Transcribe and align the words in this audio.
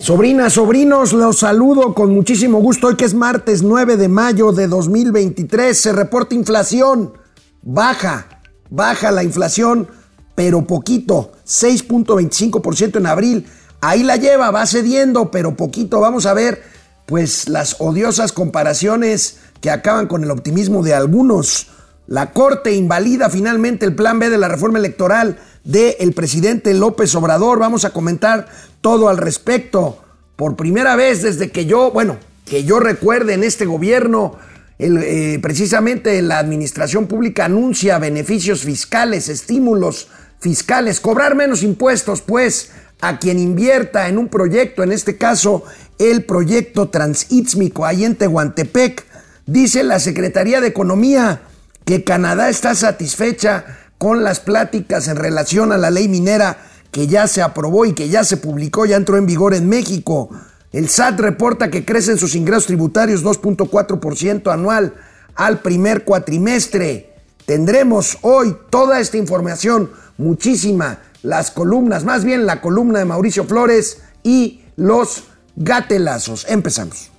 Sobrinas, 0.00 0.54
sobrinos, 0.54 1.12
los 1.12 1.40
saludo 1.40 1.92
con 1.94 2.14
muchísimo 2.14 2.60
gusto. 2.60 2.86
Hoy 2.86 2.96
que 2.96 3.04
es 3.04 3.12
martes 3.12 3.62
9 3.62 3.98
de 3.98 4.08
mayo 4.08 4.50
de 4.50 4.66
2023 4.66 5.78
se 5.78 5.92
reporta 5.92 6.34
inflación. 6.34 7.12
Baja, 7.60 8.26
baja 8.70 9.10
la 9.10 9.24
inflación, 9.24 9.88
pero 10.34 10.66
poquito. 10.66 11.32
6.25% 11.46 12.96
en 12.96 13.06
abril. 13.06 13.46
Ahí 13.82 14.02
la 14.02 14.16
lleva, 14.16 14.50
va 14.50 14.64
cediendo, 14.64 15.30
pero 15.30 15.54
poquito. 15.54 16.00
Vamos 16.00 16.24
a 16.24 16.32
ver, 16.32 16.62
pues, 17.04 17.50
las 17.50 17.76
odiosas 17.78 18.32
comparaciones 18.32 19.40
que 19.60 19.70
acaban 19.70 20.06
con 20.06 20.24
el 20.24 20.30
optimismo 20.30 20.82
de 20.82 20.94
algunos. 20.94 21.66
La 22.06 22.32
Corte 22.32 22.72
invalida 22.72 23.28
finalmente 23.28 23.84
el 23.84 23.94
plan 23.94 24.18
B 24.18 24.30
de 24.30 24.38
la 24.38 24.48
reforma 24.48 24.78
electoral 24.78 25.36
del 25.64 26.12
presidente 26.12 26.74
López 26.74 27.14
Obrador. 27.14 27.58
Vamos 27.58 27.84
a 27.84 27.90
comentar 27.90 28.48
todo 28.80 29.08
al 29.08 29.16
respecto. 29.18 30.02
Por 30.36 30.56
primera 30.56 30.96
vez 30.96 31.22
desde 31.22 31.50
que 31.50 31.66
yo, 31.66 31.90
bueno, 31.90 32.16
que 32.46 32.64
yo 32.64 32.80
recuerde 32.80 33.34
en 33.34 33.44
este 33.44 33.66
gobierno, 33.66 34.36
eh, 34.78 35.38
precisamente 35.42 36.22
la 36.22 36.38
administración 36.38 37.06
pública 37.06 37.44
anuncia 37.44 37.98
beneficios 37.98 38.62
fiscales, 38.62 39.28
estímulos 39.28 40.08
fiscales, 40.40 41.00
cobrar 41.00 41.34
menos 41.34 41.62
impuestos, 41.62 42.22
pues, 42.22 42.70
a 43.02 43.18
quien 43.18 43.38
invierta 43.38 44.08
en 44.08 44.16
un 44.16 44.28
proyecto, 44.28 44.82
en 44.82 44.92
este 44.92 45.16
caso 45.16 45.64
el 45.98 46.24
proyecto 46.24 46.88
Transísmico, 46.88 47.84
ahí 47.84 48.04
en 48.04 48.16
Tehuantepec. 48.16 49.04
Dice 49.46 49.84
la 49.84 50.00
Secretaría 50.00 50.60
de 50.62 50.68
Economía 50.68 51.42
que 51.84 52.04
Canadá 52.04 52.48
está 52.48 52.74
satisfecha 52.74 53.78
con 54.00 54.24
las 54.24 54.40
pláticas 54.40 55.08
en 55.08 55.16
relación 55.16 55.72
a 55.72 55.76
la 55.76 55.90
ley 55.90 56.08
minera 56.08 56.56
que 56.90 57.06
ya 57.06 57.26
se 57.26 57.42
aprobó 57.42 57.84
y 57.84 57.92
que 57.92 58.08
ya 58.08 58.24
se 58.24 58.38
publicó, 58.38 58.86
ya 58.86 58.96
entró 58.96 59.18
en 59.18 59.26
vigor 59.26 59.52
en 59.52 59.68
México. 59.68 60.30
El 60.72 60.88
SAT 60.88 61.20
reporta 61.20 61.70
que 61.70 61.84
crecen 61.84 62.16
sus 62.16 62.34
ingresos 62.34 62.64
tributarios 62.64 63.22
2.4% 63.22 64.50
anual 64.50 64.94
al 65.34 65.60
primer 65.60 66.04
cuatrimestre. 66.04 67.12
Tendremos 67.44 68.16
hoy 68.22 68.56
toda 68.70 69.00
esta 69.00 69.18
información, 69.18 69.90
muchísima, 70.16 71.00
las 71.22 71.50
columnas, 71.50 72.02
más 72.02 72.24
bien 72.24 72.46
la 72.46 72.62
columna 72.62 73.00
de 73.00 73.04
Mauricio 73.04 73.44
Flores 73.44 73.98
y 74.22 74.62
los 74.76 75.24
gatelazos. 75.56 76.46
Empezamos. 76.48 77.10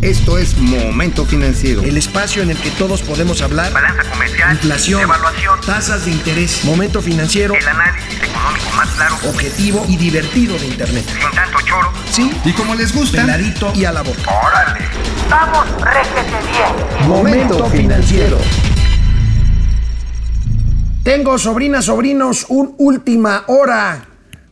Esto 0.00 0.38
es 0.38 0.56
Momento 0.58 1.24
Financiero. 1.26 1.82
El 1.82 1.96
espacio 1.96 2.42
en 2.42 2.50
el 2.50 2.58
que 2.58 2.70
todos 2.70 3.02
podemos 3.02 3.40
hablar. 3.42 3.72
Balanza 3.72 4.02
comercial. 4.10 4.52
Inflación. 4.52 5.02
Evaluación. 5.02 5.60
Tasas 5.64 6.04
de 6.04 6.10
interés. 6.10 6.64
Momento 6.64 7.00
Financiero. 7.00 7.54
El 7.54 7.68
análisis 7.68 8.22
económico 8.22 8.70
más 8.76 8.88
claro. 8.90 9.16
Objetivo 9.28 9.84
y 9.88 9.96
divertido 9.96 10.58
de 10.58 10.66
Internet. 10.66 11.04
Sin 11.06 11.30
tanto 11.30 11.58
choro. 11.60 11.92
Sí. 12.10 12.32
Y 12.44 12.52
como 12.52 12.74
les 12.74 12.94
gusta, 12.94 13.20
Peladito 13.20 13.72
y 13.74 13.84
a 13.84 13.92
la 13.92 14.02
boca. 14.02 14.22
Órale. 14.44 14.80
Vamos, 15.30 15.66
réjete 15.80 16.36
bien. 16.50 17.08
Momento 17.08 17.66
Financiero. 17.66 18.38
Tengo, 21.04 21.36
sobrinas, 21.38 21.86
sobrinos, 21.86 22.46
un 22.48 22.74
última 22.78 23.44
hora. 23.46 24.04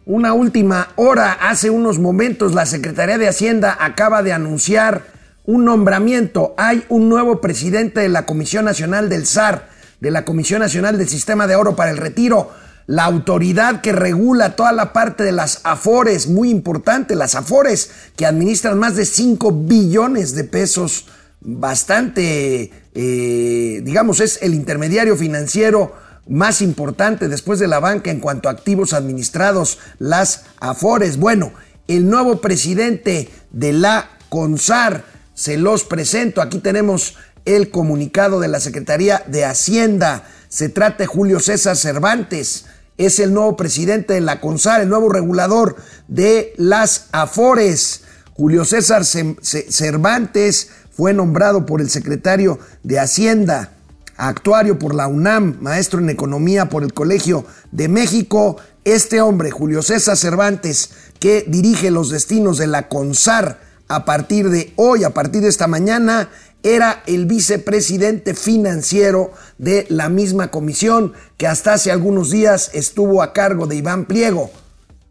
Una 0.05 0.33
última 0.33 0.89
hora. 0.97 1.33
Hace 1.41 1.71
unos 1.71 1.99
momentos 1.99 2.55
la 2.55 2.67
Secretaría 2.67 3.19
de 3.19 3.29
Hacienda 3.29 3.77
acaba 3.81 4.23
de 4.23 4.33
anunciar 4.33 5.10
un 5.51 5.65
nombramiento. 5.65 6.55
Hay 6.57 6.85
un 6.89 7.09
nuevo 7.09 7.41
presidente 7.41 8.01
de 8.01 8.09
la 8.09 8.25
Comisión 8.25 8.65
Nacional 8.65 9.09
del 9.09 9.27
SAR, 9.27 9.69
de 10.01 10.13
la 10.13 10.25
Comisión 10.25 10.61
Nacional 10.61 10.97
del 10.97 11.09
Sistema 11.09 11.49
de 11.49 11.57
Oro 11.57 11.75
para 11.75 11.91
el 11.91 11.97
Retiro, 11.97 12.53
la 12.87 13.05
autoridad 13.05 13.81
que 13.81 13.91
regula 13.91 14.55
toda 14.55 14.71
la 14.71 14.93
parte 14.93 15.25
de 15.25 15.33
las 15.33 15.61
AFORES, 15.65 16.29
muy 16.29 16.51
importante, 16.51 17.17
las 17.17 17.35
AFORES 17.35 17.91
que 18.17 18.27
administran 18.27 18.79
más 18.79 18.95
de 18.95 19.05
5 19.05 19.51
billones 19.65 20.37
de 20.37 20.45
pesos, 20.45 21.07
bastante, 21.41 22.71
eh, 22.95 23.81
digamos, 23.83 24.21
es 24.21 24.39
el 24.43 24.55
intermediario 24.55 25.17
financiero 25.17 25.95
más 26.29 26.63
importante 26.63 27.27
después 27.27 27.59
de 27.59 27.67
la 27.67 27.81
banca 27.81 28.13
en 28.13 28.21
cuanto 28.21 28.49
a 28.49 28.53
activos 28.53 28.93
administrados, 28.93 29.79
las 29.99 30.45
AFORES. 30.61 31.17
Bueno, 31.17 31.53
el 31.89 32.09
nuevo 32.09 32.41
presidente 32.41 33.31
de 33.51 33.73
la 33.73 34.11
CONSAR, 34.29 35.05
se 35.41 35.57
los 35.57 35.85
presento. 35.85 36.43
Aquí 36.43 36.59
tenemos 36.59 37.15
el 37.47 37.71
comunicado 37.71 38.41
de 38.41 38.49
la 38.49 38.61
Secretaría 38.61 39.25
de 39.27 39.47
Hacienda. 39.47 40.25
Se 40.51 40.69
trata 40.69 40.99
de 40.99 41.07
Julio 41.07 41.41
César 41.41 41.79
Cervantes. 41.79 42.67
Es 42.99 43.19
el 43.21 43.33
nuevo 43.33 43.57
presidente 43.57 44.13
de 44.13 44.21
la 44.21 44.39
CONSAR, 44.39 44.83
el 44.83 44.91
nuevo 44.91 45.09
regulador 45.09 45.77
de 46.09 46.53
las 46.59 47.07
AFORES. 47.13 48.03
Julio 48.35 48.67
César 48.67 49.07
Cervantes 49.07 50.73
fue 50.91 51.15
nombrado 51.15 51.65
por 51.65 51.81
el 51.81 51.89
secretario 51.89 52.59
de 52.83 52.99
Hacienda, 52.99 53.73
actuario 54.19 54.79
por 54.79 54.95
la 54.95 55.07
UNAM, 55.07 55.57
maestro 55.63 56.01
en 56.01 56.11
economía 56.11 56.69
por 56.69 56.83
el 56.83 56.93
Colegio 56.93 57.47
de 57.73 57.89
México. 57.89 58.59
Este 58.85 59.23
hombre, 59.23 59.51
Julio 59.51 59.81
César 59.81 60.19
Cervantes, 60.19 60.91
que 61.19 61.47
dirige 61.49 61.91
los 61.91 62.11
destinos 62.11 62.59
de 62.59 62.67
la 62.67 62.89
CONSAR, 62.89 63.70
a 63.91 64.05
partir 64.05 64.51
de 64.51 64.73
hoy, 64.77 65.03
a 65.03 65.11
partir 65.11 65.43
de 65.43 65.49
esta 65.49 65.67
mañana, 65.67 66.31
era 66.63 67.03
el 67.07 67.27
vicepresidente 67.27 68.35
financiero 68.35 69.33
de 69.59 69.85
la 69.89 70.09
misma 70.09 70.53
comisión 70.53 71.13
que 71.37 71.49
hasta 71.49 71.73
hace 71.73 71.91
algunos 71.91 72.31
días 72.31 72.71
estuvo 72.73 73.21
a 73.21 73.33
cargo 73.33 73.67
de 73.67 73.75
Iván 73.75 74.05
Pliego, 74.05 74.53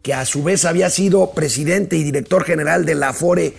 que 0.00 0.14
a 0.14 0.24
su 0.24 0.42
vez 0.42 0.64
había 0.64 0.88
sido 0.88 1.32
presidente 1.32 1.96
y 1.96 2.04
director 2.04 2.42
general 2.44 2.86
de 2.86 2.94
la 2.94 3.10
Afore 3.10 3.54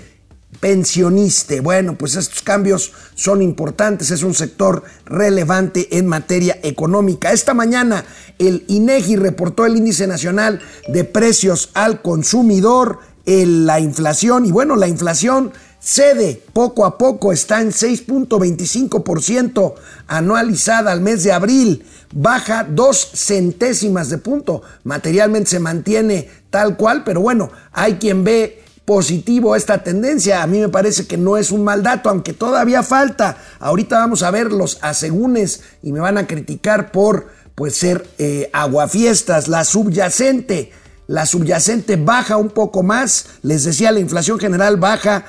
pensioniste. 0.59 1.61
Bueno, 1.61 1.95
pues 1.95 2.15
estos 2.15 2.41
cambios 2.41 2.91
son 3.13 3.43
importantes, 3.43 4.09
es 4.09 4.23
un 4.23 4.33
sector 4.33 4.83
relevante 5.05 5.97
en 5.97 6.07
materia 6.07 6.57
económica. 6.63 7.31
Esta 7.31 7.53
mañana 7.53 8.05
el 8.39 8.65
INEGI 8.67 9.17
reportó 9.17 9.67
el 9.67 9.77
índice 9.77 10.07
nacional 10.07 10.61
de 10.87 11.03
precios 11.03 11.69
al 11.75 12.01
consumidor 12.01 13.10
la 13.25 13.79
inflación. 13.79 14.45
Y 14.45 14.51
bueno, 14.51 14.75
la 14.75 14.87
inflación 14.87 15.51
cede 15.81 16.41
poco 16.53 16.85
a 16.85 16.97
poco, 16.97 17.33
está 17.33 17.61
en 17.61 17.71
6.25% 17.71 19.73
anualizada 20.07 20.91
al 20.91 21.01
mes 21.01 21.23
de 21.23 21.31
abril, 21.31 21.85
baja 22.13 22.67
dos 22.69 23.11
centésimas 23.15 24.09
de 24.09 24.19
punto. 24.19 24.61
Materialmente 24.83 25.49
se 25.49 25.59
mantiene 25.59 26.29
tal 26.49 26.77
cual, 26.77 27.03
pero 27.03 27.21
bueno, 27.21 27.49
hay 27.71 27.95
quien 27.95 28.23
ve 28.23 28.63
positivo 28.85 29.55
esta 29.55 29.83
tendencia. 29.83 30.43
A 30.43 30.47
mí 30.47 30.59
me 30.59 30.69
parece 30.69 31.07
que 31.07 31.17
no 31.17 31.37
es 31.37 31.51
un 31.51 31.63
mal 31.63 31.81
dato, 31.81 32.09
aunque 32.09 32.33
todavía 32.33 32.83
falta. 32.83 33.37
Ahorita 33.59 33.97
vamos 33.97 34.21
a 34.23 34.31
ver 34.31 34.51
los 34.51 34.77
asegúnes 34.81 35.61
y 35.81 35.91
me 35.91 35.99
van 35.99 36.17
a 36.17 36.27
criticar 36.27 36.91
por 36.91 37.27
pues 37.55 37.75
ser 37.75 38.07
eh, 38.17 38.49
aguafiestas, 38.53 39.47
la 39.47 39.65
subyacente 39.65 40.71
la 41.11 41.25
subyacente 41.25 41.97
baja 41.97 42.37
un 42.37 42.49
poco 42.49 42.83
más, 42.83 43.25
les 43.43 43.65
decía, 43.65 43.91
la 43.91 43.99
inflación 43.99 44.39
general 44.39 44.77
baja 44.77 45.25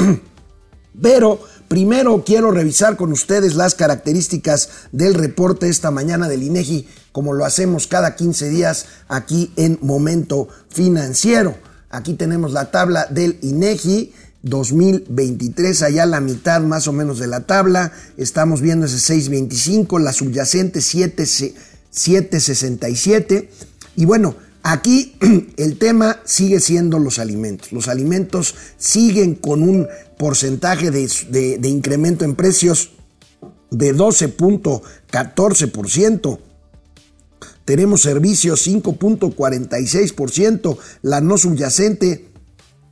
pero 1.01 1.39
primero 1.67 2.23
quiero 2.25 2.51
revisar 2.51 2.97
con 2.97 3.11
ustedes 3.11 3.55
las 3.55 3.75
características 3.75 4.69
del 4.91 5.15
reporte 5.15 5.69
esta 5.69 5.89
mañana 5.89 6.27
del 6.27 6.43
INEGI, 6.43 6.87
como 7.11 7.33
lo 7.33 7.45
hacemos 7.45 7.87
cada 7.87 8.15
15 8.15 8.49
días 8.49 8.85
aquí 9.07 9.51
en 9.55 9.79
Momento 9.81 10.47
Financiero. 10.69 11.55
Aquí 11.95 12.13
tenemos 12.13 12.51
la 12.51 12.71
tabla 12.71 13.07
del 13.09 13.37
INEGI 13.41 14.11
2023, 14.43 15.81
allá 15.81 16.05
la 16.05 16.19
mitad 16.19 16.59
más 16.59 16.89
o 16.89 16.91
menos 16.91 17.19
de 17.19 17.27
la 17.27 17.47
tabla, 17.47 17.93
estamos 18.17 18.59
viendo 18.59 18.85
ese 18.85 18.97
6.25, 19.13 20.01
la 20.01 20.11
subyacente 20.11 20.79
7.67 20.79 23.47
y 23.95 24.03
bueno, 24.03 24.35
aquí 24.61 25.15
el 25.57 25.77
tema 25.77 26.19
sigue 26.25 26.59
siendo 26.59 26.99
los 26.99 27.17
alimentos. 27.17 27.71
Los 27.71 27.87
alimentos 27.87 28.55
siguen 28.77 29.35
con 29.35 29.63
un 29.63 29.87
porcentaje 30.17 30.91
de, 30.91 31.07
de, 31.57 31.69
incremento 31.69 32.25
en 32.25 32.35
precios 32.35 32.91
de 33.71 33.95
12.14%. 33.95 36.39
Tenemos 37.65 38.01
servicios 38.01 38.67
5.46%, 38.67 40.77
la 41.01 41.21
no 41.21 41.37
subyacente 41.37 42.35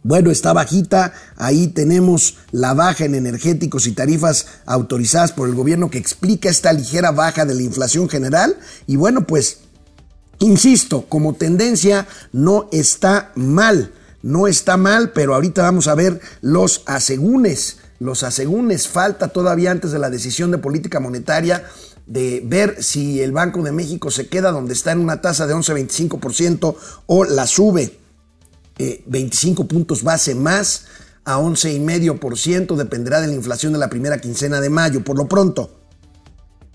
bueno, 0.03 0.31
está 0.31 0.51
bajita. 0.51 1.13
Ahí 1.37 1.67
tenemos 1.67 2.35
la 2.51 2.73
baja 2.73 3.05
en 3.05 3.15
energéticos 3.15 3.87
y 3.87 3.93
tarifas 3.93 4.47
autorizadas 4.65 5.31
por 5.31 5.47
el 5.47 5.55
gobierno 5.55 5.89
que 5.89 5.97
explica 5.97 6.49
esta 6.49 6.73
ligera 6.73 7.11
baja 7.11 7.45
de 7.45 7.55
la 7.55 7.61
inflación 7.61 8.09
general. 8.09 8.57
Y 8.85 8.97
bueno, 8.97 9.25
pues, 9.25 9.59
insisto, 10.39 11.05
como 11.07 11.35
tendencia 11.35 12.05
no 12.33 12.67
está 12.73 13.31
mal. 13.35 13.93
No 14.21 14.47
está 14.47 14.75
mal, 14.75 15.11
pero 15.11 15.35
ahorita 15.35 15.63
vamos 15.63 15.87
a 15.87 15.95
ver 15.95 16.19
los 16.41 16.83
asegúnes. 16.85 17.77
Los 17.99 18.23
asegúnes 18.23 18.89
falta 18.89 19.29
todavía 19.29 19.71
antes 19.71 19.91
de 19.91 19.99
la 19.99 20.09
decisión 20.09 20.51
de 20.51 20.57
política 20.57 20.99
monetaria 20.99 21.63
de 22.05 22.41
ver 22.45 22.83
si 22.83 23.21
el 23.21 23.31
Banco 23.31 23.61
de 23.63 23.71
México 23.71 24.11
se 24.11 24.27
queda 24.27 24.51
donde 24.51 24.73
está 24.73 24.91
en 24.91 24.99
una 24.99 25.21
tasa 25.21 25.47
de 25.47 25.55
11.25% 25.55 26.75
o 27.05 27.23
la 27.23 27.47
sube 27.47 27.97
25 28.77 29.61
eh, 29.61 29.65
puntos 29.65 30.03
base 30.03 30.35
más 30.35 30.85
a 31.25 31.39
11,5%, 31.39 32.75
dependerá 32.75 33.21
de 33.21 33.27
la 33.27 33.33
inflación 33.33 33.73
de 33.73 33.79
la 33.79 33.89
primera 33.89 34.19
quincena 34.19 34.59
de 34.59 34.69
mayo. 34.69 35.03
Por 35.03 35.17
lo 35.17 35.27
pronto, 35.27 35.71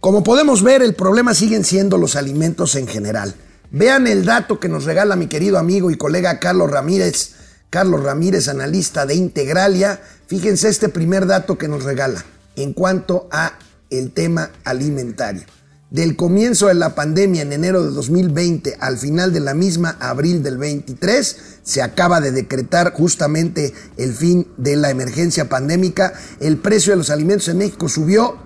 como 0.00 0.22
podemos 0.22 0.62
ver, 0.62 0.80
el 0.82 0.94
problema 0.94 1.34
siguen 1.34 1.64
siendo 1.64 1.98
los 1.98 2.14
alimentos 2.14 2.76
en 2.76 2.86
general. 2.86 3.34
Vean 3.72 4.06
el 4.06 4.24
dato 4.24 4.60
que 4.60 4.68
nos 4.68 4.84
regala 4.84 5.16
mi 5.16 5.26
querido 5.26 5.58
amigo 5.58 5.90
y 5.90 5.96
colega 5.96 6.38
Carlos 6.38 6.70
Ramírez, 6.70 7.32
Carlos 7.68 8.02
Ramírez, 8.02 8.46
analista 8.48 9.06
de 9.06 9.16
Integralia. 9.16 10.00
Fíjense 10.28 10.68
este 10.68 10.88
primer 10.88 11.26
dato 11.26 11.58
que 11.58 11.66
nos 11.66 11.82
regala 11.82 12.24
en 12.54 12.72
cuanto 12.72 13.28
a 13.32 13.58
el 13.90 14.12
tema 14.12 14.50
alimentario. 14.64 15.42
Del 15.90 16.16
comienzo 16.16 16.66
de 16.66 16.74
la 16.74 16.94
pandemia 16.94 17.40
en 17.40 17.54
enero 17.54 17.82
de 17.82 17.92
2020 17.92 18.76
al 18.78 18.98
final 18.98 19.32
de 19.32 19.40
la 19.40 19.54
misma, 19.54 19.96
abril 20.00 20.42
del 20.42 20.58
23, 20.58 21.60
se 21.62 21.80
acaba 21.80 22.20
de 22.20 22.30
decretar 22.30 22.92
justamente 22.92 23.72
el 23.96 24.12
fin 24.12 24.48
de 24.58 24.76
la 24.76 24.90
emergencia 24.90 25.48
pandémica. 25.48 26.12
El 26.40 26.58
precio 26.58 26.92
de 26.92 26.98
los 26.98 27.08
alimentos 27.08 27.48
en 27.48 27.56
México 27.58 27.88
subió 27.88 28.36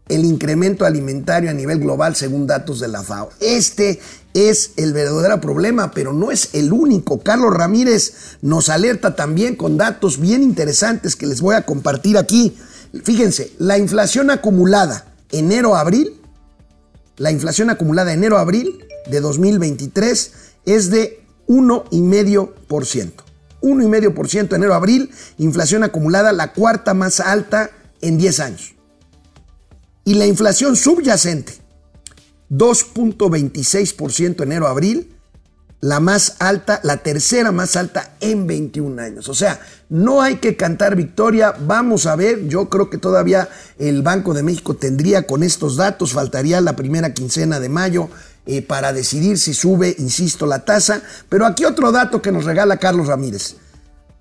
el 0.10 0.26
incremento 0.26 0.86
alimentario 0.86 1.50
a 1.50 1.54
nivel 1.54 1.80
global 1.80 2.16
según 2.16 2.48
datos 2.48 2.80
de 2.80 2.88
la 2.88 3.04
FAO. 3.04 3.30
Este 3.40 4.00
es 4.38 4.74
el 4.78 4.94
verdadero 4.94 5.42
problema, 5.42 5.92
pero 5.92 6.14
no 6.14 6.30
es 6.30 6.50
el 6.54 6.72
único. 6.72 7.22
Carlos 7.22 7.54
Ramírez 7.54 8.38
nos 8.44 8.70
alerta 8.70 9.16
también 9.16 9.56
con 9.56 9.78
datos 9.78 10.20
bien 10.20 10.44
interesantes 10.44 11.16
que 11.16 11.26
les 11.26 11.42
voy 11.42 11.56
a 11.56 11.66
compartir 11.66 12.20
aquí. 12.20 12.56
Fíjense, 13.04 13.52
la 13.58 13.80
inflación 13.80 14.30
acumulada 14.30 15.16
enero-abril, 15.32 16.22
la 17.18 17.32
inflación 17.32 17.72
acumulada 17.72 18.14
enero-abril 18.14 18.86
de 19.10 19.22
2023 19.22 20.34
es 20.66 20.92
de 20.92 21.24
1,5%. 21.48 23.12
1,5% 23.60 24.56
enero-abril, 24.56 25.10
inflación 25.40 25.84
acumulada 25.84 26.32
la 26.32 26.54
cuarta 26.54 26.94
más 26.94 27.20
alta 27.20 27.72
en 28.02 28.20
10 28.20 28.40
años. 28.40 28.76
Y 30.06 30.14
la 30.14 30.28
inflación 30.28 30.76
subyacente 30.76 31.67
2.26% 32.50 34.44
enero-abril, 34.44 35.14
la 35.80 36.00
más 36.00 36.38
alta, 36.40 36.80
la 36.84 36.98
tercera 36.98 37.52
más 37.52 37.76
alta 37.76 38.16
en 38.20 38.48
21 38.48 39.02
años. 39.02 39.30
O 39.30 39.34
sea, 39.34 39.60
no 39.90 40.22
hay 40.22 40.38
que 40.38 40.56
cantar 40.56 40.96
victoria. 40.96 41.54
Vamos 41.66 42.08
a 42.08 42.16
ver, 42.16 42.48
yo 42.48 42.70
creo 42.70 42.90
que 42.90 42.98
todavía 42.98 43.48
el 43.78 44.02
Banco 44.02 44.34
de 44.34 44.44
México 44.44 44.76
tendría 44.76 45.28
con 45.28 45.44
estos 45.44 45.76
datos, 45.76 46.14
faltaría 46.14 46.62
la 46.62 46.76
primera 46.76 47.14
quincena 47.14 47.60
de 47.60 47.70
mayo 47.70 48.10
eh, 48.48 48.62
para 48.62 48.92
decidir 48.94 49.38
si 49.38 49.54
sube, 49.54 49.96
insisto, 50.00 50.46
la 50.46 50.66
tasa. 50.66 51.02
Pero 51.30 51.46
aquí 51.46 51.66
otro 51.66 51.92
dato 51.92 52.22
que 52.22 52.32
nos 52.32 52.46
regala 52.46 52.78
Carlos 52.78 53.08
Ramírez. 53.08 53.56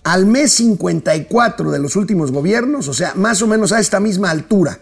Al 0.04 0.26
mes 0.26 0.52
54 0.52 1.70
de 1.70 1.78
los 1.78 1.96
últimos 1.96 2.30
gobiernos, 2.30 2.86
o 2.86 2.94
sea, 2.94 3.14
más 3.16 3.42
o 3.42 3.46
menos 3.46 3.72
a 3.72 3.80
esta 3.80 3.98
misma 3.98 4.30
altura, 4.30 4.78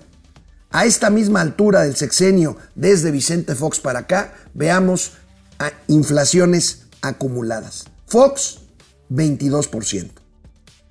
a 0.75 0.85
esta 0.87 1.09
misma 1.09 1.41
altura 1.41 1.83
del 1.83 1.95
sexenio, 1.95 2.57
desde 2.75 3.13
Vicente 3.13 3.55
Fox 3.55 3.79
para 3.79 4.01
acá, 4.01 4.35
veamos 4.55 5.13
inflaciones 5.87 6.87
acumuladas. 7.01 7.85
Fox, 8.07 8.59
22%. 9.09 10.11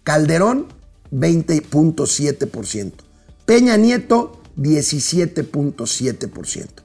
Calderón, 0.05 0.69
20.7%. 1.11 2.93
Peña 3.45 3.75
Nieto, 3.75 4.41
17.7%. 4.55 6.82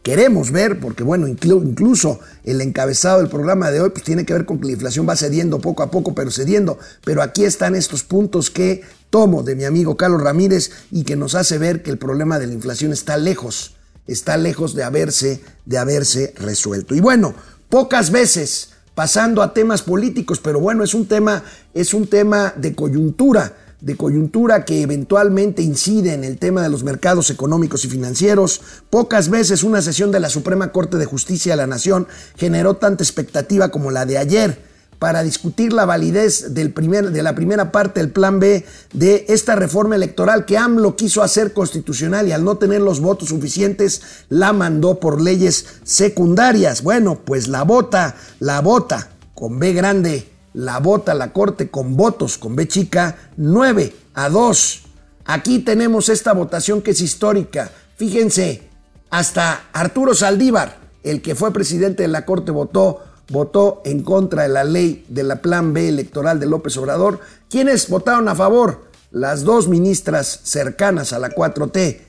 Queremos 0.03 0.51
ver, 0.51 0.81
porque 0.81 1.05
bueno, 1.05 1.29
incluso 1.29 2.19
el 2.43 2.61
encabezado 2.61 3.19
del 3.21 3.29
programa 3.29 3.71
de 3.71 3.81
hoy 3.81 3.91
pues 3.91 4.05
tiene 4.05 4.25
que 4.25 4.33
ver 4.33 4.45
con 4.45 4.59
que 4.59 4.67
la 4.67 4.73
inflación 4.73 5.09
va 5.09 5.15
cediendo 5.15 5.61
poco 5.61 5.85
a 5.85 5.93
poco, 5.93 6.13
pero 6.13 6.33
cediendo. 6.33 6.79
Pero 7.05 7.23
aquí 7.23 7.45
están 7.45 7.77
estos 7.77 8.03
puntos 8.03 8.51
que 8.51 8.83
tomo 9.11 9.45
de 9.45 9.55
mi 9.55 9.65
amigo 9.65 9.97
Carlos 9.97 10.23
Ramírez 10.23 10.73
y 10.91 11.05
que 11.05 11.15
nos 11.15 11.37
hace 11.37 11.59
ver 11.59 11.85
que 11.85 11.91
el 11.91 11.99
problema 11.99 12.41
de 12.41 12.49
la 12.49 12.55
inflación 12.55 12.93
está 12.93 13.17
lejos, 13.17 13.77
está 14.09 14.37
lejos 14.37 14.75
de 14.75 14.83
haberse, 14.83 15.41
de 15.67 15.79
haberse 15.79 16.35
resuelto. 16.37 16.97
Y 16.97 17.01
bueno, 17.01 17.35
pocas 17.69 18.11
veces 18.11 18.71
pasando 18.95 19.41
a 19.41 19.55
temas 19.55 19.83
políticos, 19.83 20.41
pero 20.43 20.59
bueno, 20.61 20.83
es 20.83 20.95
un 20.95 21.07
tema, 21.07 21.45
es 21.75 21.95
un 21.95 22.09
tema 22.09 22.53
de 22.57 22.75
coyuntura, 22.75 23.55
de 23.83 23.97
coyuntura 23.97 24.65
que 24.65 24.81
eventualmente 24.81 25.61
incide 25.61 26.15
en 26.15 26.23
el 26.25 26.39
tema 26.39 26.63
de 26.63 26.71
los 26.71 26.85
mercados 26.85 27.31
económicos 27.31 27.85
y 27.85 27.89
financieros. 27.89 28.61
Pocas 28.89 29.29
veces 29.29 29.65
una 29.65 29.83
sesión 29.83 30.13
de 30.13 30.21
la 30.21 30.31
Suprema 30.31 30.71
Corte 30.71 30.97
de 30.97 31.05
Justicia 31.05 31.53
de 31.53 31.57
la 31.57 31.67
Nación 31.67 32.07
generó 32.37 32.77
tanta 32.77 33.03
expectativa 33.03 33.71
como 33.71 33.91
la 33.91 34.07
de 34.07 34.19
ayer 34.19 34.73
para 35.01 35.25
discutir 35.25 35.73
la 35.73 35.85
validez 35.85 36.55
del 36.55 36.73
primer, 36.73 37.11
de 37.11 37.25
la 37.25 37.35
primera 37.35 37.73
parte 37.73 37.99
del 37.99 38.13
plan 38.13 38.39
B 38.39 38.65
de 38.93 39.25
esta 39.29 39.57
reforma 39.57 39.97
electoral 39.97 40.45
que 40.45 40.57
AMLO 40.57 40.95
quiso 40.95 41.25
hacer 41.25 41.53
constitucional 41.53 42.29
y 42.29 42.33
al 42.33 42.45
no 42.45 42.57
tener 42.57 42.81
los 42.81 43.01
votos 43.01 43.31
suficientes 43.31 44.03
la 44.29 44.53
mandó 44.53 45.01
por 45.01 45.21
leyes 45.21 45.67
secundarias. 45.83 46.85
Bueno, 46.85 47.21
pues 47.25 47.49
la 47.49 47.65
vota, 47.65 48.15
la 48.39 48.61
vota 48.61 49.11
con 49.35 49.59
B 49.59 49.73
grande, 49.73 50.32
la 50.55 50.79
vota 50.79 51.15
la 51.15 51.33
Corte 51.33 51.71
con 51.71 51.97
votos 51.97 52.39
con 52.39 52.57
B 52.57 52.69
chica 52.69 53.17
9 53.37 53.95
a 54.15 54.29
2. 54.29 54.83
Aquí 55.25 55.61
tenemos 55.61 56.09
esta 56.09 56.33
votación 56.33 56.83
que 56.83 56.93
es 56.93 57.01
histórica. 57.01 57.71
Fíjense, 57.97 58.69
hasta 59.11 59.65
Arturo 59.73 60.15
Saldívar, 60.15 60.79
el 61.03 61.23
que 61.23 61.35
fue 61.35 61.53
presidente 61.53 62.03
de 62.03 62.09
la 62.09 62.25
Corte, 62.25 62.51
votó 62.51 63.01
votó 63.33 63.83
en 63.85 64.03
contra 64.03 64.43
de 64.43 64.51
la 64.51 64.63
ley 64.63 65.05
de 65.09 65.23
la 65.23 65.43
Plan 65.43 65.73
B 65.73 65.89
electoral 65.89 66.39
de 66.39 66.47
López 66.47 66.77
Obrador. 66.77 67.21
¿Quiénes 67.49 67.89
votaron 67.89 68.29
a 68.29 68.35
favor? 68.35 68.85
Las 69.11 69.45
dos 69.45 69.69
ministras 69.69 70.41
cercanas 70.45 71.13
a 71.13 71.19
la 71.19 71.31
4T. 71.31 72.01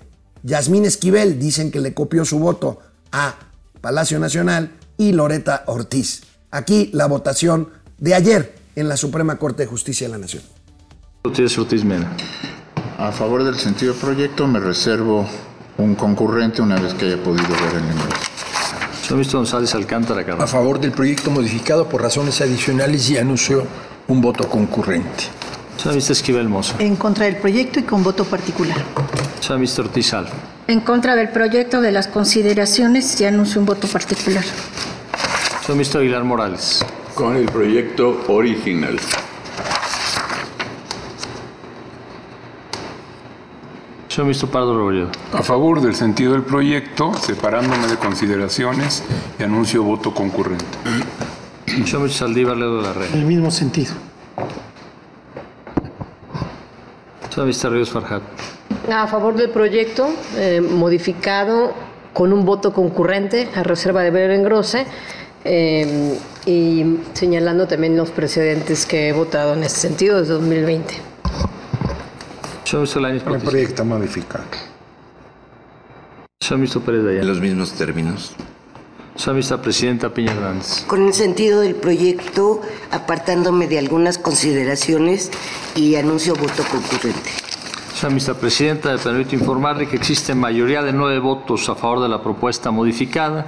Yasmín 0.43 0.85
Esquivel 0.85 1.39
dicen 1.39 1.71
que 1.71 1.79
le 1.79 1.93
copió 1.93 2.25
su 2.25 2.39
voto 2.39 2.79
a 3.11 3.35
Palacio 3.81 4.19
Nacional 4.19 4.71
y 4.97 5.13
Loreta 5.13 5.63
Ortiz. 5.67 6.23
Aquí 6.51 6.89
la 6.93 7.07
votación 7.07 7.69
de 8.03 8.13
ayer 8.13 8.53
en 8.75 8.89
la 8.89 8.97
Suprema 8.97 9.37
Corte 9.37 9.63
de 9.63 9.67
Justicia 9.67 10.07
de 10.07 10.11
la 10.11 10.17
Nación. 10.17 10.43
Ortiz 11.23 11.85
Mena. 11.85 12.11
A 12.97 13.13
favor 13.13 13.45
del 13.45 13.57
sentido 13.57 13.93
del 13.93 14.01
proyecto 14.01 14.45
me 14.45 14.59
reservo 14.59 15.25
un 15.77 15.95
concurrente 15.95 16.61
una 16.61 16.77
vez 16.77 16.93
que 16.95 17.05
haya 17.05 17.23
podido 17.23 17.47
ver 17.47 17.75
el. 17.75 17.83
Señor 19.01 19.11
ministro 19.11 19.39
González 19.39 19.73
Alcántara 19.73 20.25
A 20.37 20.47
favor 20.47 20.81
del 20.81 20.91
proyecto 20.91 21.31
modificado 21.31 21.87
por 21.87 22.01
razones 22.01 22.41
adicionales 22.41 23.09
y 23.09 23.17
anuncio 23.17 23.65
un 24.09 24.19
voto 24.19 24.49
concurrente. 24.49 25.23
Señor 25.77 25.93
ministro 25.93 26.11
Esquivel 26.11 26.49
Mozo. 26.49 26.75
En 26.79 26.97
contra 26.97 27.23
del 27.23 27.37
proyecto 27.37 27.79
y 27.79 27.83
con 27.83 28.03
voto 28.03 28.25
particular. 28.25 28.83
Señor 29.39 29.59
ministro 29.59 29.85
Ortiz 29.85 30.13
En 30.67 30.81
contra 30.81 31.15
del 31.15 31.29
proyecto 31.29 31.79
de 31.79 31.93
las 31.93 32.07
consideraciones 32.07 33.21
y 33.21 33.23
anuncio 33.23 33.61
un 33.61 33.65
voto 33.65 33.87
particular. 33.87 34.43
Señor 35.61 35.77
ministro 35.77 36.01
Aguilar 36.01 36.25
Morales. 36.25 36.83
Con 37.15 37.35
el 37.35 37.45
proyecto 37.45 38.23
original. 38.27 38.99
Señor 44.07 44.25
ministro 44.25 44.49
Pardo 44.49 44.75
Robledo. 44.75 45.09
A 45.31 45.43
favor 45.43 45.81
del 45.81 45.93
sentido 45.93 46.33
del 46.33 46.41
proyecto, 46.41 47.13
separándome 47.13 47.87
de 47.87 47.97
consideraciones 47.97 49.03
y 49.39 49.43
anuncio 49.43 49.83
voto 49.83 50.13
concurrente. 50.13 50.65
Señor 51.67 52.01
ministro 52.01 52.27
Saldívar 52.27 52.57
Ledo 52.57 52.77
de 52.77 52.83
la 52.83 52.93
Red. 52.93 53.13
En 53.13 53.19
el 53.19 53.25
mismo 53.25 53.51
sentido. 53.51 53.93
Señor 57.29 57.45
ministro 57.45 57.69
Ríos 57.69 57.91
Farjat. 57.91 58.23
A 58.91 59.05
favor 59.05 59.35
del 59.35 59.51
proyecto, 59.51 60.09
eh, 60.35 60.61
modificado 60.61 61.73
con 62.11 62.33
un 62.33 62.43
voto 62.43 62.73
concurrente 62.73 63.49
a 63.55 63.61
reserva 63.61 64.01
de 64.01 64.11
Berengrose 64.11 64.85
eh, 65.45 66.17
y 66.45 66.97
señalando 67.13 67.67
también 67.67 67.95
los 67.97 68.09
precedentes 68.11 68.85
que 68.85 69.09
he 69.09 69.13
votado 69.13 69.53
en 69.53 69.63
ese 69.63 69.77
sentido 69.77 70.19
desde 70.19 70.33
2020. 70.33 70.95
Señor 72.65 73.05
El 73.05 73.21
proyecto 73.21 73.85
modificado. 73.85 74.45
Señor 76.41 76.59
ministro 76.59 76.81
Pérez 76.81 77.03
Dayán. 77.03 77.21
En 77.21 77.27
los 77.27 77.39
mismos 77.39 77.73
términos. 77.73 78.35
Presidenta 79.61 80.09
Piña 80.09 80.31
Hernández. 80.31 80.83
Con 80.87 81.05
el 81.05 81.13
sentido 81.13 81.61
del 81.61 81.75
proyecto, 81.75 82.61
apartándome 82.91 83.67
de 83.67 83.77
algunas 83.77 84.17
consideraciones 84.17 85.31
y 85.75 85.95
anuncio 85.95 86.33
voto 86.35 86.63
concurrente. 86.69 87.29
Señora 87.93 88.33
Presidenta, 88.33 88.91
me 88.91 88.97
permito 88.97 89.35
informarle 89.35 89.87
que 89.87 89.95
existe 89.95 90.33
mayoría 90.33 90.81
de 90.81 90.91
nueve 90.91 91.19
votos 91.19 91.69
a 91.69 91.75
favor 91.75 92.01
de 92.01 92.09
la 92.09 92.21
propuesta 92.21 92.71
modificada. 92.71 93.47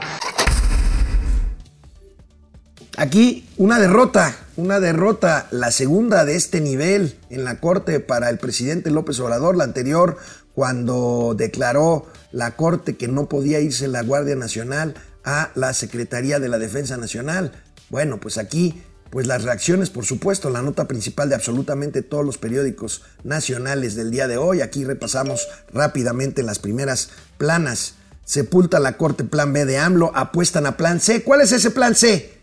Aquí 2.98 3.46
una 3.58 3.78
derrota, 3.78 4.34
una 4.56 4.80
derrota, 4.80 5.48
la 5.52 5.72
segunda 5.72 6.24
de 6.24 6.38
este 6.38 6.62
nivel 6.62 7.18
en 7.30 7.44
la 7.44 7.60
Corte 7.60 8.00
para 8.00 8.30
el 8.30 8.38
presidente 8.38 8.90
López 8.90 9.20
Obrador, 9.20 9.58
la 9.58 9.66
anterior 9.66 10.18
cuando 10.54 11.36
declaró 11.38 12.06
la 12.32 12.56
Corte 12.56 12.96
que 12.96 13.10
no 13.10 13.28
podía 13.28 13.60
irse 13.60 13.90
la 13.90 14.02
Guardia 14.02 14.38
Nacional 14.38 14.96
a 15.26 15.52
la 15.56 15.74
Secretaría 15.74 16.40
de 16.40 16.48
la 16.48 16.58
Defensa 16.58 16.96
Nacional. 16.96 17.52
Bueno, 17.90 18.22
pues 18.22 18.38
aquí, 18.38 18.82
pues 19.10 19.28
las 19.28 19.44
reacciones, 19.44 19.90
por 19.90 20.06
supuesto, 20.06 20.50
la 20.50 20.62
nota 20.62 20.88
principal 20.88 21.28
de 21.28 21.36
absolutamente 21.36 22.02
todos 22.02 22.26
los 22.26 22.38
periódicos 22.38 23.02
nacionales 23.26 23.96
del 23.96 24.10
día 24.10 24.30
de 24.30 24.38
hoy. 24.38 24.62
Aquí 24.62 24.86
repasamos 24.86 25.50
rápidamente 25.74 26.44
las 26.44 26.60
primeras 26.60 27.10
planas. 27.38 27.96
Sepulta 28.24 28.80
la 28.80 28.96
Corte 28.96 29.26
Plan 29.26 29.52
B 29.52 29.66
de 29.66 29.80
AMLO, 29.80 30.14
apuestan 30.16 30.66
a 30.66 30.78
Plan 30.78 31.02
C. 31.02 31.24
¿Cuál 31.24 31.42
es 31.42 31.52
ese 31.52 31.72
Plan 31.72 31.94
C? 31.94 32.35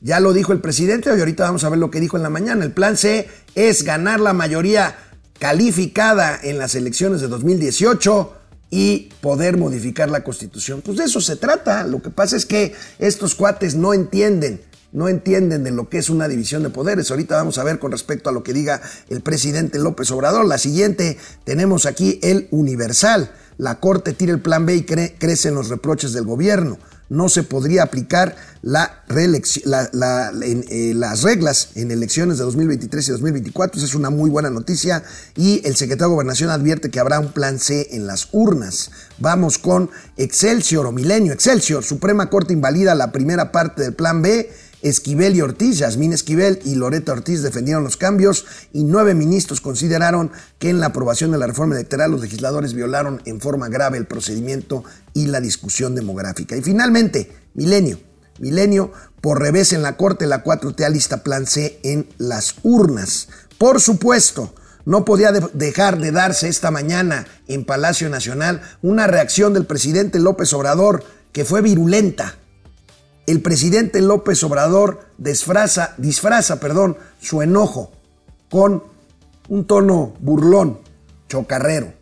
Ya 0.00 0.20
lo 0.20 0.32
dijo 0.32 0.52
el 0.52 0.60
presidente 0.60 1.10
y 1.14 1.18
ahorita 1.18 1.44
vamos 1.44 1.64
a 1.64 1.68
ver 1.68 1.78
lo 1.78 1.90
que 1.90 2.00
dijo 2.00 2.16
en 2.16 2.22
la 2.22 2.30
mañana. 2.30 2.64
El 2.64 2.72
plan 2.72 2.96
C 2.96 3.28
es 3.54 3.82
ganar 3.82 4.20
la 4.20 4.32
mayoría 4.32 4.96
calificada 5.40 6.38
en 6.40 6.58
las 6.58 6.76
elecciones 6.76 7.20
de 7.20 7.28
2018 7.28 8.32
y 8.70 9.10
poder 9.20 9.56
modificar 9.56 10.08
la 10.08 10.22
constitución. 10.22 10.82
Pues 10.82 10.98
de 10.98 11.04
eso 11.04 11.20
se 11.20 11.34
trata. 11.36 11.84
Lo 11.84 12.00
que 12.00 12.10
pasa 12.10 12.36
es 12.36 12.46
que 12.46 12.74
estos 13.00 13.34
cuates 13.34 13.74
no 13.74 13.92
entienden, 13.92 14.60
no 14.92 15.08
entienden 15.08 15.64
de 15.64 15.72
lo 15.72 15.88
que 15.88 15.98
es 15.98 16.10
una 16.10 16.28
división 16.28 16.62
de 16.62 16.70
poderes. 16.70 17.10
Ahorita 17.10 17.36
vamos 17.36 17.58
a 17.58 17.64
ver 17.64 17.80
con 17.80 17.90
respecto 17.90 18.30
a 18.30 18.32
lo 18.32 18.44
que 18.44 18.52
diga 18.52 18.80
el 19.08 19.20
presidente 19.20 19.80
López 19.80 20.12
Obrador. 20.12 20.46
La 20.46 20.58
siguiente 20.58 21.18
tenemos 21.42 21.86
aquí 21.86 22.20
el 22.22 22.46
Universal. 22.52 23.32
La 23.56 23.80
Corte 23.80 24.12
tira 24.12 24.32
el 24.32 24.40
plan 24.40 24.64
B 24.64 24.76
y 24.76 24.82
crecen 24.84 25.56
los 25.56 25.70
reproches 25.70 26.12
del 26.12 26.24
gobierno 26.24 26.78
no 27.08 27.28
se 27.28 27.42
podría 27.42 27.82
aplicar 27.82 28.36
la 28.62 29.04
eh, 29.10 30.92
las 30.94 31.22
reglas 31.22 31.70
en 31.74 31.90
elecciones 31.90 32.38
de 32.38 32.44
2023 32.44 33.08
y 33.08 33.12
2024. 33.12 33.78
Esa 33.78 33.86
es 33.86 33.94
una 33.94 34.10
muy 34.10 34.30
buena 34.30 34.50
noticia. 34.50 35.02
Y 35.36 35.66
el 35.66 35.76
secretario 35.76 36.08
de 36.08 36.14
Gobernación 36.14 36.50
advierte 36.50 36.90
que 36.90 37.00
habrá 37.00 37.20
un 37.20 37.32
plan 37.32 37.58
C 37.58 37.88
en 37.92 38.06
las 38.06 38.28
urnas. 38.32 38.90
Vamos 39.18 39.58
con 39.58 39.90
Excelsior 40.16 40.86
o 40.86 40.92
Milenio. 40.92 41.32
Excelsior, 41.32 41.84
Suprema 41.84 42.28
Corte 42.28 42.52
invalida 42.52 42.94
la 42.94 43.12
primera 43.12 43.52
parte 43.52 43.82
del 43.82 43.94
plan 43.94 44.22
B 44.22 44.50
Esquivel 44.82 45.34
y 45.36 45.40
Ortiz, 45.40 45.78
Yasmín 45.78 46.12
Esquivel 46.12 46.60
y 46.64 46.74
Loreta 46.76 47.12
Ortiz 47.12 47.42
defendieron 47.42 47.84
los 47.84 47.96
cambios 47.96 48.46
y 48.72 48.84
nueve 48.84 49.14
ministros 49.14 49.60
consideraron 49.60 50.30
que 50.58 50.70
en 50.70 50.80
la 50.80 50.86
aprobación 50.86 51.32
de 51.32 51.38
la 51.38 51.46
reforma 51.46 51.74
electoral 51.74 52.12
los 52.12 52.20
legisladores 52.20 52.74
violaron 52.74 53.20
en 53.24 53.40
forma 53.40 53.68
grave 53.68 53.98
el 53.98 54.06
procedimiento 54.06 54.84
y 55.14 55.26
la 55.26 55.40
discusión 55.40 55.94
demográfica. 55.94 56.56
Y 56.56 56.62
finalmente, 56.62 57.32
Milenio. 57.54 57.98
Milenio, 58.38 58.92
por 59.20 59.40
revés 59.40 59.72
en 59.72 59.82
la 59.82 59.96
Corte, 59.96 60.26
la 60.26 60.44
4T 60.44 60.88
lista 60.92 61.24
plan 61.24 61.46
C 61.46 61.80
en 61.82 62.08
las 62.18 62.54
urnas. 62.62 63.28
Por 63.58 63.80
supuesto, 63.80 64.54
no 64.84 65.04
podía 65.04 65.32
dejar 65.32 65.98
de 65.98 66.12
darse 66.12 66.48
esta 66.48 66.70
mañana 66.70 67.26
en 67.48 67.64
Palacio 67.64 68.08
Nacional 68.08 68.62
una 68.80 69.06
reacción 69.08 69.52
del 69.54 69.66
presidente 69.66 70.20
López 70.20 70.52
Obrador 70.52 71.02
que 71.32 71.44
fue 71.44 71.62
virulenta 71.62 72.36
el 73.28 73.42
presidente 73.42 74.00
López 74.00 74.42
Obrador 74.42 75.12
disfraza, 75.18 75.94
disfraza 75.98 76.60
perdón, 76.60 76.96
su 77.20 77.42
enojo 77.42 77.92
con 78.50 78.82
un 79.48 79.66
tono 79.66 80.14
burlón, 80.20 80.80
chocarrero. 81.28 81.92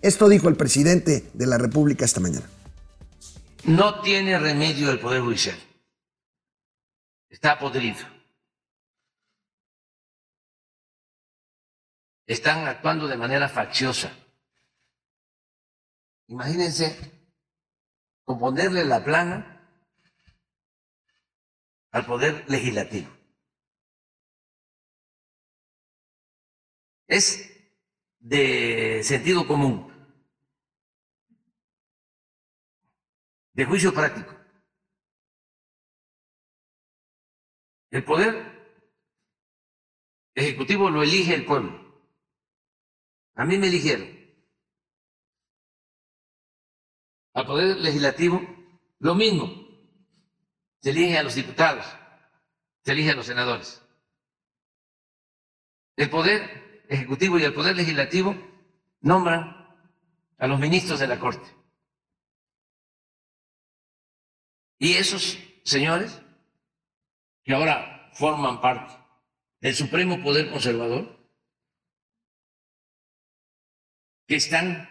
Esto 0.00 0.28
dijo 0.28 0.48
el 0.48 0.54
presidente 0.54 1.28
de 1.34 1.46
la 1.46 1.58
República 1.58 2.04
esta 2.04 2.20
mañana. 2.20 2.48
No 3.64 4.00
tiene 4.00 4.38
remedio 4.38 4.92
el 4.92 5.00
Poder 5.00 5.22
Judicial. 5.22 5.58
Está 7.28 7.58
podrido. 7.58 8.06
Están 12.28 12.68
actuando 12.68 13.08
de 13.08 13.16
manera 13.16 13.48
facciosa. 13.48 14.12
Imagínense 16.28 16.96
componerle 18.24 18.84
la 18.84 19.02
plana 19.02 19.55
al 21.96 22.04
poder 22.04 22.44
legislativo. 22.50 23.08
Es 27.08 27.26
de 28.18 29.00
sentido 29.02 29.46
común, 29.46 29.90
de 33.54 33.64
juicio 33.64 33.94
práctico. 33.94 34.30
El 37.90 38.04
poder 38.04 38.34
ejecutivo 40.34 40.90
lo 40.90 41.02
elige 41.02 41.32
el 41.32 41.46
pueblo. 41.46 41.72
A 43.36 43.46
mí 43.46 43.56
me 43.56 43.68
eligieron. 43.68 44.06
Al 47.32 47.46
poder 47.46 47.78
legislativo, 47.78 48.42
lo 48.98 49.14
mismo. 49.14 49.65
Se 50.86 50.90
elige 50.90 51.18
a 51.18 51.24
los 51.24 51.34
diputados, 51.34 51.84
se 52.84 52.92
elige 52.92 53.10
a 53.10 53.14
los 53.16 53.26
senadores. 53.26 53.82
El 55.96 56.08
poder 56.08 56.84
ejecutivo 56.88 57.40
y 57.40 57.42
el 57.42 57.52
poder 57.52 57.74
legislativo 57.74 58.36
nombran 59.00 59.66
a 60.38 60.46
los 60.46 60.60
ministros 60.60 61.00
de 61.00 61.08
la 61.08 61.18
Corte. 61.18 61.44
Y 64.78 64.92
esos 64.92 65.36
señores, 65.64 66.22
que 67.42 67.52
ahora 67.52 68.08
forman 68.14 68.60
parte 68.60 68.94
del 69.58 69.74
Supremo 69.74 70.22
Poder 70.22 70.52
Conservador, 70.52 71.18
que 74.28 74.36
están 74.36 74.88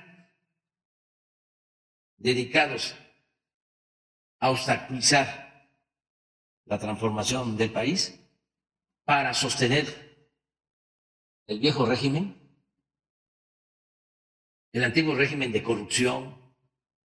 dedicados 2.17 2.97
a 4.41 4.49
obstaculizar 4.49 5.44
la 6.65 6.79
transformación 6.79 7.57
del 7.57 7.71
país 7.71 8.19
para 9.03 9.33
sostener 9.33 9.85
el 11.47 11.59
viejo 11.59 11.85
régimen, 11.85 12.35
el 14.71 14.83
antiguo 14.83 15.15
régimen 15.15 15.51
de 15.51 15.63
corrupción 15.63 16.55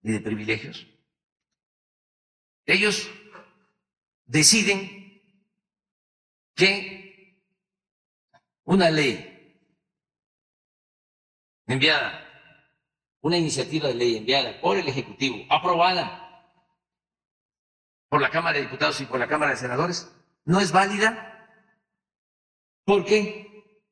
y 0.03 0.13
de 0.13 0.21
privilegios. 0.21 0.87
Ellos 2.67 3.09
deciden 4.25 5.23
que 6.55 7.41
una 8.65 8.91
ley 8.91 9.31
enviada, 11.67 12.21
una 13.21 13.39
iniciativa 13.39 13.89
de 13.89 13.95
ley 13.95 14.17
enviada 14.17 14.61
por 14.61 14.77
el 14.77 14.89
Ejecutivo, 14.89 15.45
aprobada 15.49 16.24
por 18.15 18.23
la 18.23 18.31
Cámara 18.31 18.59
de 18.59 18.67
Diputados 18.67 19.01
y 19.01 19.07
por 19.07 19.19
la 19.19 19.27
Cámara 19.27 19.51
de 19.51 19.57
Senadores, 19.57 20.09
no 20.45 20.61
es 20.61 20.71
válida. 20.71 21.51
Porque 22.85 23.83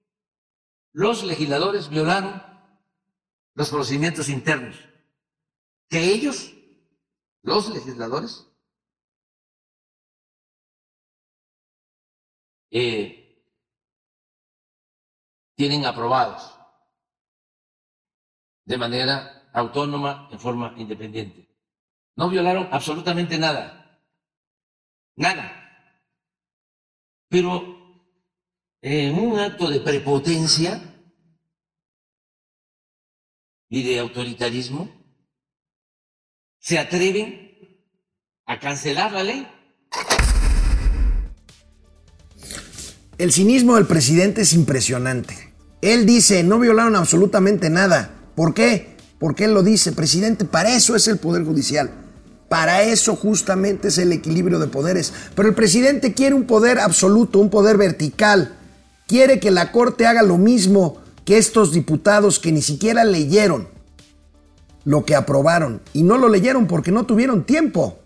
los 0.92 1.24
legisladores 1.24 1.88
violaron 1.88 2.40
los 3.54 3.68
procedimientos 3.68 4.28
internos 4.28 4.78
que 5.88 6.04
ellos, 6.04 6.54
los 7.42 7.74
legisladores, 7.74 8.46
eh, 12.70 13.44
tienen 15.56 15.84
aprobados 15.84 16.56
de 18.66 18.78
manera 18.78 19.50
autónoma, 19.52 20.28
en 20.30 20.38
forma 20.38 20.74
independiente. 20.76 21.52
No 22.14 22.28
violaron 22.28 22.68
absolutamente 22.70 23.36
nada, 23.36 23.81
nada. 25.16 25.52
Pero 27.28 27.82
en 28.82 29.18
un 29.18 29.38
acto 29.38 29.70
de 29.70 29.80
prepotencia 29.80 30.80
y 33.68 33.82
de 33.82 33.98
autoritarismo, 34.00 34.90
se 36.58 36.78
atreven 36.78 37.58
a 38.46 38.60
cancelar 38.60 39.12
la 39.12 39.22
ley. 39.22 39.48
El 43.18 43.32
cinismo 43.32 43.76
del 43.76 43.86
presidente 43.86 44.42
es 44.42 44.52
impresionante. 44.52 45.54
Él 45.80 46.06
dice, 46.06 46.42
no 46.42 46.58
violaron 46.58 46.96
absolutamente 46.96 47.70
nada. 47.70 48.14
¿Por 48.34 48.52
qué? 48.52 48.96
Porque 49.18 49.44
él 49.44 49.54
lo 49.54 49.62
dice, 49.62 49.92
presidente, 49.92 50.44
para 50.44 50.74
eso 50.74 50.94
es 50.94 51.08
el 51.08 51.18
Poder 51.18 51.44
Judicial. 51.44 52.01
Para 52.52 52.82
eso 52.82 53.16
justamente 53.16 53.88
es 53.88 53.96
el 53.96 54.12
equilibrio 54.12 54.58
de 54.58 54.66
poderes. 54.66 55.14
Pero 55.34 55.48
el 55.48 55.54
presidente 55.54 56.12
quiere 56.12 56.34
un 56.34 56.44
poder 56.44 56.80
absoluto, 56.80 57.38
un 57.38 57.48
poder 57.48 57.78
vertical. 57.78 58.52
Quiere 59.06 59.40
que 59.40 59.50
la 59.50 59.72
Corte 59.72 60.04
haga 60.04 60.20
lo 60.22 60.36
mismo 60.36 61.00
que 61.24 61.38
estos 61.38 61.72
diputados 61.72 62.38
que 62.38 62.52
ni 62.52 62.60
siquiera 62.60 63.04
leyeron 63.04 63.68
lo 64.84 65.06
que 65.06 65.14
aprobaron. 65.14 65.80
Y 65.94 66.02
no 66.02 66.18
lo 66.18 66.28
leyeron 66.28 66.66
porque 66.66 66.92
no 66.92 67.06
tuvieron 67.06 67.44
tiempo. 67.44 68.00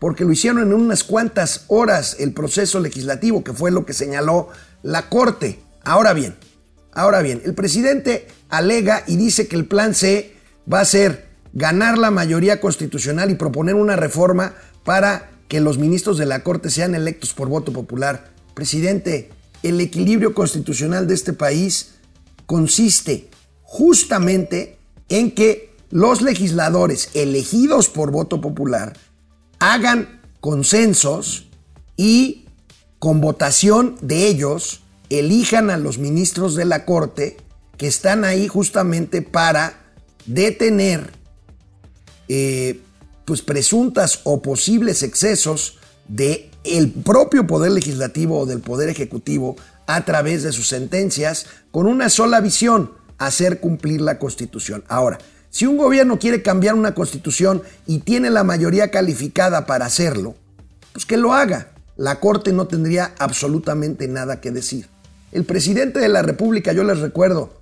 Porque 0.00 0.24
lo 0.24 0.32
hicieron 0.32 0.62
en 0.62 0.72
unas 0.72 1.04
cuantas 1.04 1.66
horas 1.68 2.16
el 2.18 2.32
proceso 2.32 2.80
legislativo, 2.80 3.44
que 3.44 3.52
fue 3.52 3.70
lo 3.70 3.86
que 3.86 3.92
señaló 3.92 4.48
la 4.82 5.08
Corte. 5.08 5.60
Ahora 5.84 6.12
bien, 6.12 6.34
ahora 6.92 7.22
bien, 7.22 7.40
el 7.44 7.54
presidente 7.54 8.26
alega 8.48 9.04
y 9.06 9.14
dice 9.14 9.46
que 9.46 9.54
el 9.54 9.66
plan 9.66 9.94
C 9.94 10.34
va 10.66 10.80
a 10.80 10.84
ser 10.84 11.29
ganar 11.52 11.98
la 11.98 12.10
mayoría 12.10 12.60
constitucional 12.60 13.30
y 13.30 13.34
proponer 13.34 13.74
una 13.74 13.96
reforma 13.96 14.54
para 14.84 15.30
que 15.48 15.60
los 15.60 15.78
ministros 15.78 16.16
de 16.16 16.26
la 16.26 16.42
Corte 16.44 16.70
sean 16.70 16.94
electos 16.94 17.34
por 17.34 17.48
voto 17.48 17.72
popular. 17.72 18.30
Presidente, 18.54 19.30
el 19.62 19.80
equilibrio 19.80 20.32
constitucional 20.34 21.06
de 21.06 21.14
este 21.14 21.32
país 21.32 21.94
consiste 22.46 23.28
justamente 23.62 24.78
en 25.08 25.32
que 25.32 25.74
los 25.90 26.22
legisladores 26.22 27.10
elegidos 27.14 27.88
por 27.88 28.12
voto 28.12 28.40
popular 28.40 28.96
hagan 29.58 30.20
consensos 30.40 31.48
y 31.96 32.46
con 32.98 33.20
votación 33.20 33.96
de 34.00 34.26
ellos 34.28 34.82
elijan 35.10 35.70
a 35.70 35.76
los 35.76 35.98
ministros 35.98 36.54
de 36.54 36.64
la 36.64 36.84
Corte 36.84 37.36
que 37.76 37.88
están 37.88 38.24
ahí 38.24 38.46
justamente 38.46 39.22
para 39.22 39.80
detener 40.26 41.19
eh, 42.32 42.80
pues 43.24 43.42
presuntas 43.42 44.20
o 44.22 44.40
posibles 44.40 45.02
excesos 45.02 45.78
de 46.06 46.48
el 46.62 46.92
propio 46.92 47.48
poder 47.48 47.72
legislativo 47.72 48.38
o 48.38 48.46
del 48.46 48.60
poder 48.60 48.88
ejecutivo 48.88 49.56
a 49.88 50.04
través 50.04 50.44
de 50.44 50.52
sus 50.52 50.68
sentencias 50.68 51.46
con 51.72 51.88
una 51.88 52.08
sola 52.08 52.40
visión, 52.40 52.92
hacer 53.18 53.58
cumplir 53.58 54.00
la 54.00 54.20
constitución. 54.20 54.84
Ahora, 54.86 55.18
si 55.50 55.66
un 55.66 55.76
gobierno 55.76 56.20
quiere 56.20 56.40
cambiar 56.40 56.76
una 56.76 56.94
constitución 56.94 57.64
y 57.84 57.98
tiene 57.98 58.30
la 58.30 58.44
mayoría 58.44 58.92
calificada 58.92 59.66
para 59.66 59.86
hacerlo, 59.86 60.36
pues 60.92 61.06
que 61.06 61.16
lo 61.16 61.32
haga. 61.32 61.72
La 61.96 62.20
Corte 62.20 62.52
no 62.52 62.68
tendría 62.68 63.12
absolutamente 63.18 64.06
nada 64.06 64.40
que 64.40 64.52
decir. 64.52 64.86
El 65.32 65.44
presidente 65.44 65.98
de 65.98 66.08
la 66.08 66.22
República, 66.22 66.72
yo 66.72 66.84
les 66.84 67.00
recuerdo, 67.00 67.52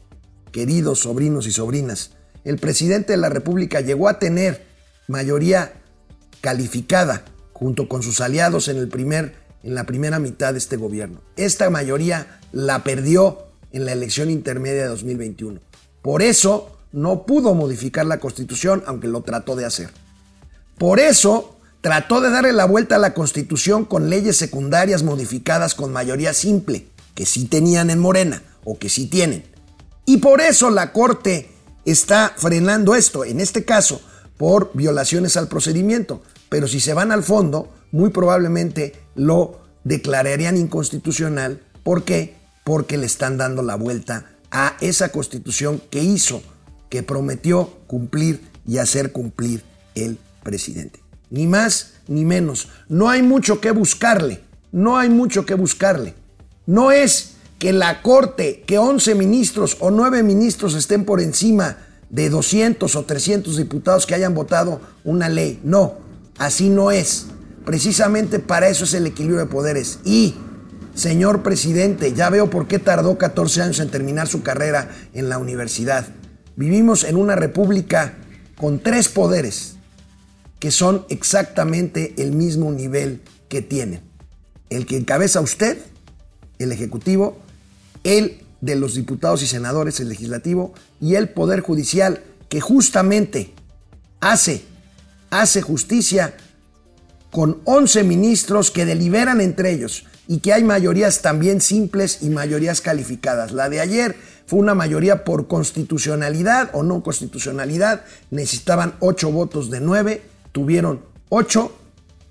queridos 0.52 1.00
sobrinos 1.00 1.46
y 1.46 1.52
sobrinas, 1.52 2.10
el 2.48 2.56
presidente 2.56 3.12
de 3.12 3.18
la 3.18 3.28
República 3.28 3.82
llegó 3.82 4.08
a 4.08 4.18
tener 4.18 4.64
mayoría 5.06 5.74
calificada 6.40 7.22
junto 7.52 7.90
con 7.90 8.02
sus 8.02 8.22
aliados 8.22 8.68
en, 8.68 8.78
el 8.78 8.88
primer, 8.88 9.34
en 9.62 9.74
la 9.74 9.84
primera 9.84 10.18
mitad 10.18 10.54
de 10.54 10.58
este 10.58 10.78
gobierno. 10.78 11.20
Esta 11.36 11.68
mayoría 11.68 12.40
la 12.52 12.84
perdió 12.84 13.48
en 13.72 13.84
la 13.84 13.92
elección 13.92 14.30
intermedia 14.30 14.82
de 14.82 14.88
2021. 14.88 15.60
Por 16.00 16.22
eso 16.22 16.74
no 16.90 17.26
pudo 17.26 17.52
modificar 17.52 18.06
la 18.06 18.18
constitución, 18.18 18.82
aunque 18.86 19.08
lo 19.08 19.20
trató 19.20 19.54
de 19.54 19.66
hacer. 19.66 19.90
Por 20.78 21.00
eso 21.00 21.58
trató 21.82 22.22
de 22.22 22.30
darle 22.30 22.54
la 22.54 22.64
vuelta 22.64 22.96
a 22.96 22.98
la 22.98 23.12
constitución 23.12 23.84
con 23.84 24.08
leyes 24.08 24.38
secundarias 24.38 25.02
modificadas 25.02 25.74
con 25.74 25.92
mayoría 25.92 26.32
simple, 26.32 26.88
que 27.14 27.26
sí 27.26 27.44
tenían 27.44 27.90
en 27.90 27.98
Morena 27.98 28.42
o 28.64 28.78
que 28.78 28.88
sí 28.88 29.06
tienen. 29.06 29.44
Y 30.06 30.16
por 30.16 30.40
eso 30.40 30.70
la 30.70 30.94
Corte 30.94 31.57
está 31.90 32.34
frenando 32.36 32.94
esto, 32.94 33.24
en 33.24 33.40
este 33.40 33.64
caso, 33.64 34.00
por 34.36 34.70
violaciones 34.74 35.36
al 35.36 35.48
procedimiento. 35.48 36.22
Pero 36.48 36.68
si 36.68 36.80
se 36.80 36.94
van 36.94 37.12
al 37.12 37.22
fondo, 37.22 37.72
muy 37.92 38.10
probablemente 38.10 38.94
lo 39.14 39.60
declararían 39.84 40.56
inconstitucional. 40.56 41.60
¿Por 41.82 42.04
qué? 42.04 42.36
Porque 42.64 42.96
le 42.96 43.06
están 43.06 43.36
dando 43.36 43.62
la 43.62 43.74
vuelta 43.74 44.26
a 44.50 44.76
esa 44.80 45.10
constitución 45.10 45.82
que 45.90 46.02
hizo, 46.02 46.42
que 46.88 47.02
prometió 47.02 47.78
cumplir 47.86 48.40
y 48.66 48.78
hacer 48.78 49.12
cumplir 49.12 49.62
el 49.94 50.18
presidente. 50.42 51.00
Ni 51.30 51.46
más 51.46 51.94
ni 52.06 52.24
menos. 52.24 52.68
No 52.88 53.08
hay 53.10 53.22
mucho 53.22 53.60
que 53.60 53.70
buscarle. 53.70 54.42
No 54.72 54.98
hay 54.98 55.08
mucho 55.08 55.46
que 55.46 55.54
buscarle. 55.54 56.14
No 56.66 56.90
es 56.92 57.36
que 57.58 57.72
la 57.72 58.02
Corte, 58.02 58.62
que 58.66 58.78
11 58.78 59.14
ministros 59.14 59.76
o 59.80 59.90
9 59.90 60.22
ministros 60.22 60.74
estén 60.74 61.04
por 61.04 61.20
encima 61.20 61.76
de 62.10 62.30
200 62.30 62.94
o 62.94 63.04
300 63.04 63.56
diputados 63.56 64.06
que 64.06 64.14
hayan 64.14 64.34
votado 64.34 64.80
una 65.04 65.28
ley. 65.28 65.60
No, 65.64 65.94
así 66.38 66.70
no 66.70 66.90
es. 66.90 67.26
Precisamente 67.64 68.38
para 68.38 68.68
eso 68.68 68.84
es 68.84 68.94
el 68.94 69.06
equilibrio 69.06 69.40
de 69.40 69.46
poderes. 69.46 69.98
Y, 70.04 70.34
señor 70.94 71.42
presidente, 71.42 72.14
ya 72.14 72.30
veo 72.30 72.48
por 72.48 72.66
qué 72.66 72.78
tardó 72.78 73.18
14 73.18 73.62
años 73.62 73.80
en 73.80 73.90
terminar 73.90 74.28
su 74.28 74.42
carrera 74.42 74.90
en 75.12 75.28
la 75.28 75.38
universidad. 75.38 76.06
Vivimos 76.56 77.04
en 77.04 77.16
una 77.16 77.34
república 77.36 78.14
con 78.56 78.78
tres 78.78 79.08
poderes 79.08 79.74
que 80.58 80.70
son 80.70 81.04
exactamente 81.08 82.14
el 82.16 82.32
mismo 82.32 82.72
nivel 82.72 83.22
que 83.48 83.62
tienen. 83.62 84.06
el 84.70 84.84
que 84.84 84.98
encabeza 84.98 85.40
usted, 85.40 85.78
el 86.58 86.72
Ejecutivo, 86.72 87.38
el 88.08 88.38
de 88.60 88.74
los 88.74 88.94
diputados 88.94 89.42
y 89.42 89.46
senadores, 89.46 90.00
el 90.00 90.08
legislativo, 90.08 90.72
y 91.00 91.14
el 91.14 91.28
Poder 91.28 91.60
Judicial, 91.60 92.22
que 92.48 92.60
justamente 92.60 93.52
hace, 94.20 94.62
hace 95.30 95.62
justicia 95.62 96.34
con 97.30 97.60
11 97.64 98.04
ministros 98.04 98.70
que 98.70 98.86
deliberan 98.86 99.40
entre 99.42 99.72
ellos 99.72 100.06
y 100.26 100.38
que 100.38 100.54
hay 100.54 100.64
mayorías 100.64 101.20
también 101.20 101.60
simples 101.60 102.18
y 102.22 102.30
mayorías 102.30 102.80
calificadas. 102.80 103.52
La 103.52 103.68
de 103.68 103.80
ayer 103.80 104.16
fue 104.46 104.58
una 104.58 104.74
mayoría 104.74 105.24
por 105.24 105.46
constitucionalidad 105.46 106.70
o 106.72 106.82
no 106.82 107.02
constitucionalidad. 107.02 108.04
Necesitaban 108.30 108.94
8 109.00 109.30
votos 109.30 109.70
de 109.70 109.80
9, 109.80 110.22
tuvieron 110.52 111.02
8 111.28 111.70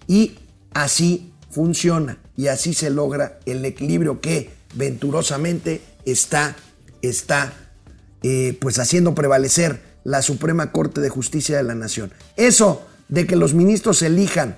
y 0.08 0.40
así 0.74 1.32
funciona 1.52 2.18
y 2.36 2.48
así 2.48 2.74
se 2.74 2.90
logra 2.90 3.40
el 3.46 3.64
equilibrio 3.66 4.20
que 4.20 4.57
venturosamente 4.78 5.82
está, 6.06 6.56
está 7.02 7.54
eh, 8.24 8.58
pues 8.62 8.80
haciendo 8.80 9.16
prevalecer 9.16 9.82
la 10.04 10.22
Suprema 10.22 10.72
Corte 10.72 11.02
de 11.02 11.10
Justicia 11.10 11.58
de 11.58 11.64
la 11.64 11.76
Nación. 11.76 12.14
Eso 12.38 12.86
de 13.10 13.28
que 13.28 13.36
los 13.36 13.54
ministros 13.54 14.02
elijan 14.02 14.58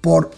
por 0.00 0.30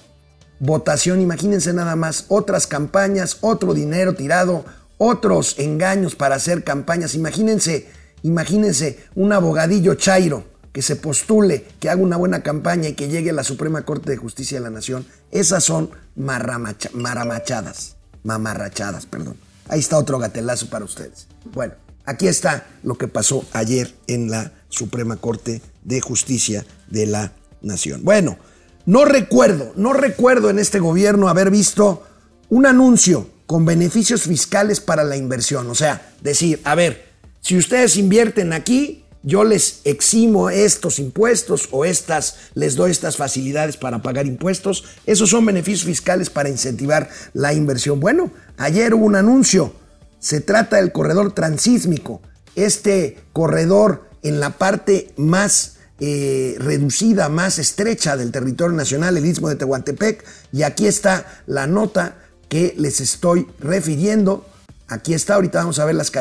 votación, 0.61 1.21
imagínense 1.21 1.73
nada 1.73 1.97
más, 1.97 2.27
otras 2.29 2.67
campañas, 2.67 3.39
otro 3.41 3.75
dinero 3.75 4.15
tirado, 4.15 4.65
otros 4.99 5.59
engaños 5.59 6.15
para 6.15 6.37
hacer 6.37 6.65
campañas, 6.65 7.15
imagínense, 7.15 7.89
imagínense 8.23 9.05
un 9.15 9.33
abogadillo 9.33 9.95
chairo 9.95 10.45
que 10.73 10.83
se 10.83 10.97
postule, 10.97 11.65
que 11.81 11.89
haga 11.89 12.03
una 12.03 12.17
buena 12.17 12.43
campaña 12.43 12.89
y 12.89 12.93
que 12.93 13.09
llegue 13.09 13.31
a 13.31 13.35
la 13.35 13.45
Suprema 13.45 13.83
Corte 13.83 14.11
de 14.11 14.19
Justicia 14.19 14.59
de 14.59 14.65
la 14.65 14.71
Nación, 14.71 15.07
esas 15.31 15.65
son 15.65 15.91
maramachadas, 16.15 17.96
mamarrachadas, 18.27 19.07
perdón. 19.07 19.37
Ahí 19.69 19.81
está 19.81 19.97
otro 19.97 20.19
gatelazo 20.19 20.69
para 20.69 20.85
ustedes. 20.85 21.27
Bueno, 21.53 21.75
aquí 22.05 22.27
está 22.27 22.67
lo 22.83 22.99
que 22.99 23.09
pasó 23.09 23.45
ayer 23.53 23.95
en 24.07 24.31
la 24.31 24.53
Suprema 24.69 25.17
Corte 25.17 25.63
de 25.85 26.01
Justicia 26.01 26.67
de 26.89 27.07
la 27.07 27.33
Nación. 27.63 28.05
Bueno, 28.05 28.37
no 28.85 29.05
recuerdo, 29.05 29.73
no 29.77 29.93
recuerdo 29.93 30.51
en 30.51 30.59
este 30.59 30.79
gobierno 30.81 31.29
haber 31.29 31.51
visto 31.51 32.05
un 32.49 32.67
anuncio 32.67 33.31
con 33.47 33.65
beneficios 33.65 34.23
fiscales 34.23 34.81
para 34.81 35.05
la 35.05 35.17
inversión. 35.17 35.71
O 35.71 35.75
sea, 35.75 36.13
decir, 36.21 36.61
a 36.65 36.75
ver, 36.75 37.07
si 37.41 37.57
ustedes 37.57 37.97
invierten 37.97 38.53
aquí, 38.53 39.05
yo 39.27 39.43
les 39.43 39.81
eximo 39.83 40.51
estos 40.51 41.01
impuestos 41.01 41.69
o 41.73 41.85
estas, 41.85 42.37
les 42.55 42.77
doy 42.77 42.93
estas 42.93 43.17
facilidades 43.17 43.77
para 43.77 44.01
pagar 44.01 44.25
impuestos. 44.25 44.85
Esos 45.05 45.31
son 45.31 45.45
beneficios 45.45 45.85
fiscales 45.85 46.31
para 46.31 46.49
incentivar 46.49 47.11
la 47.33 47.53
inversión. 47.53 47.99
Bueno, 47.99 48.31
ayer 48.57 48.95
hubo 48.95 49.05
un 49.05 49.17
anuncio. 49.17 49.73
Se 50.21 50.41
trata 50.41 50.77
del 50.77 50.93
corredor 50.93 51.35
transísmico. 51.35 52.23
Este 52.55 53.19
corredor 53.33 54.09
en 54.23 54.39
la 54.39 54.59
parte 54.59 55.13
más 55.17 55.79
eh, 55.99 56.55
reducida, 56.61 57.29
más 57.29 57.59
estrecha 57.59 58.17
del 58.17 58.31
territorio 58.31 58.77
nacional, 58.77 59.17
el 59.17 59.27
istmo 59.27 59.49
de 59.49 59.57
Tehuantepec. 59.57 60.25
Y 60.53 60.63
aquí 60.63 60.87
está 60.87 61.43
la 61.49 61.67
nota 61.67 62.17
que 62.49 62.75
les 62.79 63.01
estoy 63.01 63.49
refiriendo. 63.59 64.47
Aquí 64.89 65.15
está, 65.15 65.35
ahorita 65.35 65.59
vamos 65.59 65.81
a 65.81 65.85
ver 65.85 65.97
las, 65.97 66.13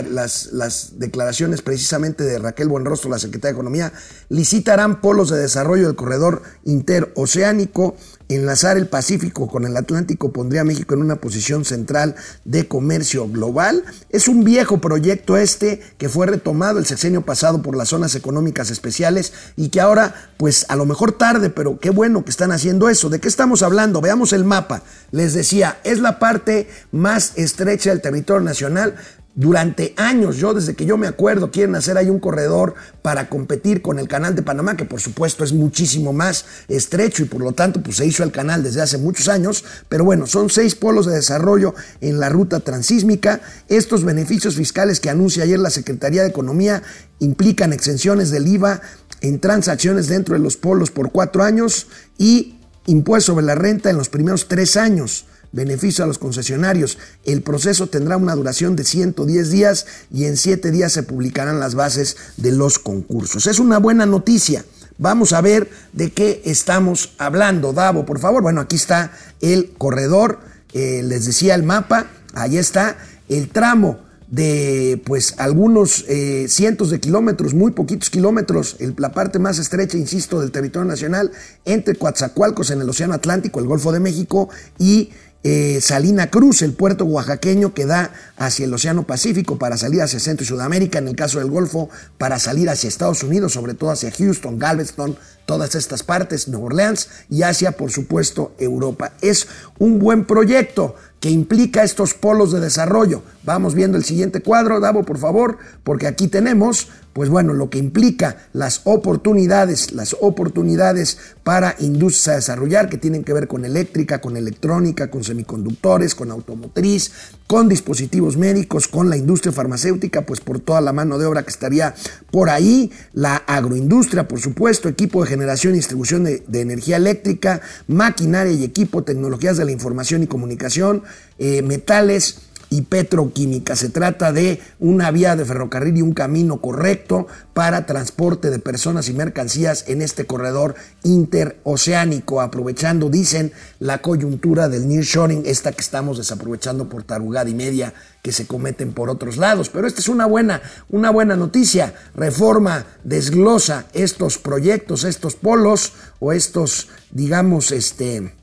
las, 0.52 1.00
declaraciones 1.00 1.62
precisamente 1.62 2.24
de 2.24 2.40
Raquel 2.40 2.68
Buenrostro, 2.68 3.12
la 3.12 3.20
secretaria 3.20 3.54
de 3.54 3.60
Economía. 3.60 3.94
Licitarán 4.30 5.02
polos 5.02 5.30
de 5.30 5.38
desarrollo 5.38 5.86
del 5.86 5.96
corredor 5.96 6.42
interoceánico 6.64 7.96
Enlazar 8.28 8.78
el 8.78 8.88
Pacífico 8.88 9.48
con 9.48 9.66
el 9.66 9.78
Atlántico 9.78 10.32
pondría 10.32 10.62
a 10.62 10.64
México 10.64 10.96
en 10.96 11.02
una 11.02 11.18
posición 11.18 11.64
central 11.64 12.16
de 12.44 12.68
comercio 12.68 13.30
global. 13.30 13.84
Es 14.10 14.28
un 14.28 14.44
viejo 14.44 14.82
proyecto 14.82 15.38
este 15.38 15.82
que 16.00 16.10
fue 16.10 16.26
retomado 16.26 16.80
el 16.80 16.88
sexenio 16.88 17.22
pasado 17.22 17.62
por 17.62 17.78
las 17.78 17.90
zonas 17.90 18.16
económicas 18.16 18.72
especiales 18.72 19.34
y 19.56 19.70
que 19.70 19.80
ahora, 19.80 20.32
pues 20.38 20.66
a 20.70 20.76
lo 20.76 20.86
mejor 20.86 21.12
tarde, 21.12 21.52
pero 21.52 21.80
qué 21.80 21.92
bueno 21.92 22.26
que 22.26 22.32
están 22.32 22.52
haciendo 22.52 22.90
eso. 22.90 23.10
¿De 23.10 23.20
qué 23.20 23.28
estamos 23.28 23.62
hablando? 23.62 24.02
Veamos 24.02 24.34
el 24.34 24.44
mapa. 24.44 24.82
Les 25.12 25.36
decía, 25.36 25.78
es 25.84 26.00
la 26.00 26.18
parte 26.18 26.68
más 26.92 27.34
estrecha 27.36 27.92
del 27.92 28.02
territorio 28.02 28.42
nacional, 28.42 28.96
durante 29.36 29.94
años, 29.98 30.38
yo 30.38 30.54
desde 30.54 30.76
que 30.76 30.86
yo 30.86 30.98
me 30.98 31.08
acuerdo, 31.08 31.52
quieren 31.52 31.76
hacer 31.76 31.98
ahí 31.98 32.10
un 32.10 32.22
corredor 32.22 32.74
para 33.02 33.28
competir 33.28 33.82
con 33.82 34.00
el 34.00 34.08
canal 34.08 34.34
de 34.34 34.42
Panamá, 34.42 34.78
que 34.78 34.86
por 34.86 35.02
supuesto 35.02 35.44
es 35.44 35.52
muchísimo 35.52 36.14
más 36.14 36.46
estrecho 36.70 37.24
y 37.24 37.26
por 37.26 37.42
lo 37.42 37.52
tanto 37.52 37.84
pues 37.84 37.98
se 37.98 38.06
hizo 38.06 38.24
el 38.24 38.32
canal 38.32 38.64
desde 38.64 38.82
hace 38.82 38.98
muchos 38.98 39.28
años, 39.28 39.66
pero 39.90 40.06
bueno, 40.06 40.26
son 40.26 40.50
seis 40.50 40.74
polos 40.76 41.06
de 41.06 41.16
desarrollo 41.16 41.76
en 42.00 42.22
la 42.22 42.30
ruta 42.30 42.62
transísmica. 42.62 43.42
Estos 43.68 44.06
beneficios 44.06 44.56
fiscales 44.56 45.02
que 45.02 45.10
anuncia 45.10 45.44
ayer 45.44 45.60
la 45.60 45.70
Secretaría 45.70 46.22
de 46.22 46.30
Economía 46.30 46.82
implican 47.20 47.74
exenciones 47.74 48.32
del 48.32 48.48
IVA 48.48 48.80
en 49.20 49.42
transacciones 49.42 50.08
dentro 50.08 50.36
de 50.36 50.40
los 50.40 50.56
polos 50.56 50.92
por 50.92 51.12
cuatro 51.12 51.44
años 51.44 51.88
y 52.18 52.56
impuesto 52.86 53.34
sobre 53.34 53.46
la 53.46 53.56
renta 53.56 53.90
en 53.90 53.98
los 53.98 54.08
primeros 54.08 54.48
tres 54.48 54.78
años 54.78 55.26
beneficio 55.56 56.04
a 56.04 56.08
los 56.08 56.20
concesionarios. 56.20 56.98
El 57.24 57.42
proceso 57.42 57.88
tendrá 57.88 58.18
una 58.18 58.36
duración 58.36 58.76
de 58.76 58.84
110 58.84 59.50
días 59.50 59.86
y 60.12 60.26
en 60.26 60.38
7 60.38 60.70
días 60.70 60.92
se 60.92 61.04
publicarán 61.04 61.60
las 61.60 61.74
bases 61.74 62.18
de 62.38 62.52
los 62.52 62.78
concursos. 62.78 63.48
Es 63.48 63.60
una 63.60 63.80
buena 63.80 64.06
noticia. 64.06 64.66
Vamos 64.98 65.34
a 65.34 65.42
ver 65.42 65.70
de 65.94 66.12
qué 66.12 66.42
estamos 66.46 67.14
hablando. 67.18 67.74
Davo, 67.74 68.06
por 68.06 68.20
favor. 68.20 68.44
Bueno, 68.44 68.62
aquí 68.62 68.76
está 68.76 69.12
el 69.42 69.72
corredor. 69.78 70.40
Eh, 70.74 71.02
les 71.04 71.26
decía 71.26 71.56
el 71.56 71.64
mapa. 71.64 72.08
Ahí 72.34 72.58
está 72.58 72.98
el 73.30 73.50
tramo 73.50 74.06
de 74.28 75.02
pues 75.06 75.36
algunos 75.38 76.04
eh, 76.08 76.48
cientos 76.50 76.90
de 76.90 77.00
kilómetros, 77.00 77.54
muy 77.54 77.72
poquitos 77.72 78.10
kilómetros, 78.10 78.78
la 78.98 79.12
parte 79.12 79.40
más 79.40 79.60
estrecha, 79.60 79.98
insisto, 79.98 80.42
del 80.42 80.52
territorio 80.52 80.88
nacional, 80.88 81.32
entre 81.64 81.96
Coatzacoalcos 81.96 82.72
en 82.72 82.82
el 82.82 82.90
Océano 82.90 83.14
Atlántico, 83.14 83.60
el 83.60 83.68
Golfo 83.68 83.92
de 83.92 84.00
México 84.00 84.50
y 84.80 85.12
eh, 85.48 85.80
Salina 85.80 86.32
Cruz, 86.32 86.64
el 86.64 86.74
puerto 86.74 87.06
oaxaqueño 87.06 87.76
que 87.76 87.86
da 87.86 88.12
hacia 88.36 88.66
el 88.66 88.74
Océano 88.74 89.04
Pacífico 89.04 89.60
para 89.60 89.78
salir 89.78 90.02
hacia 90.02 90.20
Centro 90.20 90.44
y 90.44 90.48
Sudamérica, 90.48 90.98
en 90.98 91.08
el 91.08 91.16
caso 91.16 91.38
del 91.38 91.52
Golfo, 91.52 91.88
para 92.18 92.40
salir 92.40 92.68
hacia 92.68 92.88
Estados 92.88 93.22
Unidos, 93.22 93.54
sobre 93.54 93.76
todo 93.76 93.92
hacia 93.92 94.10
Houston, 94.10 94.58
Galveston, 94.58 95.16
todas 95.46 95.76
estas 95.76 96.02
partes, 96.02 96.48
Nueva 96.48 96.66
Orleans 96.66 97.10
y 97.30 97.44
hacia, 97.44 97.74
por 97.74 97.92
supuesto, 97.92 98.56
Europa. 98.58 99.14
Es 99.22 99.48
un 99.78 100.00
buen 100.00 100.26
proyecto 100.26 100.96
que 101.20 101.30
implica 101.30 101.84
estos 101.84 102.16
polos 102.16 102.52
de 102.52 102.60
desarrollo. 102.60 103.22
Vamos 103.44 103.76
viendo 103.76 104.00
el 104.00 104.04
siguiente 104.04 104.42
cuadro, 104.42 104.80
Davo, 104.80 105.04
por 105.04 105.20
favor, 105.20 105.60
porque 105.84 106.08
aquí 106.08 106.28
tenemos 106.28 106.88
pues 107.16 107.30
bueno, 107.30 107.54
lo 107.54 107.70
que 107.70 107.78
implica 107.78 108.36
las 108.52 108.82
oportunidades, 108.84 109.94
las 109.94 110.18
oportunidades 110.20 111.18
para 111.46 111.74
industrias 111.80 112.28
a 112.28 112.36
desarrollar 112.36 112.90
que 112.90 112.98
tienen 112.98 113.24
que 113.24 113.32
ver 113.32 113.48
con 113.48 113.64
eléctrica, 113.64 114.20
con 114.20 114.36
electrónica, 114.36 115.10
con 115.10 115.24
semiconductores, 115.24 116.14
con 116.14 116.30
automotriz, 116.30 117.14
con 117.48 117.70
dispositivos 117.70 118.36
médicos, 118.36 118.90
con 118.90 119.10
la 119.10 119.16
industria 119.16 119.54
farmacéutica, 119.54 120.24
pues 120.26 120.42
por 120.42 120.60
toda 120.60 120.82
la 120.82 120.92
mano 120.92 121.18
de 121.18 121.26
obra 121.26 121.44
que 121.44 121.52
estaría 121.52 121.96
por 122.32 122.50
ahí, 122.50 122.92
la 123.14 123.38
agroindustria, 123.38 124.28
por 124.28 124.42
supuesto, 124.42 124.90
equipo 124.90 125.24
de 125.24 125.30
generación 125.30 125.74
y 125.74 125.78
distribución 125.78 126.26
de, 126.26 126.44
energía 126.52 126.98
eléctrica, 126.98 127.62
maquinaria 127.88 128.52
y 128.52 128.66
equipo, 128.66 129.04
tecnologías 129.04 129.56
de 129.56 129.64
la 129.64 129.72
información 129.72 130.24
y 130.24 130.28
comunicación, 130.28 131.04
eh, 131.40 131.62
metales, 131.62 132.45
y 132.70 132.84
petroquímica. 132.84 133.76
Se 133.76 133.90
trata 133.90 134.32
de 134.32 134.62
una 134.80 135.12
vía 135.12 135.36
de 135.36 135.46
ferrocarril 135.46 135.98
y 135.98 136.02
un 136.02 136.14
camino 136.14 136.62
correcto 136.62 137.28
para 137.54 137.86
transporte 137.86 138.50
de 138.50 138.60
personas 138.60 139.08
y 139.10 139.14
mercancías 139.14 139.86
en 139.88 140.02
este 140.02 140.26
corredor 140.26 140.76
interoceánico, 141.04 142.42
aprovechando, 142.42 143.10
dicen, 143.10 143.52
la 143.80 144.00
coyuntura 144.02 144.68
del 144.70 144.88
nearshoring, 144.88 145.44
esta 145.46 145.72
que 145.72 145.82
estamos 145.82 146.18
desaprovechando 146.18 146.90
por 146.90 147.04
tarugada 147.04 147.50
y 147.50 147.56
media 147.56 147.94
que 148.22 148.32
se 148.32 148.48
cometen 148.48 148.94
por 148.94 149.10
otros 149.10 149.38
lados. 149.38 149.70
Pero 149.70 149.88
esta 149.88 150.02
es 150.02 150.10
una 150.10 150.26
buena, 150.26 150.62
una 150.90 151.12
buena 151.12 151.36
noticia. 151.36 151.94
Reforma 152.16 152.86
desglosa 153.04 153.86
estos 153.94 154.38
proyectos, 154.38 155.04
estos 155.04 155.36
polos 155.36 155.94
o 156.20 156.34
estos, 156.34 156.90
digamos, 157.12 157.72
este, 157.72 158.34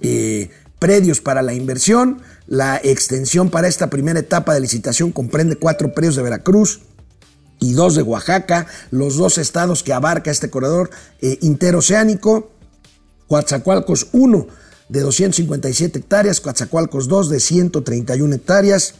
eh, 0.00 0.50
predios 0.78 1.20
para 1.20 1.42
la 1.42 1.54
inversión 1.54 2.22
la 2.52 2.78
extensión 2.84 3.48
para 3.48 3.66
esta 3.66 3.88
primera 3.88 4.20
etapa 4.20 4.52
de 4.52 4.60
licitación 4.60 5.10
comprende 5.10 5.56
cuatro 5.56 5.94
predios 5.94 6.16
de 6.16 6.22
Veracruz, 6.22 6.80
y 7.58 7.72
dos 7.72 7.94
de 7.94 8.02
Oaxaca, 8.02 8.66
los 8.90 9.16
dos 9.16 9.38
estados 9.38 9.82
que 9.82 9.94
abarca 9.94 10.30
este 10.30 10.50
corredor 10.50 10.90
eh, 11.22 11.38
interoceánico, 11.40 12.50
Coatzacoalcos 13.26 14.08
1 14.12 14.46
de 14.90 15.00
257 15.00 16.00
hectáreas, 16.00 16.40
Coatzacoalcos 16.40 17.08
2 17.08 17.30
de 17.30 17.40
131 17.40 18.34
hectáreas, 18.34 18.96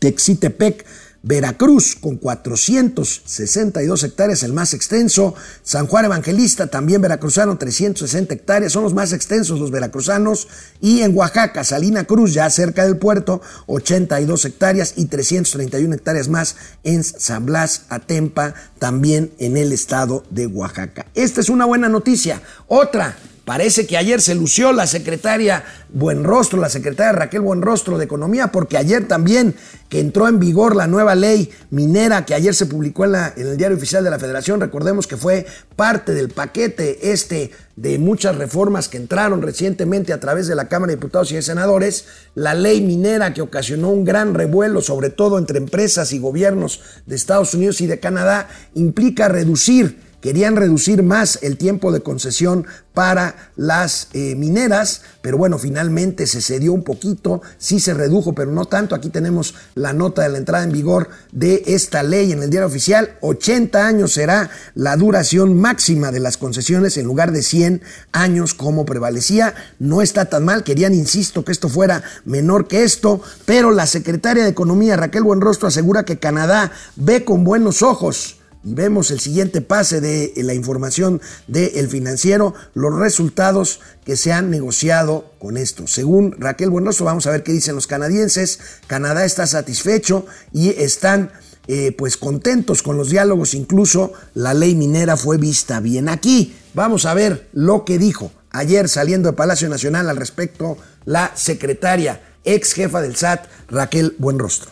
Texitepec 0.00 0.84
Veracruz 1.24 1.94
con 1.94 2.16
462 2.16 4.02
hectáreas, 4.02 4.42
el 4.42 4.52
más 4.52 4.74
extenso. 4.74 5.34
San 5.62 5.86
Juan 5.86 6.06
Evangelista, 6.06 6.66
también 6.66 7.00
veracruzano, 7.00 7.58
360 7.58 8.34
hectáreas, 8.34 8.72
son 8.72 8.82
los 8.82 8.92
más 8.92 9.12
extensos 9.12 9.60
los 9.60 9.70
veracruzanos. 9.70 10.48
Y 10.80 11.02
en 11.02 11.16
Oaxaca, 11.16 11.62
Salina 11.62 12.04
Cruz, 12.04 12.34
ya 12.34 12.50
cerca 12.50 12.84
del 12.84 12.96
puerto, 12.96 13.40
82 13.66 14.44
hectáreas 14.44 14.94
y 14.96 15.06
331 15.06 15.94
hectáreas 15.94 16.28
más 16.28 16.56
en 16.82 17.04
San 17.04 17.46
Blas, 17.46 17.82
Atempa, 17.88 18.54
también 18.80 19.32
en 19.38 19.56
el 19.56 19.72
estado 19.72 20.24
de 20.30 20.46
Oaxaca. 20.46 21.06
Esta 21.14 21.40
es 21.40 21.48
una 21.48 21.66
buena 21.66 21.88
noticia. 21.88 22.42
Otra, 22.66 23.16
Parece 23.44 23.88
que 23.88 23.96
ayer 23.96 24.20
se 24.20 24.36
lució 24.36 24.72
la 24.72 24.86
secretaria 24.86 25.64
Buenrostro, 25.92 26.60
la 26.60 26.68
secretaria 26.68 27.12
Raquel 27.12 27.40
Buenrostro 27.40 27.98
de 27.98 28.04
Economía, 28.04 28.52
porque 28.52 28.76
ayer 28.76 29.08
también 29.08 29.56
que 29.88 29.98
entró 29.98 30.28
en 30.28 30.38
vigor 30.38 30.76
la 30.76 30.86
nueva 30.86 31.16
ley 31.16 31.50
minera 31.70 32.24
que 32.24 32.34
ayer 32.34 32.54
se 32.54 32.66
publicó 32.66 33.04
en, 33.04 33.16
en, 33.16 33.46
el 33.48 33.56
diario 33.56 33.76
oficial 33.76 34.04
de 34.04 34.10
la 34.10 34.20
Federación. 34.20 34.60
Recordemos 34.60 35.08
que 35.08 35.16
fue 35.16 35.44
parte 35.74 36.14
del 36.14 36.28
paquete 36.28 37.10
este 37.12 37.50
de 37.74 37.98
muchas 37.98 38.36
reformas 38.36 38.88
que 38.88 38.98
entraron 38.98 39.42
recientemente 39.42 40.12
a 40.12 40.20
través 40.20 40.46
de 40.46 40.54
la 40.54 40.68
Cámara 40.68 40.90
de 40.90 40.96
Diputados 40.96 41.32
y 41.32 41.34
de 41.34 41.42
Senadores. 41.42 42.06
La 42.36 42.54
ley 42.54 42.80
minera 42.80 43.34
que 43.34 43.42
ocasionó 43.42 43.90
un 43.90 44.04
gran 44.04 44.34
revuelo, 44.34 44.82
sobre 44.82 45.10
todo 45.10 45.36
entre 45.38 45.58
empresas 45.58 46.12
y 46.12 46.20
gobiernos 46.20 46.80
de 47.06 47.16
Estados 47.16 47.54
Unidos 47.54 47.80
y 47.80 47.88
de 47.88 47.98
Canadá, 47.98 48.48
implica 48.74 49.28
reducir 49.28 50.11
querían 50.22 50.56
reducir 50.56 51.02
más 51.02 51.38
el 51.42 51.58
tiempo 51.58 51.92
de 51.92 52.00
concesión 52.00 52.64
para 52.94 53.50
las 53.56 54.08
eh, 54.12 54.34
mineras, 54.36 55.02
pero 55.20 55.36
bueno, 55.36 55.58
finalmente 55.58 56.26
se 56.26 56.40
cedió 56.40 56.72
un 56.72 56.84
poquito, 56.84 57.42
sí 57.58 57.80
se 57.80 57.92
redujo, 57.92 58.34
pero 58.34 58.52
no 58.52 58.66
tanto. 58.66 58.94
Aquí 58.94 59.08
tenemos 59.08 59.54
la 59.74 59.92
nota 59.92 60.22
de 60.22 60.28
la 60.28 60.38
entrada 60.38 60.64
en 60.64 60.72
vigor 60.72 61.08
de 61.32 61.62
esta 61.66 62.02
ley 62.02 62.32
en 62.32 62.42
el 62.42 62.50
diario 62.50 62.68
oficial. 62.68 63.16
80 63.20 63.86
años 63.86 64.12
será 64.12 64.50
la 64.74 64.96
duración 64.96 65.58
máxima 65.58 66.12
de 66.12 66.20
las 66.20 66.36
concesiones 66.36 66.96
en 66.96 67.06
lugar 67.06 67.32
de 67.32 67.42
100 67.42 67.82
años 68.12 68.54
como 68.54 68.84
prevalecía. 68.86 69.54
No 69.78 70.02
está 70.02 70.26
tan 70.26 70.44
mal, 70.44 70.62
querían, 70.62 70.94
insisto, 70.94 71.44
que 71.44 71.52
esto 71.52 71.68
fuera 71.68 72.02
menor 72.24 72.68
que 72.68 72.84
esto, 72.84 73.20
pero 73.44 73.72
la 73.72 73.86
secretaria 73.86 74.44
de 74.44 74.50
Economía, 74.50 74.96
Raquel 74.96 75.24
Buenrostro, 75.24 75.68
asegura 75.68 76.04
que 76.04 76.18
Canadá 76.18 76.70
ve 76.94 77.24
con 77.24 77.42
buenos 77.42 77.82
ojos 77.82 78.36
y 78.64 78.74
vemos 78.74 79.10
el 79.10 79.20
siguiente 79.20 79.60
pase 79.60 80.00
de 80.00 80.32
la 80.36 80.54
información 80.54 81.20
del 81.46 81.88
financiero, 81.88 82.54
los 82.74 82.94
resultados 82.98 83.80
que 84.04 84.16
se 84.16 84.32
han 84.32 84.50
negociado 84.50 85.32
con 85.38 85.56
esto. 85.56 85.86
Según 85.86 86.36
Raquel 86.38 86.70
Buenoso, 86.70 87.04
vamos 87.04 87.26
a 87.26 87.30
ver 87.30 87.42
qué 87.42 87.52
dicen 87.52 87.74
los 87.74 87.86
canadienses. 87.86 88.60
Canadá 88.86 89.24
está 89.24 89.46
satisfecho 89.46 90.26
y 90.52 90.70
están 90.70 91.32
eh, 91.68 91.92
pues 91.96 92.16
contentos 92.16 92.82
con 92.82 92.96
los 92.96 93.10
diálogos, 93.10 93.54
incluso 93.54 94.12
la 94.34 94.52
ley 94.52 94.74
minera 94.74 95.16
fue 95.16 95.38
vista 95.38 95.80
bien 95.80 96.08
aquí. 96.08 96.56
Vamos 96.74 97.06
a 97.06 97.14
ver 97.14 97.48
lo 97.52 97.84
que 97.84 97.98
dijo 97.98 98.32
ayer 98.50 98.88
saliendo 98.88 99.30
de 99.30 99.36
Palacio 99.36 99.68
Nacional 99.68 100.08
al 100.08 100.16
respecto 100.16 100.76
la 101.04 101.32
secretaria, 101.34 102.20
ex 102.44 102.72
jefa 102.72 103.00
del 103.00 103.16
SAT, 103.16 103.46
Raquel 103.68 104.14
Buenrostro. 104.18 104.70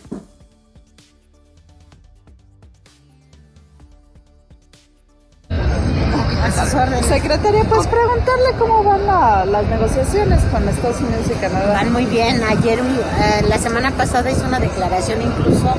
Secretaria, 7.03 7.65
pues 7.65 7.87
preguntarle 7.87 8.53
cómo 8.59 8.83
van 8.83 9.07
las 9.07 9.67
negociaciones 9.67 10.43
con 10.45 10.69
Estados 10.69 11.01
Unidos 11.01 11.27
y 11.31 11.35
Canadá. 11.35 11.75
Van 11.75 11.93
muy 11.93 12.07
bien. 12.07 12.43
Ayer, 12.43 12.79
eh, 12.79 13.43
la 13.49 13.59
semana 13.59 13.91
pasada 13.91 14.31
hizo 14.31 14.47
una 14.47 14.59
declaración 14.59 15.21
incluso 15.23 15.75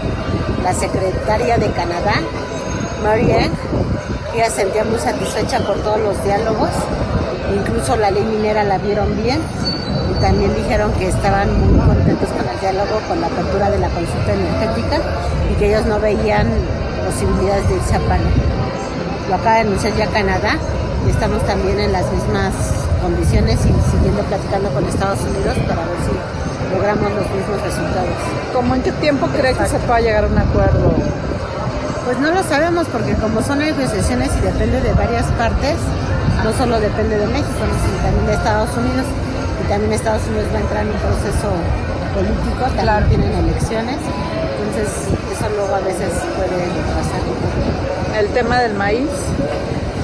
la 0.64 0.74
secretaria 0.74 1.58
de 1.58 1.72
Canadá, 1.72 2.14
Marianne, 3.04 3.52
ella 4.36 4.50
se 4.50 4.62
sentía 4.62 4.84
muy 4.84 5.00
satisfecha 5.00 5.60
por 5.60 5.78
todos 5.78 6.00
los 6.00 6.24
diálogos. 6.24 6.70
Incluso 7.56 7.96
la 7.96 8.12
ley 8.12 8.24
minera 8.24 8.64
la 8.64 8.78
vieron 8.78 9.16
bien 9.22 9.40
y 10.12 10.22
también 10.22 10.56
dijeron 10.56 10.92
que 10.94 11.08
estaban 11.08 11.50
muy 11.60 11.80
contentos 11.86 12.30
con 12.30 12.48
el 12.48 12.60
diálogo, 12.60 13.02
con 13.08 13.20
la 13.20 13.28
apertura 13.28 13.70
de 13.72 13.80
la 13.80 13.90
consulta 13.90 14.34
energética 14.34 15.00
y 15.52 15.56
que 15.56 15.70
ellos 15.70 15.86
no 15.86 16.00
veían 16.00 16.48
posibilidades 17.06 17.68
de 17.68 17.76
irse 17.76 17.96
a 17.96 18.00
palo 18.00 18.51
lo 19.32 19.38
acaba 19.38 19.56
de 19.56 19.62
anunciar 19.62 19.96
ya 19.96 20.08
Canadá 20.08 20.60
y 21.08 21.10
estamos 21.10 21.42
también 21.48 21.80
en 21.80 21.94
las 21.94 22.04
mismas 22.12 22.52
condiciones 23.02 23.56
y 23.64 23.72
siguiendo 23.90 24.24
platicando 24.28 24.68
con 24.76 24.84
Estados 24.84 25.22
Unidos 25.24 25.56
para 25.72 25.88
ver 25.88 26.00
si 26.04 26.12
logramos 26.76 27.08
los 27.16 27.24
mismos 27.32 27.64
resultados. 27.64 28.12
¿Cómo 28.52 28.76
en 28.76 28.82
qué 28.84 28.92
tiempo 28.92 29.28
cree 29.28 29.56
que 29.56 29.66
se 29.72 29.80
pueda 29.88 30.02
llegar 30.02 30.26
a 30.26 30.28
un 30.28 30.38
acuerdo? 30.38 30.92
Pues 32.04 32.20
no 32.20 32.32
lo 32.32 32.44
sabemos 32.44 32.88
porque 32.92 33.16
como 33.16 33.42
son 33.42 33.60
negociaciones 33.60 34.36
y 34.36 34.42
depende 34.42 34.82
de 34.82 34.92
varias 34.92 35.24
partes, 35.40 35.80
no 36.44 36.52
solo 36.52 36.82
depende 36.82 37.16
de 37.16 37.28
México, 37.28 37.64
sino 37.64 38.04
también 38.04 38.28
de 38.28 38.34
Estados 38.34 38.76
Unidos 38.76 39.08
y 39.64 39.70
también 39.72 39.94
Estados 39.94 40.28
Unidos 40.28 40.48
va 40.52 40.58
a 40.58 40.62
entrar 40.62 40.84
en 40.84 40.92
un 40.92 41.00
proceso 41.00 41.56
político, 42.12 42.68
también 42.76 43.08
tienen 43.08 43.32
elecciones, 43.48 43.96
entonces 43.96 45.08
eso 45.08 45.48
luego 45.56 45.72
a 45.72 45.80
veces 45.80 46.12
puede 46.36 46.68
pasar 47.00 47.24
el 48.18 48.28
tema 48.30 48.60
del 48.60 48.74
maíz. 48.74 49.10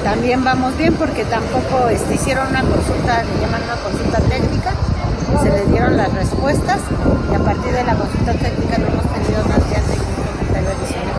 También 0.03 0.43
vamos 0.43 0.77
bien 0.77 0.93
porque 0.93 1.25
tampoco 1.25 1.89
este, 1.89 2.15
hicieron 2.15 2.47
una 2.47 2.61
consulta, 2.61 3.23
le 3.23 3.41
llaman 3.41 3.61
una 3.63 3.75
consulta 3.77 4.19
técnica, 4.21 4.73
se 5.43 5.49
les 5.49 5.69
dieron 5.69 5.97
las 5.97 6.13
respuestas 6.13 6.79
y 7.31 7.35
a 7.35 7.39
partir 7.39 7.73
de 7.73 7.83
la 7.83 7.95
consulta 7.95 8.33
técnica 8.33 8.77
no 8.77 8.87
hemos 8.87 9.13
tenido 9.13 9.43
más 9.45 9.63
que 9.63 9.75
adicional. 9.75 11.17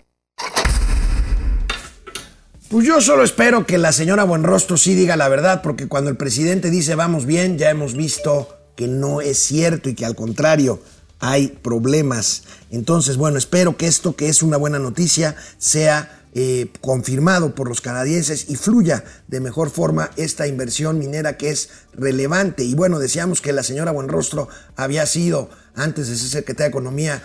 Pues 2.71 2.87
yo 2.87 3.01
solo 3.01 3.25
espero 3.25 3.67
que 3.67 3.79
la 3.79 3.93
señora 3.93 4.25
Buenrostro 4.25 4.77
sí 4.77 4.95
diga 4.95 5.17
la 5.17 5.29
verdad, 5.29 5.63
porque 5.63 5.89
cuando 5.89 6.11
el 6.11 6.17
presidente 6.17 6.71
dice 6.71 6.95
vamos 6.95 7.25
bien, 7.27 7.59
ya 7.59 7.71
hemos 7.71 7.95
visto 7.95 8.49
que 8.77 8.87
no 8.89 9.21
es 9.21 9.39
cierto 9.39 9.89
y 9.89 9.95
que 9.95 10.05
al 10.05 10.15
contrario 10.15 10.81
hay 11.21 11.49
problemas. 11.49 12.45
Entonces, 12.71 13.17
bueno, 13.17 13.39
espero 13.39 13.77
que 13.77 13.87
esto, 13.87 14.15
que 14.15 14.29
es 14.29 14.43
una 14.43 14.57
buena 14.57 14.79
noticia, 14.79 15.35
sea 15.59 16.18
eh, 16.41 16.71
confirmado 16.81 17.57
por 17.57 17.69
los 17.69 17.81
canadienses 17.81 18.49
y 18.49 18.55
fluya 18.55 19.03
de 19.27 19.41
mejor 19.41 19.71
forma 19.71 20.13
esta 20.15 20.47
inversión 20.47 20.97
minera 20.97 21.37
que 21.37 21.51
es 21.51 21.69
relevante. 21.93 22.63
Y 22.63 22.77
bueno, 22.77 23.01
decíamos 23.01 23.41
que 23.41 23.53
la 23.53 23.65
señora 23.65 23.91
Buenrostro 23.91 24.49
había 24.77 25.05
sido, 25.07 25.51
antes 25.75 26.07
de 26.07 26.15
ser 26.15 26.29
secretaria 26.29 26.67
de 26.67 26.71
Economía, 26.71 27.21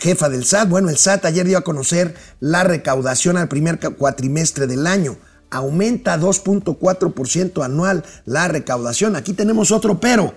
jefa 0.00 0.28
del 0.28 0.44
SAT. 0.44 0.70
Bueno, 0.70 0.88
el 0.90 0.98
SAT 0.98 1.26
ayer 1.26 1.46
dio 1.46 1.56
a 1.56 1.62
conocer 1.62 2.16
la 2.40 2.64
recaudación 2.64 3.36
al 3.36 3.46
primer 3.46 3.78
cuatrimestre 3.78 4.66
del 4.66 4.88
año. 4.88 5.18
Aumenta 5.50 6.18
2.4% 6.18 7.64
anual 7.64 8.04
la 8.24 8.48
recaudación. 8.48 9.14
Aquí 9.14 9.34
tenemos 9.34 9.70
otro 9.70 10.00
pero 10.00 10.34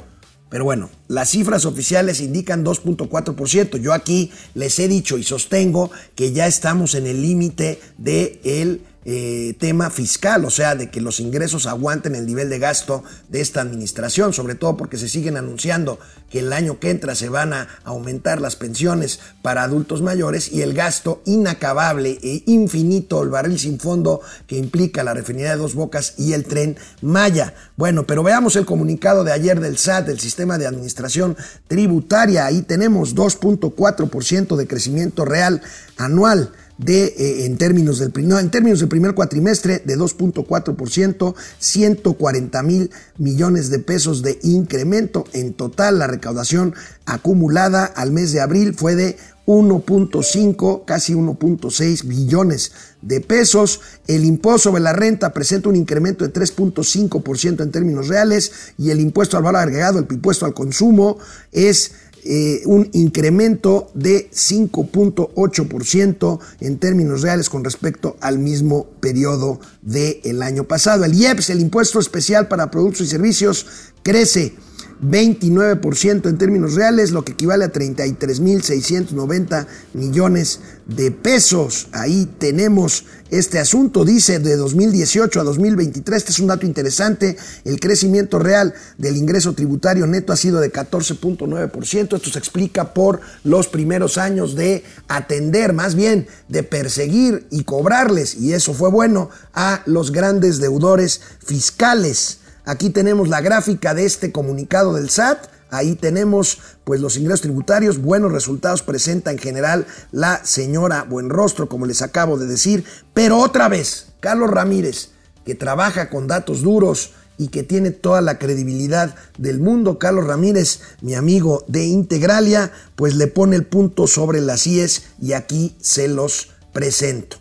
pero 0.52 0.66
bueno, 0.66 0.90
las 1.08 1.30
cifras 1.30 1.64
oficiales 1.64 2.20
indican 2.20 2.66
2.4%. 2.66 3.78
Yo 3.78 3.94
aquí 3.94 4.32
les 4.54 4.78
he 4.80 4.90
dicho 4.90 5.18
y 5.18 5.24
sostengo 5.24 5.90
que 6.14 6.34
ya 6.34 6.46
estamos 6.46 6.94
en 6.94 7.08
el 7.08 7.22
límite 7.22 7.80
del 7.98 8.38
el 8.44 8.82
eh, 9.04 9.56
tema 9.60 9.90
fiscal, 9.90 10.46
o 10.46 10.52
sea, 10.52 10.76
de 10.76 10.92
que 10.92 11.02
los 11.02 11.20
ingresos 11.20 11.66
aguanten 11.66 12.14
el 12.14 12.28
nivel 12.28 12.50
de 12.50 12.60
gasto 12.60 13.04
de 13.30 13.42
esta 13.42 13.62
administración, 13.62 14.32
sobre 14.32 14.54
todo 14.54 14.78
porque 14.78 14.98
se 14.98 15.10
siguen 15.10 15.38
anunciando 15.38 16.00
que 16.30 16.40
el 16.40 16.54
año 16.54 16.80
que 16.80 16.92
entra 16.92 17.16
se 17.16 17.28
van 17.28 17.54
a 17.54 17.68
aumentar 17.84 18.40
las 18.40 18.56
pensiones 18.56 19.20
para 19.42 19.64
adultos 19.64 20.04
mayores 20.04 20.52
y 20.52 20.62
el 20.62 20.74
gasto 20.74 21.22
inacabable 21.26 22.20
e 22.22 22.44
infinito, 22.46 23.24
el 23.24 23.30
barril 23.30 23.58
sin 23.58 23.80
fondo 23.80 24.22
que 24.46 24.58
implica 24.58 25.04
la 25.04 25.16
refinería 25.16 25.52
de 25.52 25.58
dos 25.58 25.74
bocas 25.74 26.14
y 26.18 26.34
el 26.34 26.46
tren 26.46 26.78
Maya. 27.02 27.56
Bueno, 27.78 28.06
pero 28.06 28.22
veamos 28.22 28.56
el 28.56 28.66
comunicado 28.66 29.24
de 29.24 29.32
ayer 29.32 29.60
del 29.60 29.80
SAT, 29.80 30.06
del 30.06 30.20
Sistema 30.20 30.60
de 30.60 30.68
Administración 30.68 31.36
Tributaria. 31.68 32.46
Ahí 32.46 32.62
tenemos 32.62 33.16
2.4% 33.16 34.56
de 34.56 34.68
crecimiento 34.68 35.26
real 35.26 35.62
anual 35.98 36.52
de, 36.84 37.06
eh, 37.06 37.46
en, 37.46 37.58
términos 37.58 38.00
del, 38.00 38.12
en 38.16 38.52
términos 38.52 38.80
del 38.80 38.90
primer 38.90 39.14
cuatrimestre 39.14 39.82
de 39.86 39.98
2.4%, 39.98 41.36
140 41.60 42.64
mil 42.64 42.92
millones 43.18 43.70
de 43.70 43.80
pesos 43.80 44.22
de 44.22 44.40
incremento. 44.44 45.26
En 45.34 45.54
total, 45.54 46.00
la 46.00 46.08
recaudación 46.08 46.74
acumulada 47.06 47.86
al 47.86 48.12
mes 48.12 48.32
de 48.32 48.42
abril 48.42 48.74
fue 48.74 48.96
de 48.96 49.18
1.5, 49.46 50.86
casi 50.86 51.14
1.6 51.14 52.06
billones 52.06 52.72
de 53.02 53.22
pesos. 53.22 53.82
El 54.08 54.26
impuesto 54.26 54.70
sobre 54.70 54.82
la 54.82 54.94
renta 54.94 55.34
presenta 55.34 55.70
un 55.70 55.76
incremento 55.76 56.26
de 56.26 56.34
3.5% 56.34 57.62
en 57.62 57.72
términos 57.72 58.08
reales 58.08 58.52
y 58.78 58.90
el 58.92 59.00
impuesto 59.00 59.38
al 59.38 59.44
valor 59.44 59.62
agregado, 59.62 60.00
el 60.00 60.08
impuesto 60.10 60.46
al 60.46 60.54
consumo, 60.54 61.18
es 61.52 61.92
eh, 62.24 62.62
un 62.66 62.88
incremento 62.94 63.90
de 63.94 64.30
5.8% 64.32 66.40
en 66.60 66.78
términos 66.78 67.22
reales 67.22 67.50
con 67.50 67.64
respecto 67.64 68.18
al 68.22 68.38
mismo 68.38 68.86
periodo 69.00 69.60
del 69.82 70.44
año 70.44 70.66
pasado. 70.66 71.06
El 71.06 71.16
IEPS, 71.16 71.50
el 71.50 71.62
impuesto 71.62 72.00
especial 72.00 72.48
para 72.48 72.70
productos 72.70 73.02
y 73.02 73.08
servicios, 73.08 73.66
crece 74.04 74.54
29% 75.02 76.30
en 76.30 76.38
términos 76.38 76.76
reales, 76.76 77.12
lo 77.12 77.24
que 77.24 77.32
equivale 77.32 77.66
a 77.66 77.74
33.690 77.74 79.66
millones 79.94 80.60
de 80.86 81.12
pesos. 81.12 81.88
Ahí 81.92 82.30
tenemos 82.38 83.06
este 83.32 83.60
asunto, 83.60 84.06
dice 84.06 84.40
de 84.40 84.58
2018 84.58 85.40
a 85.40 85.44
2023, 85.44 86.18
este 86.18 86.32
es 86.32 86.40
un 86.40 86.48
dato 86.48 86.66
interesante, 86.66 87.38
el 87.64 87.80
crecimiento 87.80 88.40
real 88.40 88.74
del 88.98 89.16
ingreso 89.16 89.54
tributario 89.54 90.06
neto 90.06 90.34
ha 90.34 90.38
sido 90.38 90.60
de 90.60 90.72
14.9%, 90.72 92.16
esto 92.16 92.30
se 92.30 92.40
explica 92.40 92.94
por 92.94 93.22
los 93.44 93.70
primeros 93.70 94.18
años 94.18 94.56
de 94.56 94.84
atender, 95.08 95.72
más 95.74 95.96
bien 95.96 96.28
de 96.50 96.64
perseguir 96.64 97.48
y 97.50 97.64
cobrarles, 97.64 98.36
y 98.36 98.54
eso 98.54 98.74
fue 98.74 98.90
bueno, 98.90 99.30
a 99.54 99.82
los 99.86 100.12
grandes 100.12 100.60
deudores 100.60 101.22
fiscales. 101.40 102.41
Aquí 102.66 102.90
tenemos 102.90 103.28
la 103.28 103.42
gráfica 103.42 103.94
de 103.94 104.06
este 104.06 104.32
comunicado 104.32 104.94
del 104.94 105.10
SAT. 105.10 105.48
Ahí 105.72 105.96
tenemos 105.96 106.60
pues 106.84 107.00
los 107.00 107.18
ingresos 107.18 107.42
tributarios, 107.42 108.02
buenos 108.02 108.32
resultados 108.32 108.84
presenta 108.84 109.32
en 109.32 109.38
general 109.38 109.88
la 110.12 110.44
señora 110.44 111.04
Buenrostro, 111.04 111.70
como 111.70 111.86
les 111.86 112.02
acabo 112.02 112.38
de 112.38 112.46
decir, 112.46 112.84
pero 113.14 113.38
otra 113.38 113.70
vez, 113.70 114.08
Carlos 114.20 114.50
Ramírez, 114.50 115.12
que 115.46 115.56
trabaja 115.56 116.10
con 116.10 116.28
datos 116.28 116.62
duros 116.62 117.14
y 117.38 117.48
que 117.48 117.64
tiene 117.64 117.92
toda 117.92 118.22
la 118.22 118.38
credibilidad 118.38 119.16
del 119.38 119.60
mundo, 119.60 119.98
Carlos 119.98 120.28
Ramírez, 120.28 120.82
mi 121.02 121.16
amigo 121.16 121.64
de 121.68 121.86
Integralia, 121.86 122.72
pues 122.96 123.16
le 123.16 123.28
pone 123.28 123.56
el 123.56 123.66
punto 123.66 124.06
sobre 124.08 124.42
las 124.42 124.68
IES 124.68 125.04
y 125.22 125.34
aquí 125.34 125.76
se 125.82 126.08
los 126.08 126.50
presento. 126.74 127.38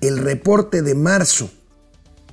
El 0.00 0.18
reporte 0.18 0.82
de 0.82 0.94
marzo 0.94 1.50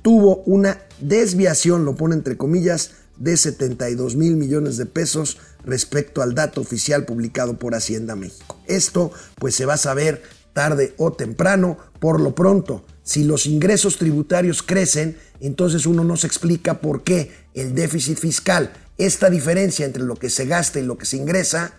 tuvo 0.08 0.42
una 0.46 0.78
desviación, 1.00 1.84
lo 1.84 1.94
pone 1.94 2.14
entre 2.14 2.38
comillas, 2.38 2.92
de 3.18 3.36
72 3.36 4.16
mil 4.16 4.36
millones 4.36 4.78
de 4.78 4.86
pesos 4.86 5.36
respecto 5.66 6.22
al 6.22 6.34
dato 6.34 6.62
oficial 6.62 7.04
publicado 7.04 7.58
por 7.58 7.74
Hacienda 7.74 8.16
México. 8.16 8.58
Esto 8.66 9.12
pues 9.38 9.54
se 9.54 9.66
va 9.66 9.74
a 9.74 9.76
saber 9.76 10.22
tarde 10.54 10.94
o 10.96 11.12
temprano, 11.12 11.76
por 12.00 12.22
lo 12.22 12.34
pronto. 12.34 12.86
Si 13.02 13.22
los 13.22 13.44
ingresos 13.44 13.98
tributarios 13.98 14.62
crecen, 14.62 15.18
entonces 15.40 15.84
uno 15.84 16.04
no 16.04 16.16
se 16.16 16.26
explica 16.26 16.80
por 16.80 17.04
qué 17.04 17.30
el 17.52 17.74
déficit 17.74 18.16
fiscal, 18.16 18.72
esta 18.96 19.28
diferencia 19.28 19.84
entre 19.84 20.04
lo 20.04 20.14
que 20.14 20.30
se 20.30 20.46
gasta 20.46 20.80
y 20.80 20.84
lo 20.84 20.96
que 20.96 21.04
se 21.04 21.18
ingresa, 21.18 21.74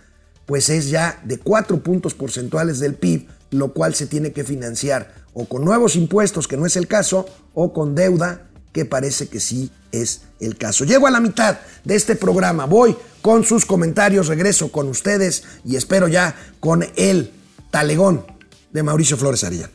pues 0.45 0.69
es 0.69 0.91
ya 0.91 1.19
de 1.25 1.39
4 1.39 1.81
puntos 1.81 2.13
porcentuales 2.13 2.79
del 2.79 2.93
PIB, 2.93 3.27
lo 3.49 3.73
cual 3.73 3.95
se 3.95 4.05
tiene 4.05 4.33
que 4.33 4.43
financiar 4.43 5.18
o 5.33 5.45
con 5.45 5.63
nuevos 5.63 5.95
impuestos, 5.95 6.47
que 6.47 6.57
no 6.57 6.65
es 6.65 6.75
el 6.75 6.87
caso, 6.87 7.25
o 7.53 7.73
con 7.73 7.95
deuda 7.95 8.49
que 8.71 8.85
parece 8.85 9.27
que 9.27 9.39
sí 9.39 9.71
es 9.91 10.21
el 10.39 10.57
caso. 10.57 10.85
Llego 10.85 11.07
a 11.07 11.11
la 11.11 11.19
mitad 11.19 11.59
de 11.83 11.95
este 11.95 12.15
programa, 12.15 12.65
voy 12.65 12.95
con 13.21 13.43
sus 13.43 13.65
comentarios, 13.65 14.27
regreso 14.27 14.71
con 14.71 14.87
ustedes 14.87 15.43
y 15.65 15.75
espero 15.75 16.07
ya 16.07 16.35
con 16.59 16.85
el 16.95 17.31
talegón 17.71 18.25
de 18.71 18.83
Mauricio 18.83 19.17
Flores 19.17 19.43
Arellano. 19.43 19.73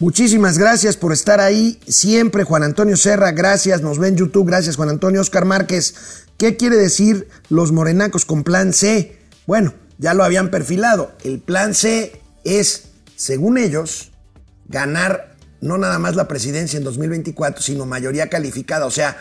Muchísimas 0.00 0.58
gracias 0.58 0.96
por 0.96 1.12
estar 1.12 1.40
ahí 1.40 1.78
siempre, 1.86 2.42
Juan 2.42 2.64
Antonio 2.64 2.96
Serra, 2.96 3.30
gracias, 3.30 3.80
nos 3.80 3.98
ven 3.98 4.14
en 4.14 4.16
YouTube, 4.16 4.46
gracias 4.46 4.76
Juan 4.76 4.88
Antonio 4.88 5.20
Oscar 5.20 5.44
Márquez. 5.44 5.94
¿Qué 6.36 6.56
quiere 6.56 6.76
decir 6.76 7.28
los 7.48 7.70
morenacos 7.70 8.24
con 8.24 8.42
plan 8.42 8.72
C? 8.72 9.16
Bueno, 9.46 9.72
ya 9.98 10.14
lo 10.14 10.24
habían 10.24 10.50
perfilado. 10.50 11.12
El 11.22 11.38
plan 11.38 11.74
C 11.74 12.20
es, 12.42 12.86
según 13.14 13.56
ellos, 13.56 14.10
ganar 14.68 15.34
no 15.60 15.78
nada 15.78 15.98
más 15.98 16.14
la 16.14 16.28
presidencia 16.28 16.76
en 16.76 16.84
2024, 16.84 17.62
sino 17.62 17.86
mayoría 17.86 18.28
calificada, 18.28 18.84
o 18.84 18.90
sea, 18.90 19.16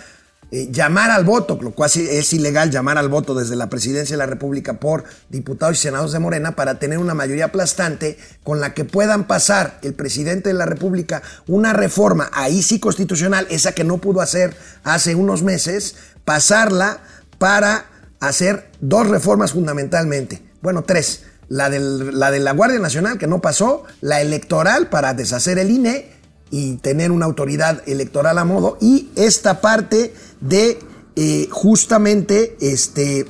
eh, 0.52 0.68
llamar 0.72 1.10
al 1.10 1.24
voto, 1.24 1.58
lo 1.60 1.72
cual 1.72 1.90
es 1.96 2.34
ilegal 2.34 2.70
llamar 2.70 2.98
al 3.00 3.10
voto 3.10 3.34
desde 3.34 3.56
la 3.56 3.70
presidencia 3.70 4.14
de 4.14 4.18
la 4.20 4.28
República 4.28 4.80
por 4.80 5.04
diputados 5.30 5.78
y 5.78 5.82
senadores 5.82 6.12
de 6.12 6.20
Morena 6.20 6.56
para 6.56 6.78
tener 6.78 7.00
una 7.00 7.16
mayoría 7.16 7.46
aplastante 7.46 8.20
con 8.44 8.60
la 8.60 8.74
que 8.74 8.86
puedan 8.86 9.26
pasar 9.26 9.80
el 9.82 9.96
presidente 9.96 10.50
de 10.50 10.54
la 10.54 10.68
República 10.68 11.24
una 11.48 11.74
reforma, 11.74 12.30
ahí 12.34 12.62
sí 12.62 12.80
constitucional, 12.80 13.48
esa 13.50 13.72
que 13.72 13.84
no 13.84 13.98
pudo 13.98 14.22
hacer 14.22 14.56
hace 14.84 15.16
unos 15.16 15.42
meses, 15.42 15.96
pasarla 16.24 17.00
para 17.40 17.86
hacer 18.20 18.70
dos 18.80 19.08
reformas 19.08 19.54
fundamentalmente, 19.54 20.44
bueno, 20.62 20.84
tres. 20.84 21.24
La, 21.50 21.70
la 21.70 22.32
de 22.32 22.40
la 22.40 22.52
Guardia 22.54 22.80
Nacional, 22.80 23.18
que 23.18 23.28
no 23.28 23.42
pasó, 23.42 23.84
la 24.02 24.22
electoral 24.22 24.90
para 24.90 25.14
deshacer 25.14 25.60
el 25.60 25.72
INE 25.72 26.14
y 26.54 26.76
tener 26.78 27.12
una 27.12 27.26
autoridad 27.26 27.82
electoral 27.88 28.38
a 28.38 28.46
modo 28.46 28.78
y 28.80 29.10
esta 29.16 29.60
parte 29.60 30.14
de 30.40 30.78
eh, 31.16 31.48
justamente 31.50 32.56
este 32.60 33.26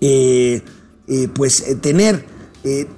eh, 0.00 0.62
eh, 1.08 1.28
pues 1.34 1.64
tener 1.80 2.24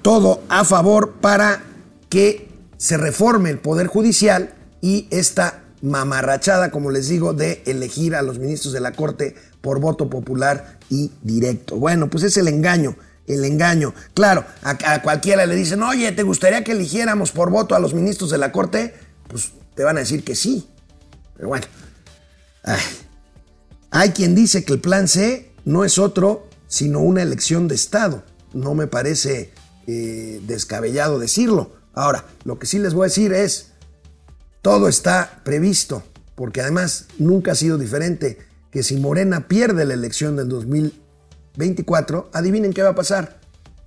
todo 0.02 0.40
a 0.48 0.64
favor 0.64 1.14
para 1.20 1.62
que 2.08 2.48
se 2.76 2.96
reforme 2.96 3.50
el 3.50 3.58
poder 3.58 3.86
judicial 3.86 4.54
y 4.80 5.06
esta 5.10 5.64
mamarrachada, 5.82 6.70
como 6.70 6.90
les 6.90 7.08
digo, 7.08 7.34
de 7.34 7.62
elegir 7.66 8.14
a 8.14 8.22
los 8.22 8.38
ministros 8.38 8.72
de 8.72 8.80
la 8.80 8.92
Corte 8.92 9.34
por 9.60 9.80
voto 9.80 10.08
popular 10.08 10.78
y 10.88 11.12
directo. 11.22 11.76
Bueno, 11.76 12.08
pues 12.08 12.24
es 12.24 12.36
el 12.38 12.48
engaño 12.48 12.96
el 13.28 13.44
engaño. 13.44 13.94
Claro, 14.14 14.44
a, 14.62 15.02
cualquiera 15.02 15.46
le 15.46 15.54
dicen, 15.54 15.82
oye, 15.82 16.10
¿te 16.12 16.22
gustaría 16.22 16.64
que 16.64 16.72
eligiéramos 16.72 17.30
por 17.30 17.50
voto 17.50 17.74
a 17.74 17.78
los 17.78 17.94
ministros 17.94 18.30
de 18.30 18.38
la 18.38 18.52
Corte? 18.52 18.94
Pues 19.28 19.52
te 19.74 19.84
van 19.84 19.96
a 19.96 20.00
decir 20.00 20.24
que 20.24 20.34
sí. 20.34 20.68
Pero 21.36 21.48
bueno. 21.48 21.66
Hay 23.90 24.10
quien 24.10 24.34
dice 24.34 24.64
que 24.64 24.74
el 24.74 24.80
plan 24.80 25.08
C 25.08 25.52
no 25.64 25.84
es 25.84 25.98
otro 25.98 26.48
sino 26.68 27.00
una 27.00 27.22
elección 27.22 27.66
de 27.66 27.74
Estado. 27.74 28.22
No 28.52 28.74
me 28.74 28.86
parece 28.86 29.52
eh, 29.86 30.40
descabellado 30.46 31.18
decirlo. 31.18 31.72
Ahora, 31.94 32.26
lo 32.44 32.58
que 32.58 32.66
sí 32.66 32.78
les 32.78 32.94
voy 32.94 33.04
a 33.04 33.08
decir 33.08 33.32
es, 33.32 33.72
todo 34.62 34.88
está 34.88 35.40
previsto, 35.44 36.02
porque 36.34 36.60
además 36.60 37.06
nunca 37.18 37.52
ha 37.52 37.54
sido 37.54 37.78
diferente 37.78 38.38
que 38.70 38.82
si 38.82 38.96
Morena 38.96 39.48
pierde 39.48 39.86
la 39.86 39.94
elección 39.94 40.36
del 40.36 40.48
2020, 40.48 41.07
24, 41.56 42.30
adivinen 42.32 42.72
qué 42.72 42.82
va 42.82 42.90
a 42.90 42.94
pasar. 42.94 43.38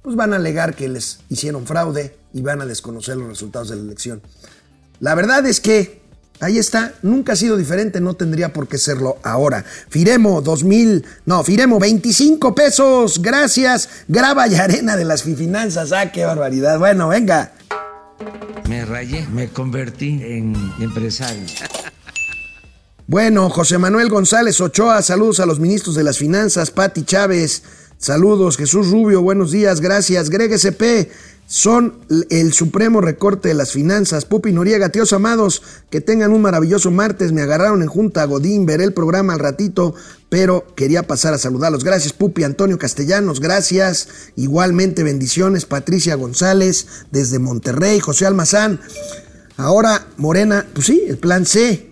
Pues 0.02 0.16
van 0.16 0.34
a 0.34 0.38
alegar 0.38 0.76
que 0.76 0.90
les 0.90 1.20
hicieron 1.30 1.66
fraude 1.66 2.16
y 2.34 2.42
van 2.42 2.62
a 2.62 2.66
desconocer 2.66 3.18
los 3.18 3.28
resultados 3.28 3.70
de 3.70 3.76
la 3.76 3.84
elección. 3.84 4.22
La 5.00 5.16
verdad 5.16 5.46
es 5.46 5.60
que 5.60 6.02
ahí 6.40 6.58
está, 6.58 6.94
nunca 7.02 7.34
ha 7.34 7.36
sido 7.36 7.56
diferente, 7.56 8.02
no 8.02 8.16
tendría 8.16 8.52
por 8.52 8.68
qué 8.68 8.78
serlo 8.78 9.18
ahora. 9.24 9.64
Firemo 9.90 10.42
2000, 10.42 11.06
no, 11.26 11.44
Firemo 11.44 11.80
25 11.80 12.56
pesos, 12.56 13.22
gracias. 13.22 13.90
Graba 14.08 14.48
y 14.48 14.56
arena 14.56 14.98
de 14.98 15.06
las 15.06 15.24
finanzas, 15.24 15.92
ah, 15.92 16.12
qué 16.12 16.26
barbaridad. 16.26 16.80
Bueno, 16.80 17.08
venga. 17.08 17.54
Me 18.68 18.86
rayé, 18.86 19.28
me 19.28 19.50
convertí 19.50 20.22
en 20.24 20.56
empresario. 20.80 21.46
Bueno, 23.12 23.50
José 23.50 23.78
Manuel 23.78 24.08
González 24.08 24.62
Ochoa, 24.62 25.02
saludos 25.02 25.42
a 25.42 25.46
los 25.46 25.60
ministros 25.60 25.96
de 25.96 26.04
las 26.06 26.18
Finanzas, 26.18 26.72
Pati 26.72 27.04
Chávez, 27.04 27.62
saludos, 27.98 28.56
Jesús 28.56 28.90
Rubio, 28.90 29.22
buenos 29.22 29.52
días, 29.52 29.82
gracias, 29.82 30.30
Greg 30.30 30.54
SP, 30.56 31.12
son 31.46 32.00
el 32.30 32.54
supremo 32.54 33.02
recorte 33.02 33.50
de 33.50 33.54
las 33.54 33.74
finanzas. 33.74 34.24
Pupi 34.24 34.54
Noriega, 34.54 34.88
tíos 34.88 35.12
amados, 35.12 35.62
que 35.90 36.00
tengan 36.00 36.32
un 36.32 36.42
maravilloso 36.42 36.90
martes. 36.90 37.34
Me 37.34 37.42
agarraron 37.42 37.82
en 37.82 37.90
junta 37.90 38.24
Godín, 38.24 38.66
veré 38.66 38.86
el 38.86 38.94
programa 38.94 39.34
al 39.34 39.40
ratito, 39.40 39.94
pero 40.30 40.66
quería 40.78 41.04
pasar 41.04 41.34
a 41.34 41.38
saludarlos. 41.38 41.84
Gracias, 41.84 42.14
Pupi. 42.14 42.46
Antonio 42.46 42.80
Castellanos, 42.80 43.42
gracias. 43.42 44.08
Igualmente, 44.38 45.04
bendiciones. 45.04 45.66
Patricia 45.66 46.16
González, 46.16 46.88
desde 47.12 47.40
Monterrey. 47.40 48.00
José 48.00 48.26
Almazán. 48.26 48.80
Ahora, 49.58 50.08
Morena, 50.16 50.66
pues 50.74 50.86
sí, 50.86 51.04
el 51.10 51.18
plan 51.18 51.46
C. 51.46 51.91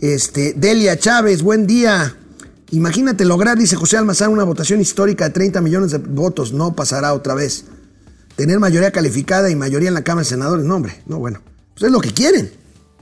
Este, 0.00 0.52
Delia 0.54 0.98
Chávez, 0.98 1.42
buen 1.42 1.66
día. 1.66 2.14
Imagínate 2.70 3.24
lograr, 3.24 3.56
dice 3.56 3.76
José 3.76 3.96
Almazán, 3.96 4.30
una 4.30 4.44
votación 4.44 4.80
histórica 4.80 5.24
de 5.24 5.30
30 5.30 5.62
millones 5.62 5.92
de 5.92 5.98
votos. 5.98 6.52
No 6.52 6.76
pasará 6.76 7.14
otra 7.14 7.34
vez. 7.34 7.64
Tener 8.36 8.58
mayoría 8.58 8.90
calificada 8.90 9.48
y 9.48 9.56
mayoría 9.56 9.88
en 9.88 9.94
la 9.94 10.04
Cámara 10.04 10.24
de 10.24 10.28
Senadores, 10.28 10.66
no, 10.66 10.76
hombre, 10.76 11.02
no, 11.06 11.18
bueno. 11.18 11.40
Pues 11.72 11.84
es 11.84 11.92
lo 11.92 12.00
que 12.00 12.12
quieren. 12.12 12.50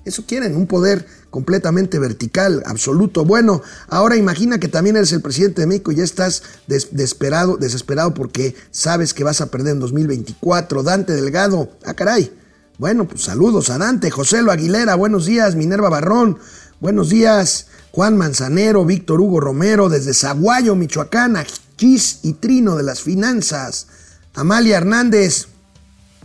Eso 0.05 0.25
quieren, 0.27 0.55
un 0.55 0.69
poder 0.69 1.07
completamente 1.31 1.99
vertical, 1.99 2.63
absoluto. 2.67 3.25
Bueno, 3.25 3.63
ahora 3.89 4.17
imagina 4.17 4.61
que 4.61 4.69
también 4.69 4.97
eres 4.97 5.13
el 5.13 5.23
presidente 5.23 5.63
de 5.63 5.67
México 5.67 5.91
y 5.91 5.97
ya 5.97 6.05
estás 6.05 6.43
desesperado, 6.69 7.57
desesperado 7.57 8.15
porque 8.15 8.55
sabes 8.71 9.15
que 9.15 9.25
vas 9.25 9.41
a 9.41 9.51
perder 9.51 9.73
en 9.73 9.81
2024. 9.81 10.83
Dante 10.85 11.15
Delgado, 11.15 11.71
ah, 11.85 11.95
caray. 11.95 12.31
Bueno, 12.77 13.07
pues 13.07 13.23
saludos 13.23 13.71
a 13.71 13.79
Dante, 13.79 14.11
José 14.11 14.43
Lo 14.43 14.51
Aguilera, 14.51 14.97
buenos 14.97 15.27
días, 15.27 15.55
Minerva 15.55 15.89
Barrón, 15.89 16.39
Buenos 16.85 17.09
días, 17.09 17.69
Juan 17.93 18.15
Manzanero, 18.19 18.85
Víctor 18.85 19.19
Hugo 19.19 19.41
Romero, 19.41 19.89
desde 19.89 20.13
Zaguayo, 20.13 20.75
Michoacán, 20.75 21.35
Chis 21.79 22.19
y 22.23 22.35
Trino 22.35 22.77
de 22.77 22.83
las 22.83 23.01
Finanzas. 23.01 23.87
Amalia 24.35 24.77
Hernández, 24.77 25.49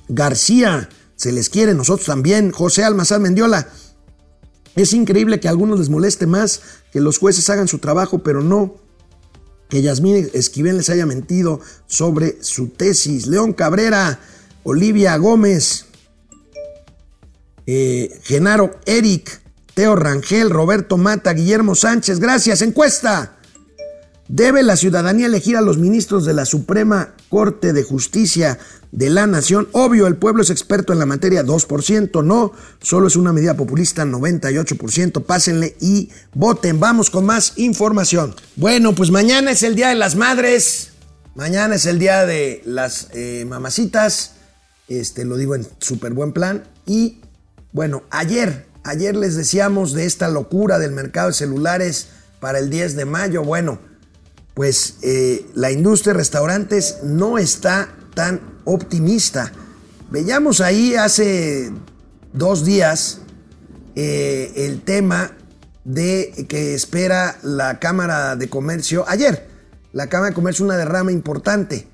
García, 0.10 0.90
se 1.16 1.32
les 1.32 1.50
quiere, 1.50 1.74
nosotros 1.74 2.06
también. 2.06 2.52
José 2.52 2.84
Almazán 2.84 3.22
Mendiola. 3.22 3.70
Es 4.76 4.92
increíble 4.92 5.40
que 5.40 5.48
a 5.48 5.52
algunos 5.52 5.80
les 5.80 5.90
moleste 5.90 6.28
más 6.28 6.60
que 6.92 7.00
los 7.00 7.20
jueces 7.20 7.50
hagan 7.50 7.70
su 7.70 7.80
trabajo, 7.80 8.20
pero 8.20 8.42
no. 8.44 8.76
que 9.70 9.82
Yasmín 9.82 10.30
Esquivel 10.34 10.76
les 10.76 10.90
haya 10.90 11.06
mentido 11.06 11.62
sobre 11.88 12.44
su 12.44 12.68
tesis. 12.68 13.28
León 13.28 13.54
Cabrera, 13.54 14.20
Olivia 14.64 15.16
Gómez, 15.16 15.86
eh, 17.66 18.20
Genaro 18.26 18.78
Eric, 18.86 19.40
Teo 19.80 19.96
Rangel, 19.96 20.50
Roberto 20.50 20.98
Mata, 20.98 21.32
Guillermo 21.32 21.74
Sánchez. 21.74 22.20
Gracias. 22.20 22.62
Encuesta. 22.62 23.38
¿Debe 24.28 24.62
la 24.62 24.76
ciudadanía 24.76 25.28
elegir 25.28 25.56
a 25.56 25.62
los 25.62 25.78
ministros 25.78 26.26
de 26.26 26.34
la 26.34 26.44
Suprema 26.44 27.14
Corte 27.30 27.72
de 27.72 27.84
Justicia 27.84 28.60
de 28.92 29.10
la 29.10 29.26
Nación? 29.26 29.70
Obvio, 29.72 30.08
el 30.08 30.18
pueblo 30.18 30.42
es 30.42 30.50
experto 30.50 30.92
en 30.92 31.00
la 31.00 31.06
materia, 31.06 31.46
2%. 31.46 32.26
No, 32.26 32.52
solo 32.82 33.08
es 33.08 33.16
una 33.16 33.32
medida 33.32 33.56
populista, 33.56 34.04
98%. 34.04 35.24
Pásenle 35.24 35.78
y 35.80 36.10
voten. 36.34 36.82
Vamos 36.82 37.10
con 37.10 37.26
más 37.26 37.54
información. 37.56 38.36
Bueno, 38.58 38.94
pues 38.94 39.12
mañana 39.12 39.52
es 39.52 39.64
el 39.64 39.76
Día 39.76 39.88
de 39.88 39.96
las 39.96 40.18
Madres. 40.18 40.90
Mañana 41.36 41.76
es 41.76 41.86
el 41.86 42.00
Día 42.00 42.26
de 42.26 42.62
las 42.66 43.12
eh, 43.14 43.46
Mamacitas. 43.48 44.34
Este, 44.90 45.24
lo 45.24 45.38
digo 45.38 45.56
en 45.56 45.66
súper 45.80 46.12
buen 46.12 46.34
plan. 46.34 46.66
Y 46.86 47.22
bueno, 47.72 48.04
ayer, 48.10 48.68
ayer 48.90 49.16
les 49.16 49.36
decíamos 49.36 49.94
de 49.94 50.06
esta 50.06 50.28
locura 50.30 50.80
del 50.80 50.92
mercado 50.92 51.28
de 51.28 51.34
celulares 51.34 52.08
para 52.40 52.60
el 52.60 52.70
10 52.70 52.96
de 52.96 53.06
mayo. 53.06 53.44
Bueno, 53.44 53.80
pues 54.54 54.96
eh, 55.04 55.46
la 55.54 55.72
industria 55.72 56.14
de 56.14 56.20
restaurantes 56.20 56.98
no 57.04 57.38
está 57.38 57.90
tan 58.16 58.42
optimista. 58.66 59.52
Veíamos 60.10 60.60
ahí 60.60 60.96
hace 60.96 61.72
dos 62.34 62.66
días 62.66 63.22
eh, 63.96 64.52
el 64.56 64.82
tema 64.82 65.34
de 65.86 66.46
que 66.50 66.74
espera 66.74 67.38
la 67.44 67.80
Cámara 67.80 68.36
de 68.36 68.50
Comercio. 68.50 69.06
Ayer, 69.08 69.48
la 69.94 70.08
Cámara 70.08 70.30
de 70.30 70.36
Comercio 70.36 70.66
una 70.66 70.78
derrama 70.78 71.12
importante. 71.12 71.88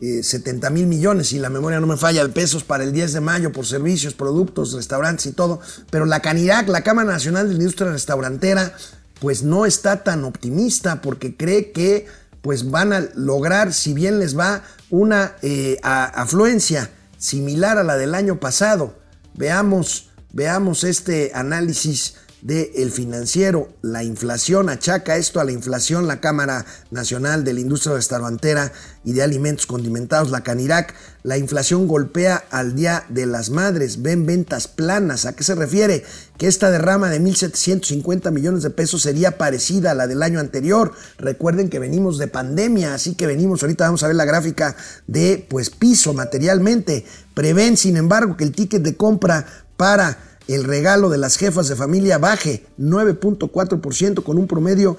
70 0.00 0.66
eh, 0.66 0.70
mil 0.70 0.86
millones, 0.86 1.28
si 1.28 1.38
la 1.38 1.48
memoria 1.48 1.80
no 1.80 1.86
me 1.86 1.96
falla, 1.96 2.26
de 2.26 2.32
pesos 2.32 2.64
para 2.64 2.84
el 2.84 2.92
10 2.92 3.14
de 3.14 3.20
mayo 3.20 3.52
por 3.52 3.66
servicios, 3.66 4.14
productos, 4.14 4.72
restaurantes 4.72 5.26
y 5.26 5.32
todo. 5.32 5.60
Pero 5.90 6.04
la 6.04 6.20
Canirac, 6.20 6.68
la 6.68 6.82
Cámara 6.82 7.12
Nacional 7.12 7.48
de 7.48 7.54
la 7.54 7.60
Industria 7.60 7.90
Restaurantera, 7.90 8.74
pues 9.20 9.42
no 9.42 9.64
está 9.64 10.04
tan 10.04 10.24
optimista 10.24 11.00
porque 11.00 11.36
cree 11.36 11.72
que 11.72 12.06
pues 12.42 12.70
van 12.70 12.92
a 12.92 13.00
lograr, 13.14 13.72
si 13.72 13.92
bien 13.92 14.18
les 14.18 14.38
va, 14.38 14.62
una 14.90 15.34
eh, 15.42 15.78
afluencia 15.82 16.90
similar 17.18 17.78
a 17.78 17.82
la 17.82 17.96
del 17.96 18.14
año 18.14 18.38
pasado. 18.38 18.98
Veamos, 19.34 20.10
veamos 20.32 20.84
este 20.84 21.32
análisis 21.34 22.14
del 22.42 22.90
financiero. 22.90 23.68
La 23.82 24.04
inflación 24.04 24.68
achaca 24.68 25.16
esto 25.16 25.40
a 25.40 25.44
la 25.44 25.52
inflación. 25.52 26.06
La 26.06 26.20
Cámara 26.20 26.64
Nacional 26.90 27.44
de 27.44 27.54
la 27.54 27.60
Industria 27.60 27.94
Restaurantera 27.94 28.72
y 29.04 29.12
de 29.12 29.22
Alimentos 29.22 29.66
Condimentados, 29.66 30.30
la 30.30 30.42
Canirac, 30.42 30.94
la 31.22 31.38
inflación 31.38 31.88
golpea 31.88 32.44
al 32.50 32.74
Día 32.74 33.04
de 33.08 33.26
las 33.26 33.50
Madres. 33.50 34.02
Ven 34.02 34.26
ventas 34.26 34.68
planas. 34.68 35.26
¿A 35.26 35.34
qué 35.34 35.44
se 35.44 35.54
refiere? 35.54 36.04
Que 36.38 36.46
esta 36.46 36.70
derrama 36.70 37.10
de 37.10 37.20
1.750 37.20 38.30
millones 38.30 38.62
de 38.62 38.70
pesos 38.70 39.02
sería 39.02 39.38
parecida 39.38 39.92
a 39.92 39.94
la 39.94 40.06
del 40.06 40.22
año 40.22 40.40
anterior. 40.40 40.92
Recuerden 41.18 41.68
que 41.68 41.78
venimos 41.78 42.18
de 42.18 42.28
pandemia, 42.28 42.94
así 42.94 43.14
que 43.14 43.26
venimos, 43.26 43.62
ahorita 43.62 43.84
vamos 43.86 44.02
a 44.02 44.08
ver 44.08 44.16
la 44.16 44.24
gráfica 44.24 44.76
de 45.06 45.44
pues 45.48 45.70
piso 45.70 46.12
materialmente. 46.12 47.04
Prevén, 47.34 47.76
sin 47.76 47.96
embargo, 47.96 48.36
que 48.36 48.44
el 48.44 48.52
ticket 48.52 48.82
de 48.82 48.96
compra 48.96 49.46
para 49.76 50.25
el 50.48 50.64
regalo 50.64 51.08
de 51.08 51.18
las 51.18 51.36
jefas 51.36 51.68
de 51.68 51.76
familia 51.76 52.18
baje 52.18 52.66
9.4% 52.78 54.22
con 54.22 54.38
un 54.38 54.46
promedio, 54.46 54.96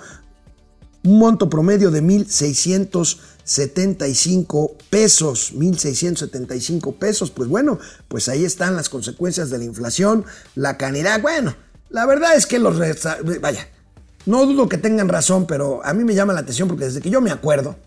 un 1.04 1.20
monto 1.20 1.50
promedio 1.50 1.90
de 1.92 2.04
1.675 2.04 4.76
pesos. 4.90 5.54
1.675 5.56 6.96
pesos. 6.96 7.32
Pues 7.32 7.48
bueno, 7.50 7.80
pues 8.08 8.30
ahí 8.30 8.46
están 8.46 8.76
las 8.76 8.90
consecuencias 8.90 9.50
de 9.50 9.58
la 9.58 9.64
inflación. 9.64 10.26
La 10.56 10.78
canidad, 10.78 11.20
bueno, 11.22 11.56
la 11.90 12.06
verdad 12.06 12.36
es 12.36 12.46
que 12.46 12.60
los... 12.60 12.78
Vaya, 13.42 13.70
no 14.26 14.46
dudo 14.46 14.68
que 14.68 14.78
tengan 14.78 15.08
razón, 15.08 15.48
pero 15.48 15.80
a 15.86 15.94
mí 15.94 16.04
me 16.04 16.14
llama 16.14 16.34
la 16.34 16.42
atención 16.42 16.68
porque 16.68 16.84
desde 16.86 17.00
que 17.00 17.10
yo 17.10 17.22
me 17.22 17.32
acuerdo, 17.32 17.78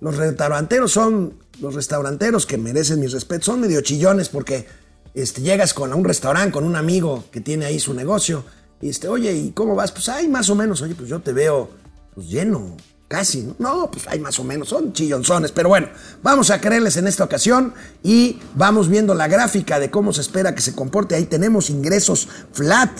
los 0.00 0.16
restauranteros 0.16 0.92
son 0.92 1.34
los 1.60 1.74
restauranteros 1.74 2.46
que 2.46 2.56
merecen 2.56 3.00
mi 3.00 3.08
respeto, 3.08 3.46
son 3.46 3.60
medio 3.60 3.80
chillones 3.80 4.28
porque 4.28 4.68
este, 5.14 5.42
llegas 5.42 5.74
con 5.74 5.92
a 5.92 5.96
un 5.96 6.04
restaurante 6.04 6.52
con 6.52 6.64
un 6.64 6.76
amigo 6.76 7.24
que 7.30 7.40
tiene 7.40 7.66
ahí 7.66 7.80
su 7.80 7.94
negocio 7.94 8.44
y 8.80 8.88
este, 8.88 9.08
oye, 9.08 9.32
¿y 9.32 9.50
cómo 9.50 9.74
vas? 9.74 9.90
Pues 9.92 10.08
hay 10.08 10.28
más 10.28 10.48
o 10.50 10.54
menos, 10.54 10.82
oye, 10.82 10.94
pues 10.94 11.08
yo 11.08 11.20
te 11.20 11.32
veo 11.32 11.68
pues 12.14 12.28
lleno, 12.28 12.76
casi, 13.08 13.52
¿no? 13.58 13.90
Pues 13.90 14.06
hay 14.06 14.20
más 14.20 14.38
o 14.38 14.44
menos, 14.44 14.68
son 14.68 14.92
chillonzones, 14.92 15.50
pero 15.50 15.70
bueno, 15.70 15.88
vamos 16.22 16.50
a 16.50 16.60
creerles 16.60 16.96
en 16.96 17.08
esta 17.08 17.24
ocasión 17.24 17.74
y 18.02 18.38
vamos 18.54 18.88
viendo 18.88 19.14
la 19.14 19.26
gráfica 19.26 19.80
de 19.80 19.90
cómo 19.90 20.12
se 20.12 20.20
espera 20.20 20.54
que 20.54 20.62
se 20.62 20.74
comporte. 20.74 21.14
Ahí 21.14 21.24
tenemos 21.24 21.70
ingresos 21.70 22.28
flat. 22.52 22.90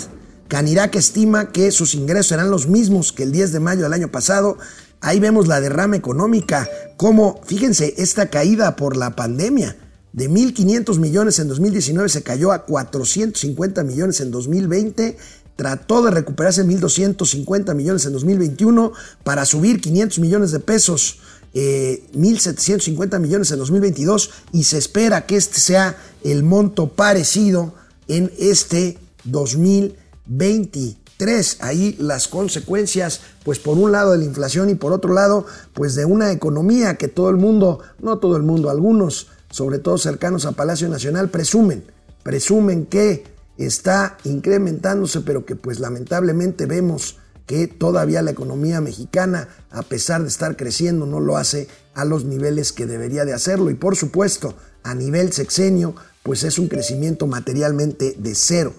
Canirac 0.48 0.94
estima 0.96 1.52
que 1.52 1.70
sus 1.70 1.94
ingresos 1.94 2.28
serán 2.28 2.50
los 2.50 2.66
mismos 2.66 3.12
que 3.12 3.22
el 3.22 3.32
10 3.32 3.52
de 3.52 3.60
mayo 3.60 3.82
del 3.82 3.92
año 3.92 4.10
pasado. 4.10 4.56
Ahí 5.00 5.20
vemos 5.20 5.46
la 5.46 5.60
derrama 5.60 5.96
económica, 5.96 6.68
como, 6.96 7.40
fíjense, 7.44 7.94
esta 7.98 8.30
caída 8.30 8.74
por 8.74 8.96
la 8.96 9.14
pandemia 9.14 9.76
de 10.12 10.30
1.500 10.30 10.98
millones 10.98 11.38
en 11.38 11.48
2019 11.48 12.08
se 12.08 12.22
cayó 12.22 12.52
a 12.52 12.64
450 12.64 13.84
millones 13.84 14.20
en 14.20 14.30
2020. 14.30 15.18
Trató 15.56 16.02
de 16.02 16.12
recuperarse 16.12 16.64
1.250 16.64 17.74
millones 17.74 18.06
en 18.06 18.12
2021 18.12 18.92
para 19.24 19.44
subir 19.44 19.80
500 19.80 20.20
millones 20.20 20.52
de 20.52 20.60
pesos, 20.60 21.18
1.750 21.52 23.16
eh, 23.16 23.18
millones 23.18 23.50
en 23.50 23.58
2022 23.58 24.30
y 24.52 24.62
se 24.64 24.78
espera 24.78 25.26
que 25.26 25.36
este 25.36 25.58
sea 25.58 25.96
el 26.22 26.44
monto 26.44 26.88
parecido 26.88 27.74
en 28.06 28.30
este 28.38 28.98
2023. 29.24 31.56
Ahí 31.60 31.96
las 31.98 32.28
consecuencias, 32.28 33.20
pues 33.44 33.58
por 33.58 33.76
un 33.76 33.90
lado 33.90 34.12
de 34.12 34.18
la 34.18 34.24
inflación 34.24 34.70
y 34.70 34.76
por 34.76 34.92
otro 34.92 35.12
lado, 35.12 35.44
pues 35.74 35.96
de 35.96 36.04
una 36.04 36.30
economía 36.30 36.94
que 36.94 37.08
todo 37.08 37.30
el 37.30 37.36
mundo, 37.36 37.80
no 38.00 38.18
todo 38.18 38.36
el 38.36 38.44
mundo, 38.44 38.70
algunos 38.70 39.26
sobre 39.50 39.78
todo 39.78 39.98
cercanos 39.98 40.46
a 40.46 40.52
Palacio 40.52 40.88
Nacional, 40.88 41.30
presumen, 41.30 41.84
presumen 42.22 42.86
que 42.86 43.24
está 43.56 44.18
incrementándose, 44.24 45.20
pero 45.20 45.44
que 45.44 45.56
pues 45.56 45.80
lamentablemente 45.80 46.66
vemos 46.66 47.16
que 47.46 47.66
todavía 47.66 48.20
la 48.20 48.30
economía 48.30 48.80
mexicana, 48.80 49.48
a 49.70 49.82
pesar 49.82 50.22
de 50.22 50.28
estar 50.28 50.56
creciendo, 50.56 51.06
no 51.06 51.18
lo 51.18 51.38
hace 51.38 51.66
a 51.94 52.04
los 52.04 52.24
niveles 52.24 52.72
que 52.72 52.86
debería 52.86 53.24
de 53.24 53.32
hacerlo. 53.32 53.70
Y 53.70 53.74
por 53.74 53.96
supuesto, 53.96 54.54
a 54.82 54.94
nivel 54.94 55.32
sexenio, 55.32 55.94
pues 56.22 56.44
es 56.44 56.58
un 56.58 56.68
crecimiento 56.68 57.26
materialmente 57.26 58.14
de 58.18 58.34
cero 58.34 58.74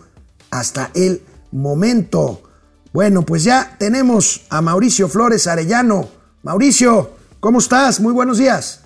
hasta 0.51 0.91
el 0.93 1.23
momento. 1.51 2.43
Bueno, 2.93 3.23
pues 3.23 3.43
ya 3.43 3.75
tenemos 3.79 4.45
a 4.49 4.61
Mauricio 4.61 5.09
Flores 5.09 5.47
Arellano. 5.47 6.07
Mauricio, 6.43 7.11
¿cómo 7.39 7.57
estás? 7.57 7.99
Muy 7.99 8.13
buenos 8.13 8.37
días. 8.37 8.78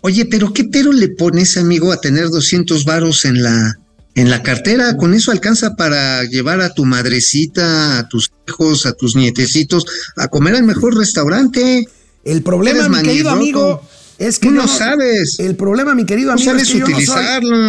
Oye, 0.00 0.26
pero 0.26 0.52
¿qué 0.52 0.64
pero 0.64 0.92
le 0.92 1.08
pones, 1.08 1.56
amigo, 1.56 1.92
a 1.92 2.00
tener 2.00 2.28
200 2.28 2.84
varos 2.84 3.24
en 3.24 3.42
la, 3.42 3.78
en 4.14 4.30
la 4.30 4.42
cartera? 4.42 4.96
Con 4.96 5.12
eso 5.12 5.32
alcanza 5.32 5.74
para 5.74 6.24
llevar 6.24 6.60
a 6.60 6.72
tu 6.72 6.84
madrecita, 6.84 7.98
a 7.98 8.08
tus 8.08 8.30
hijos, 8.46 8.86
a 8.86 8.92
tus 8.92 9.16
nietecitos 9.16 9.86
a 10.16 10.28
comer 10.28 10.54
al 10.54 10.62
mejor 10.62 10.96
restaurante. 10.96 11.86
El 12.24 12.42
problema, 12.42 12.88
mi 12.88 13.02
querido 13.02 13.30
amigo, 13.30 13.82
es 14.18 14.38
que 14.38 14.50
no, 14.50 14.62
no 14.62 14.68
sabes. 14.68 15.40
El 15.40 15.56
problema, 15.56 15.94
mi 15.94 16.04
querido 16.04 16.32
amigo, 16.32 16.52
es 16.52 16.70
que. 16.70 16.78
Yo, 16.78 16.88
no 16.88 17.00
soy, 17.00 17.24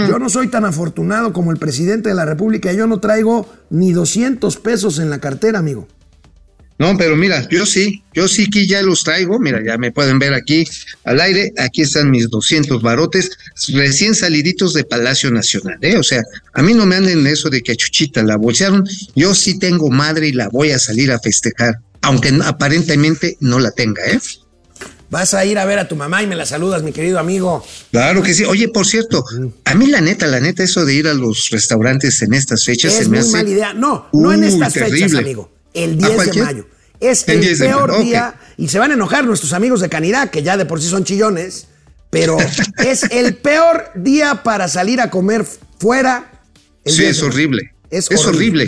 yo 0.09 0.19
no 0.19 0.29
soy 0.29 0.47
tan 0.49 0.65
afortunado 0.65 1.33
como 1.33 1.51
el 1.51 1.57
presidente 1.57 2.09
de 2.09 2.15
la 2.15 2.25
República. 2.25 2.71
Yo 2.73 2.85
no 2.85 2.99
traigo 2.99 3.47
ni 3.71 3.91
200 3.91 4.57
pesos 4.57 4.99
en 4.99 5.09
la 5.09 5.19
cartera, 5.19 5.59
amigo. 5.59 5.87
No, 6.79 6.97
pero 6.97 7.17
mira, 7.17 7.45
yo 7.49 7.65
sí, 7.65 8.05
yo 8.13 8.29
sí 8.29 8.49
que 8.49 8.65
ya 8.65 8.81
los 8.81 9.03
traigo, 9.03 9.37
mira, 9.37 9.61
ya 9.61 9.77
me 9.77 9.91
pueden 9.91 10.17
ver 10.17 10.33
aquí 10.33 10.65
al 11.03 11.19
aire, 11.19 11.51
aquí 11.57 11.81
están 11.81 12.09
mis 12.09 12.29
200 12.29 12.81
barotes 12.81 13.31
recién 13.73 14.15
saliditos 14.15 14.73
de 14.73 14.85
Palacio 14.85 15.29
Nacional, 15.29 15.77
¿eh? 15.81 15.97
O 15.97 16.03
sea, 16.03 16.23
a 16.53 16.61
mí 16.61 16.73
no 16.73 16.85
me 16.85 16.95
anden 16.95 17.27
eso 17.27 17.49
de 17.49 17.61
que 17.61 17.73
a 17.73 17.75
Chuchita 17.75 18.23
la 18.23 18.37
bolsearon, 18.37 18.87
yo 19.13 19.35
sí 19.35 19.59
tengo 19.59 19.89
madre 19.89 20.29
y 20.29 20.31
la 20.31 20.47
voy 20.47 20.71
a 20.71 20.79
salir 20.79 21.11
a 21.11 21.19
festejar, 21.19 21.81
aunque 22.01 22.31
aparentemente 22.45 23.35
no 23.41 23.59
la 23.59 23.71
tenga, 23.71 24.05
¿eh? 24.05 24.19
Vas 25.09 25.33
a 25.33 25.43
ir 25.43 25.59
a 25.59 25.65
ver 25.65 25.79
a 25.79 25.87
tu 25.89 25.97
mamá 25.97 26.23
y 26.23 26.27
me 26.27 26.35
la 26.37 26.45
saludas, 26.45 26.81
mi 26.81 26.93
querido 26.93 27.19
amigo. 27.19 27.65
Claro 27.91 28.23
que 28.23 28.33
sí. 28.33 28.45
Oye, 28.45 28.69
por 28.69 28.85
cierto, 28.85 29.25
a 29.65 29.75
mí 29.75 29.87
la 29.87 29.99
neta, 29.99 30.27
la 30.27 30.39
neta, 30.39 30.63
eso 30.63 30.85
de 30.85 30.93
ir 30.93 31.07
a 31.09 31.13
los 31.13 31.49
restaurantes 31.49 32.21
en 32.21 32.33
estas 32.33 32.63
fechas 32.63 32.93
es 32.93 32.99
se 32.99 33.09
me 33.09 33.17
muy 33.17 33.19
hace... 33.19 33.31
mala 33.31 33.49
idea. 33.49 33.73
No, 33.73 34.07
no 34.13 34.31
en 34.31 34.45
estas 34.45 34.71
fechas, 34.71 35.13
amigo 35.15 35.59
el 35.73 35.97
10 35.97 36.33
de 36.33 36.43
mayo. 36.43 36.67
Es 36.99 37.27
el, 37.27 37.57
peor 37.57 38.03
día, 38.03 38.35
y 38.57 38.67
se 38.67 38.77
van 38.77 38.91
a 38.91 38.93
enojar 38.95 39.25
nuestros 39.25 39.53
amigos 39.53 39.79
de 39.79 39.89
Canidad, 39.89 40.29
que 40.29 40.43
ya 40.43 40.57
de 40.57 40.65
por 40.65 40.81
sí 40.81 40.89
son 40.89 41.05
chillones, 41.05 41.67
pero 42.09 42.37
es 42.85 43.03
el 43.11 43.35
peor 43.35 43.91
día 43.95 44.43
para 44.43 44.67
salir 44.67 44.99
a 44.99 45.09
comer 45.09 45.45
fuera. 45.79 46.41
sí, 46.85 47.05
es 47.05 47.21
horrible. 47.21 47.73
Es, 47.89 48.09
horrible. 48.25 48.67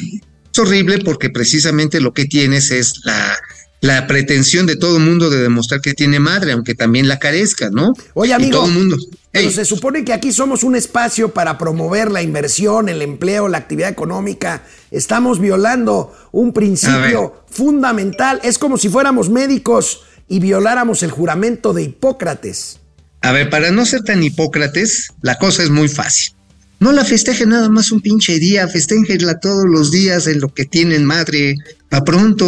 Es 0.52 0.60
horrible 0.60 1.00
porque 1.00 1.30
precisamente 1.30 2.02
lo 2.02 2.14
que 2.14 2.26
tienes 2.26 2.72
es 2.72 3.02
la, 3.04 3.38
la 3.82 4.08
pretensión 4.08 4.66
de 4.66 4.76
todo 4.76 4.98
el 4.98 5.04
mundo 5.04 5.30
de 5.30 5.42
demostrar 5.42 5.82
que 5.82 5.94
tiene 5.94 6.20
madre, 6.20 6.54
aunque 6.54 6.74
también 6.74 7.08
la 7.08 7.20
carezca, 7.20 7.70
¿no? 7.70 7.94
Oye, 8.14 8.34
amigo, 8.34 8.50
Y 8.50 8.52
todo 8.52 8.66
el 8.68 8.74
mundo. 8.74 8.98
Pero 9.32 9.50
se 9.50 9.64
supone 9.64 10.04
que 10.04 10.14
aquí 10.14 10.32
somos 10.34 10.64
un 10.64 10.76
espacio 10.76 11.34
para 11.34 11.58
promover 11.58 12.12
la 12.12 12.22
inversión, 12.22 12.90
el 12.90 13.02
empleo, 13.02 13.48
la 13.48 13.60
actividad 13.60 13.90
económica. 13.90 14.64
Estamos 14.92 15.40
violando 15.40 16.14
un 16.34 16.52
principio 16.52 17.44
fundamental. 17.50 18.42
Es 18.44 18.58
como 18.58 18.78
si 18.78 18.90
fuéramos 18.90 19.30
médicos 19.30 20.02
y 20.28 20.40
violáramos 20.40 21.02
el 21.04 21.12
juramento 21.12 21.74
de 21.74 21.84
Hipócrates. 21.84 22.80
A 23.22 23.32
ver, 23.32 23.50
para 23.50 23.72
no 23.72 23.86
ser 23.86 24.02
tan 24.02 24.24
hipócrates, 24.24 25.10
la 25.22 25.38
cosa 25.38 25.64
es 25.64 25.70
muy 25.70 25.88
fácil. 25.88 26.34
No 26.80 26.92
la 26.92 27.06
festejen 27.06 27.50
nada 27.50 27.70
más 27.70 27.92
un 27.92 28.02
pinche 28.02 28.40
día, 28.40 28.68
festéjenla 28.68 29.40
todos 29.40 29.66
los 29.66 29.92
días 29.92 30.26
en 30.26 30.42
lo 30.42 30.52
que 30.52 30.66
tienen 30.66 31.06
madre, 31.06 31.56
pa' 31.90 32.04
pronto. 32.04 32.46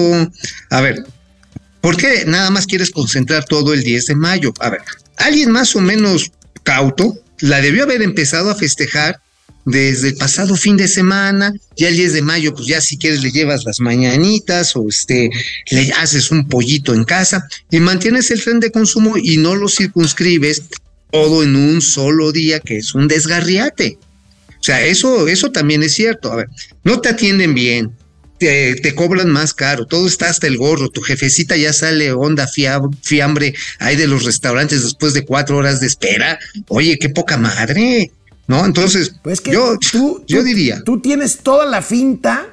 A 0.72 0.82
ver, 0.82 1.04
¿por 1.80 1.96
qué 1.96 2.26
nada 2.26 2.50
más 2.50 2.66
quieres 2.66 2.90
concentrar 2.90 3.46
todo 3.46 3.74
el 3.74 3.84
10 3.84 4.08
de 4.08 4.16
mayo? 4.16 4.52
A 4.60 4.72
ver, 4.72 4.82
alguien 5.18 5.52
más 5.52 5.76
o 5.76 5.82
menos 5.82 6.32
cauto 6.64 7.18
la 7.40 7.62
debió 7.62 7.84
haber 7.84 8.02
empezado 8.02 8.50
a 8.50 8.56
festejar 8.56 9.20
desde 9.66 10.10
el 10.10 10.16
pasado 10.16 10.56
fin 10.56 10.76
de 10.76 10.88
semana, 10.88 11.54
ya 11.78 11.88
el 11.88 11.96
10 11.96 12.14
de 12.14 12.22
mayo, 12.22 12.54
pues 12.54 12.68
ya 12.68 12.82
si 12.82 12.98
quieres 12.98 13.24
le 13.24 13.32
llevas 13.32 13.64
las 13.64 13.80
mañanitas 13.80 14.76
o 14.76 14.88
este, 14.90 15.30
le 15.72 15.92
haces 15.94 16.32
un 16.32 16.48
pollito 16.48 16.94
en 16.94 17.06
casa 17.06 17.48
y 17.72 17.80
mantienes 17.80 18.30
el 18.32 18.44
tren 18.44 18.60
de 18.60 18.72
consumo 18.72 19.16
y 19.18 19.38
no 19.38 19.56
lo 19.56 19.70
circunscribes 19.70 20.64
todo 21.12 21.44
en 21.44 21.56
un 21.56 21.82
solo 21.82 22.32
día, 22.32 22.60
que 22.60 22.78
es 22.78 22.94
un 22.94 23.08
desgarriate. 23.08 23.98
O 24.50 24.64
sea, 24.64 24.84
eso, 24.86 25.28
eso 25.28 25.52
también 25.52 25.84
es 25.84 25.94
cierto. 25.94 26.32
A 26.32 26.38
ver, 26.38 26.50
no 26.84 27.00
te 27.02 27.10
atienden 27.10 27.54
bien, 27.54 27.92
te, 28.44 28.76
te 28.76 28.96
cobran 28.96 29.30
más 29.30 29.54
caro, 29.54 29.86
todo 29.86 30.08
está 30.08 30.30
hasta 30.30 30.48
el 30.48 30.58
gorro, 30.58 30.90
tu 30.90 31.02
jefecita 31.02 31.56
ya 31.58 31.72
sale 31.74 32.12
onda 32.12 32.48
fia- 32.48 32.82
fiambre 33.02 33.54
ahí 33.80 33.96
de 33.96 34.08
los 34.08 34.24
restaurantes 34.26 34.84
después 34.84 35.14
de 35.14 35.26
cuatro 35.26 35.58
horas 35.58 35.80
de 35.80 35.88
espera. 35.88 36.38
Oye, 36.68 36.98
qué 37.00 37.10
poca 37.10 37.38
madre. 37.38 38.12
¿No? 38.46 38.66
Entonces, 38.66 39.14
yo, 39.46 39.78
yo 40.28 40.44
diría. 40.44 40.82
Tú 40.84 41.00
tienes 41.00 41.38
toda 41.38 41.66
la 41.66 41.82
finta, 41.82 42.46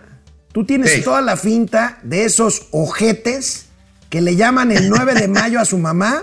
tú 0.53 0.65
tienes 0.65 0.93
Sí. 0.93 1.03
toda 1.03 1.21
la 1.21 1.37
finta 1.37 1.99
de 2.05 2.25
esos 2.27 2.69
ojetes 2.71 3.67
que 4.09 4.21
le 4.21 4.37
llaman 4.37 4.71
el 4.71 4.89
9 4.89 5.15
de 5.15 5.27
mayo 5.27 5.59
a 5.59 5.65
su 5.65 5.79
mamá 5.79 6.23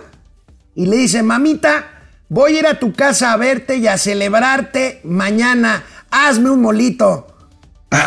y 0.73 0.85
le 0.85 0.95
dicen, 0.95 1.25
mamita, 1.25 2.01
voy 2.29 2.55
a 2.55 2.59
ir 2.59 2.65
a 2.67 2.79
tu 2.79 2.93
casa 2.93 3.33
a 3.33 3.37
verte 3.37 3.75
y 3.75 3.87
a 3.87 3.97
celebrarte 3.97 5.01
mañana. 5.03 5.83
Hazme 6.11 6.49
un 6.49 6.61
molito. 6.61 7.27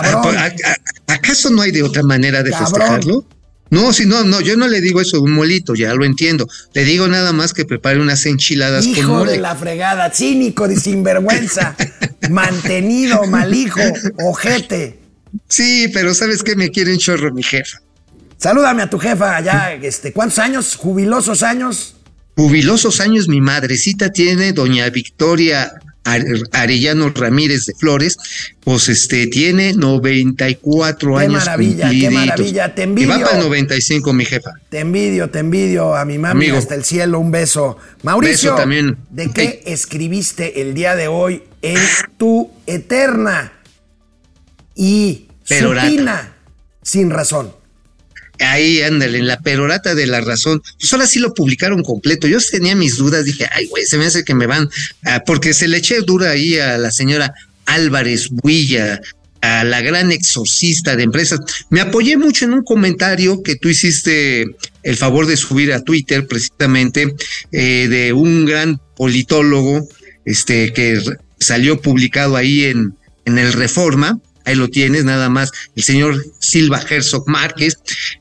Cabrón. 0.02 0.36
¿A- 0.36 0.44
a- 0.46 1.14
¿Acaso 1.14 1.50
no 1.50 1.62
hay 1.62 1.70
de 1.72 1.82
otra 1.82 2.02
manera 2.02 2.42
de 2.42 2.50
Cabrón. 2.50 2.68
festejarlo? 2.70 3.24
No, 3.70 3.92
si 3.92 4.04
no, 4.04 4.24
no, 4.24 4.40
yo 4.40 4.56
no 4.56 4.66
le 4.66 4.80
digo 4.80 5.00
eso, 5.00 5.20
un 5.22 5.30
molito, 5.32 5.74
ya 5.76 5.94
lo 5.94 6.04
entiendo. 6.04 6.48
Le 6.74 6.84
digo 6.84 7.06
nada 7.06 7.32
más 7.32 7.52
que 7.54 7.64
prepare 7.64 8.00
unas 8.00 8.26
enchiladas 8.26 8.84
con 8.84 8.96
Hijo 8.96 9.08
mole. 9.12 9.32
de 9.32 9.38
la 9.38 9.54
fregada, 9.54 10.10
cínico, 10.10 10.66
de 10.66 10.74
sinvergüenza, 10.76 11.76
mantenido, 12.30 13.24
malijo, 13.26 13.80
ojete. 14.24 14.98
Sí, 15.48 15.88
pero 15.92 16.14
¿sabes 16.14 16.42
qué? 16.42 16.56
Me 16.56 16.70
quieren 16.70 16.98
chorro 16.98 17.32
mi 17.32 17.42
jefa. 17.44 17.78
Salúdame 18.38 18.82
a 18.82 18.90
tu 18.90 18.98
jefa 18.98 19.36
allá, 19.36 19.74
este, 19.74 20.12
¿cuántos 20.12 20.38
años? 20.40 20.74
¿Jubilosos 20.76 21.42
años? 21.44 21.94
Jubilosos 22.36 23.00
años 23.00 23.28
mi 23.28 23.40
madrecita 23.40 24.10
tiene, 24.10 24.52
doña 24.52 24.88
Victoria 24.90 25.70
Arellano 26.04 27.10
Ramírez 27.10 27.66
de 27.66 27.74
Flores, 27.74 28.16
pues 28.64 28.88
este 28.88 29.26
tiene 29.26 29.74
94 29.74 31.14
Qué 31.16 31.22
años 31.22 31.44
maravilla, 31.44 31.90
qué 31.90 32.10
maravilla, 32.10 32.74
te 32.74 32.82
Y 32.82 32.84
va 32.84 32.90
envidio. 32.90 33.20
para 33.20 33.36
el 33.36 33.42
95 33.44 34.12
mi 34.12 34.24
jefa. 34.24 34.50
Te 34.68 34.78
envidio, 34.80 35.30
te 35.30 35.38
envidio 35.40 35.94
a 35.94 36.04
mi 36.04 36.18
mami 36.18 36.46
Amigo. 36.46 36.58
hasta 36.58 36.74
el 36.74 36.84
cielo, 36.84 37.18
un 37.20 37.30
beso. 37.30 37.76
Mauricio, 38.02 38.52
Beso 38.52 38.56
también. 38.62 38.96
¿de 39.10 39.30
qué 39.30 39.62
escribiste 39.66 40.62
el 40.62 40.74
día 40.74 40.96
de 40.96 41.08
hoy 41.08 41.42
en 41.62 41.78
tu 42.16 42.50
eterna 42.66 43.52
y 44.74 45.26
supina 45.44 46.32
sin 46.82 47.10
razón? 47.10 47.52
Ahí, 48.40 48.80
ándale, 48.82 49.18
en 49.18 49.26
la 49.26 49.40
perorata 49.40 49.94
de 49.94 50.06
la 50.06 50.20
razón. 50.20 50.62
Pues 50.78 50.92
ahora 50.92 51.06
sí 51.06 51.18
lo 51.18 51.34
publicaron 51.34 51.82
completo. 51.82 52.26
Yo 52.26 52.38
tenía 52.40 52.74
mis 52.74 52.96
dudas, 52.96 53.24
dije, 53.24 53.46
ay, 53.52 53.66
güey, 53.66 53.84
se 53.84 53.98
me 53.98 54.06
hace 54.06 54.24
que 54.24 54.34
me 54.34 54.46
van, 54.46 54.68
porque 55.26 55.52
se 55.52 55.68
le 55.68 55.76
eché 55.76 56.00
dura 56.00 56.30
ahí 56.30 56.58
a 56.58 56.78
la 56.78 56.90
señora 56.90 57.34
Álvarez 57.66 58.28
Builla, 58.30 59.00
a 59.40 59.64
la 59.64 59.80
gran 59.80 60.12
exorcista 60.12 60.96
de 60.96 61.04
empresas. 61.04 61.40
Me 61.70 61.80
apoyé 61.80 62.16
mucho 62.16 62.44
en 62.44 62.54
un 62.54 62.64
comentario 62.64 63.42
que 63.42 63.56
tú 63.56 63.68
hiciste 63.68 64.44
el 64.82 64.96
favor 64.96 65.26
de 65.26 65.36
subir 65.36 65.72
a 65.72 65.82
Twitter, 65.82 66.26
precisamente, 66.26 67.14
eh, 67.52 67.88
de 67.88 68.12
un 68.12 68.44
gran 68.44 68.80
politólogo, 68.96 69.88
este, 70.24 70.72
que 70.72 71.00
salió 71.38 71.80
publicado 71.80 72.36
ahí 72.36 72.64
en, 72.64 72.94
en 73.24 73.38
el 73.38 73.52
Reforma. 73.52 74.18
Ahí 74.44 74.54
lo 74.54 74.68
tienes, 74.68 75.04
nada 75.04 75.28
más, 75.28 75.50
el 75.76 75.82
señor 75.82 76.24
Silva 76.38 76.82
Herzog 76.88 77.28
Márquez, 77.28 77.76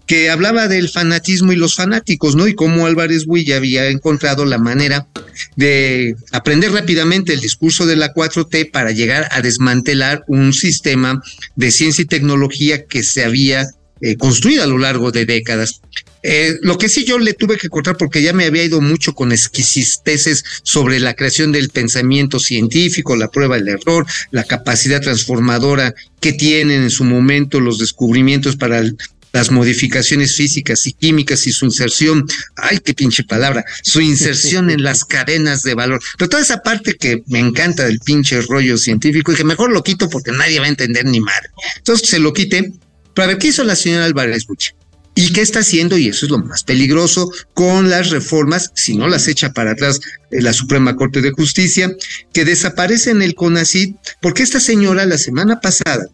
que 0.06 0.30
hablaba 0.30 0.68
del 0.68 0.90
fanatismo 0.90 1.52
y 1.52 1.56
los 1.56 1.76
fanáticos, 1.76 2.36
¿no? 2.36 2.48
Y 2.48 2.56
cómo 2.56 2.86
Álvarez 2.86 3.26
Builla 3.26 3.58
había 3.58 3.88
encontrado 3.88 4.46
la 4.46 4.58
manera 4.58 5.08
de 5.56 6.16
aprender 6.32 6.72
rápidamente 6.72 7.34
el 7.34 7.40
discurso 7.40 7.86
de 7.86 7.96
la 7.96 8.14
4T 8.14 8.72
para 8.72 8.92
llegar 8.92 9.28
a 9.32 9.42
desmantelar 9.42 10.24
un 10.28 10.54
sistema 10.54 11.22
de 11.56 11.72
ciencia 11.72 12.02
y 12.02 12.06
tecnología 12.06 12.86
que 12.86 13.04
se 13.04 13.24
había 13.24 13.66
eh, 14.02 14.16
construido 14.18 14.64
a 14.64 14.68
lo 14.68 14.78
largo 14.78 15.12
de 15.12 15.26
décadas. 15.26 15.82
Eh, 16.22 16.58
lo 16.62 16.78
que 16.78 16.90
sí 16.90 17.06
yo 17.06 17.18
le 17.18 17.34
tuve 17.34 17.58
que 17.58 17.70
cortar 17.70 17.96
porque 17.96 18.22
ya 18.22 18.34
me 18.34 18.46
había 18.46 18.64
ido 18.66 18.82
mucho 18.82 19.14
con 19.14 19.32
exquisiteces 19.32 20.44
sobre 20.64 21.00
la 21.00 21.14
creación 21.14 21.52
del 21.52 21.70
pensamiento 21.70 22.40
científico, 22.40 23.16
la 23.16 23.30
prueba 23.32 23.56
del 23.58 23.70
error, 23.70 24.06
la 24.32 24.44
capacidad 24.44 25.02
transformadora 25.02 25.94
que 26.20 26.34
tienen 26.34 26.84
en 26.84 26.90
su 26.90 27.04
momento 27.06 27.60
los 27.60 27.80
descubrimientos 27.80 28.56
para 28.58 28.80
el- 28.80 28.98
las 29.32 29.52
modificaciones 29.52 30.36
físicas 30.36 30.88
y 30.88 30.94
químicas 30.94 31.46
y 31.46 31.52
su 31.52 31.66
inserción, 31.66 32.26
ay, 32.56 32.80
qué 32.84 32.96
pinche 32.96 33.24
palabra, 33.24 33.64
su 33.84 34.02
inserción 34.02 34.72
en 34.72 34.82
las 34.84 35.06
cadenas 35.06 35.62
de 35.62 35.76
valor. 35.76 36.02
Pero 36.18 36.30
toda 36.30 36.42
esa 36.42 36.58
parte 36.64 36.96
que 36.96 37.22
me 37.28 37.38
encanta 37.40 37.86
del 37.86 38.00
pinche 38.00 38.42
rollo 38.42 38.76
científico 38.78 39.32
y 39.32 39.36
que 39.36 39.44
mejor 39.44 39.72
lo 39.72 39.84
quito 39.84 40.10
porque 40.10 40.32
nadie 40.32 40.60
va 40.60 40.66
a 40.66 40.70
entender 40.70 41.06
ni 41.06 41.20
madre. 41.22 41.50
Entonces 41.78 42.10
se 42.10 42.18
lo 42.20 42.34
quité. 42.34 42.74
Pero 43.20 43.26
a 43.26 43.34
ver, 43.34 43.38
¿qué 43.38 43.48
hizo 43.48 43.66
la 43.66 43.76
señora 43.76 44.06
Álvarez 44.06 44.48
Bucha? 44.48 44.72
¿Y 45.14 45.34
qué 45.34 45.42
está 45.42 45.60
haciendo? 45.60 45.98
Y 45.98 46.08
eso 46.08 46.26
es 46.26 46.32
lo 46.32 46.38
más 46.38 46.64
peligroso 46.64 47.30
con 47.54 47.90
las 47.90 48.12
reformas, 48.12 48.72
si 48.76 48.96
no 48.96 49.10
las 49.10 49.28
echa 49.28 49.52
para 49.52 49.72
atrás 49.72 50.00
eh, 50.32 50.42
la 50.42 50.54
Suprema 50.54 50.96
Corte 50.96 51.20
de 51.20 51.32
Justicia, 51.32 51.94
que 52.32 52.46
desaparecen 52.46 53.22
el 53.22 53.36
CONACID, 53.36 53.96
porque 54.22 54.44
esta 54.44 54.62
señora 54.62 55.06
la 55.06 55.18
semana 55.18 55.60
pasada, 55.60 56.06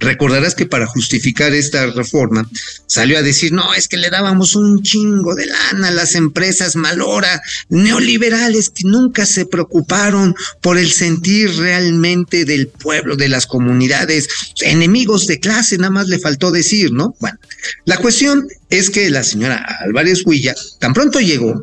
recordarás 0.00 0.54
que 0.54 0.66
para 0.66 0.86
justificar 0.86 1.52
esta 1.52 1.86
reforma 1.86 2.48
salió 2.86 3.18
a 3.18 3.22
decir, 3.22 3.52
no, 3.52 3.74
es 3.74 3.86
que 3.86 3.98
le 3.98 4.10
dábamos 4.10 4.56
un 4.56 4.82
chingo 4.82 5.34
de 5.34 5.46
lana 5.46 5.88
a 5.88 5.92
las 5.92 6.14
empresas 6.14 6.74
malora, 6.74 7.42
neoliberales 7.68 8.70
que 8.70 8.84
nunca 8.84 9.26
se 9.26 9.46
preocuparon 9.46 10.34
por 10.60 10.78
el 10.78 10.90
sentir 10.90 11.54
realmente 11.56 12.44
del 12.44 12.68
pueblo, 12.68 13.16
de 13.16 13.28
las 13.28 13.46
comunidades, 13.46 14.28
enemigos 14.62 15.26
de 15.26 15.38
clase, 15.38 15.76
nada 15.78 15.90
más 15.90 16.08
le 16.08 16.18
faltó 16.18 16.50
decir, 16.50 16.92
¿no? 16.92 17.14
Bueno, 17.20 17.38
la 17.84 17.98
cuestión 17.98 18.48
es 18.70 18.90
que 18.90 19.10
la 19.10 19.22
señora 19.22 19.64
Álvarez 19.84 20.22
Huilla 20.24 20.54
tan 20.78 20.94
pronto 20.94 21.20
llegó, 21.20 21.62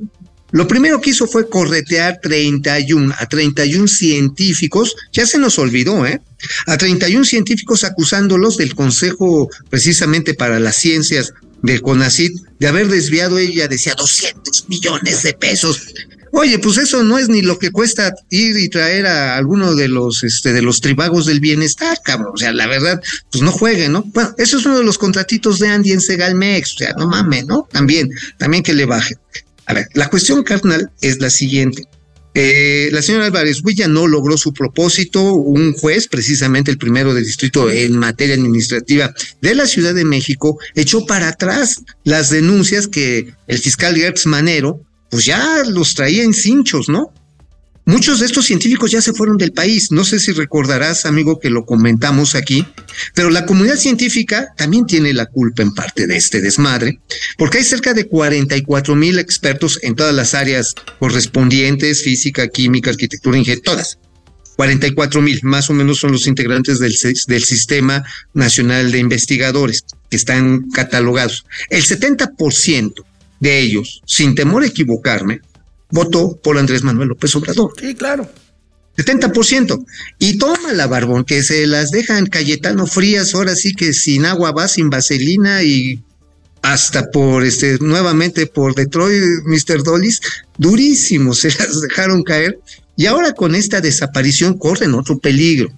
lo 0.52 0.68
primero 0.68 1.02
que 1.02 1.10
hizo 1.10 1.28
fue 1.28 1.50
corretear 1.50 2.20
31 2.22 3.14
a 3.18 3.26
31 3.28 3.88
científicos, 3.88 4.96
ya 5.12 5.26
se 5.26 5.38
nos 5.38 5.60
olvidó, 5.60 6.06
¿eh? 6.06 6.22
A 6.68 6.78
31 6.78 7.26
científicos 7.26 7.84
acusándolos 7.84 8.58
del 8.58 8.76
Consejo 8.76 9.50
precisamente 9.70 10.34
para 10.34 10.60
las 10.60 10.78
Ciencias 10.78 11.34
del 11.64 11.82
CONACID 11.82 12.32
de 12.60 12.68
haber 12.68 12.88
desviado 12.88 13.40
ella 13.40 13.68
decía 13.68 13.96
200 13.96 14.70
millones 14.70 15.24
de 15.24 15.34
pesos. 15.34 15.82
Oye, 16.32 16.60
pues 16.60 16.78
eso 16.78 17.04
no 17.04 17.18
es 17.18 17.30
ni 17.30 17.42
lo 17.42 17.58
que 17.58 17.72
cuesta 17.72 18.14
ir 18.30 18.58
y 18.58 18.70
traer 18.70 19.08
a 19.08 19.38
alguno 19.38 19.76
de 19.76 19.88
los 19.88 20.24
este 20.24 20.54
de 20.54 20.62
los 20.62 20.82
tribagos 20.82 21.26
del 21.26 21.40
bienestar, 21.40 21.98
cabrón. 22.04 22.34
O 22.36 22.38
sea, 22.38 22.54
la 22.54 22.68
verdad, 22.68 23.02
pues 23.32 23.42
no 23.42 23.52
jueguen, 23.52 23.94
¿no? 23.94 24.04
Bueno, 24.14 24.36
eso 24.38 24.60
es 24.60 24.66
uno 24.66 24.78
de 24.78 24.84
los 24.84 24.98
contratitos 24.98 25.60
de 25.60 25.70
Andy 25.70 25.94
en 25.94 26.02
Segalmex, 26.02 26.76
o 26.76 26.78
sea, 26.78 26.94
no 26.98 27.08
mames, 27.08 27.46
¿no? 27.48 27.68
También, 27.72 28.10
también 28.38 28.62
que 28.62 28.74
le 28.74 28.86
bajen. 28.86 29.18
A 29.68 29.74
ver, 29.74 29.88
la 29.94 30.10
cuestión 30.10 30.44
carnal 30.44 30.92
es 31.02 31.20
la 31.20 31.30
siguiente. 31.30 31.84
Eh, 32.34 32.90
la 32.92 33.02
señora 33.02 33.26
Álvarez 33.26 33.62
Huilla 33.64 33.88
no 33.88 34.08
logró 34.08 34.38
su 34.38 34.54
propósito. 34.54 35.34
Un 35.34 35.74
juez, 35.74 36.08
precisamente 36.08 36.72
el 36.72 36.78
primero 36.78 37.14
del 37.14 37.26
distrito 37.26 37.70
en 37.70 37.98
materia 37.98 38.36
administrativa 38.36 39.14
de 39.42 39.56
la 39.56 39.66
Ciudad 39.66 39.94
de 39.94 40.06
México, 40.06 40.58
echó 40.76 41.06
para 41.06 41.30
atrás 41.30 41.82
las 42.04 42.30
denuncias 42.30 42.88
que 42.88 43.34
el 43.48 43.58
fiscal 43.58 43.96
Gertz 43.96 44.26
Manero, 44.26 44.82
pues 45.10 45.26
ya 45.26 45.64
los 45.66 45.96
traía 45.96 46.24
en 46.24 46.34
cinchos, 46.34 46.90
¿no? 46.90 47.12
Muchos 47.88 48.20
de 48.20 48.26
estos 48.26 48.46
científicos 48.46 48.92
ya 48.92 49.02
se 49.02 49.14
fueron 49.14 49.38
del 49.38 49.54
país. 49.54 49.94
No 49.94 50.04
sé 50.04 50.20
si 50.20 50.34
recordarás, 50.34 51.06
amigo, 51.06 51.40
que 51.40 51.50
lo 51.50 51.66
comentamos 51.66 52.36
aquí, 52.36 52.68
pero 53.16 53.30
la 53.30 53.46
comunidad 53.46 53.78
científica 53.78 54.50
también 54.58 54.86
tiene 54.86 55.14
la 55.14 55.26
culpa 55.26 55.64
en 55.64 55.74
parte 55.74 56.06
de 56.06 56.18
este 56.18 56.42
desmadre, 56.42 57.00
porque 57.38 57.60
hay 57.60 57.64
cerca 57.64 57.94
de 57.94 58.06
44 58.06 58.94
mil 58.94 59.20
expertos 59.20 59.80
en 59.84 59.96
todas 59.96 60.14
las 60.14 60.34
áreas 60.34 60.76
correspondientes, 61.00 62.04
física, 62.04 62.50
química, 62.50 62.90
arquitectura, 62.90 63.38
ingeniería, 63.38 63.64
todas. 63.64 63.98
44 64.58 65.22
mil, 65.22 65.40
más 65.44 65.70
o 65.70 65.74
menos 65.74 66.00
son 66.00 66.12
los 66.12 66.28
integrantes 66.28 66.80
del, 66.80 66.94
del 67.28 67.44
Sistema 67.46 68.04
Nacional 68.34 68.92
de 68.92 69.00
Investigadores, 69.00 69.86
que 70.10 70.18
están 70.18 70.70
catalogados. 70.72 71.46
El 71.70 71.86
70% 71.86 73.06
de 73.40 73.60
ellos, 73.62 74.02
sin 74.06 74.36
temor 74.36 74.64
a 74.64 74.68
equivocarme, 74.68 75.40
votó 75.90 76.38
por 76.44 76.58
Andrés 76.58 76.84
Manuel 76.84 77.10
López 77.10 77.36
Obrador. 77.36 77.74
Sí, 77.80 77.96
claro. 77.96 78.30
70%. 78.98 79.86
Y 80.20 80.38
toma 80.38 80.74
la 80.74 80.88
barbón, 80.88 81.24
que 81.24 81.44
se 81.44 81.68
las 81.68 81.92
dejan 81.92 82.26
Cayetano 82.26 82.88
frías, 82.88 83.34
ahora 83.36 83.56
sí 83.56 83.74
que 83.74 83.94
sin 83.94 84.26
agua 84.26 84.52
va, 84.52 84.68
sin 84.68 84.90
vaselina 84.90 85.64
y 85.64 86.02
hasta 86.64 87.12
por 87.12 87.46
este, 87.46 87.78
nuevamente 87.80 88.48
por 88.48 88.76
Detroit, 88.76 89.24
Mr. 89.46 89.84
Dollis, 89.84 90.20
durísimo, 90.58 91.34
se 91.36 91.50
las 91.50 91.82
dejaron 91.82 92.24
caer. 92.24 92.60
Y 92.96 93.06
ahora 93.06 93.34
con 93.34 93.54
esta 93.54 93.80
desaparición 93.80 94.58
corren 94.58 94.96
otro 94.96 95.20
peligro. 95.20 95.70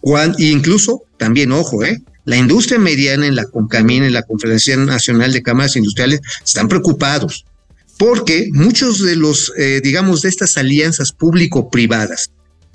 Cuando, 0.00 0.38
incluso, 0.38 1.02
también, 1.18 1.52
ojo, 1.52 1.84
¿eh? 1.84 2.02
La 2.24 2.36
industria 2.36 2.78
mediana 2.78 3.26
en 3.26 3.36
la 3.36 3.44
CONCAMIN, 3.44 4.04
en 4.04 4.14
la 4.14 4.22
Conferencia 4.22 4.76
Nacional 4.78 5.32
de 5.32 5.42
Cámaras 5.42 5.76
Industriales, 5.76 6.20
están 6.42 6.68
preocupados 6.68 7.44
porque 7.98 8.48
muchos 8.52 9.02
de 9.02 9.16
los, 9.16 9.52
eh, 9.56 9.80
digamos, 9.82 10.22
de 10.22 10.28
estas 10.28 10.56
alianzas 10.56 11.12
público-privadas 11.12 12.30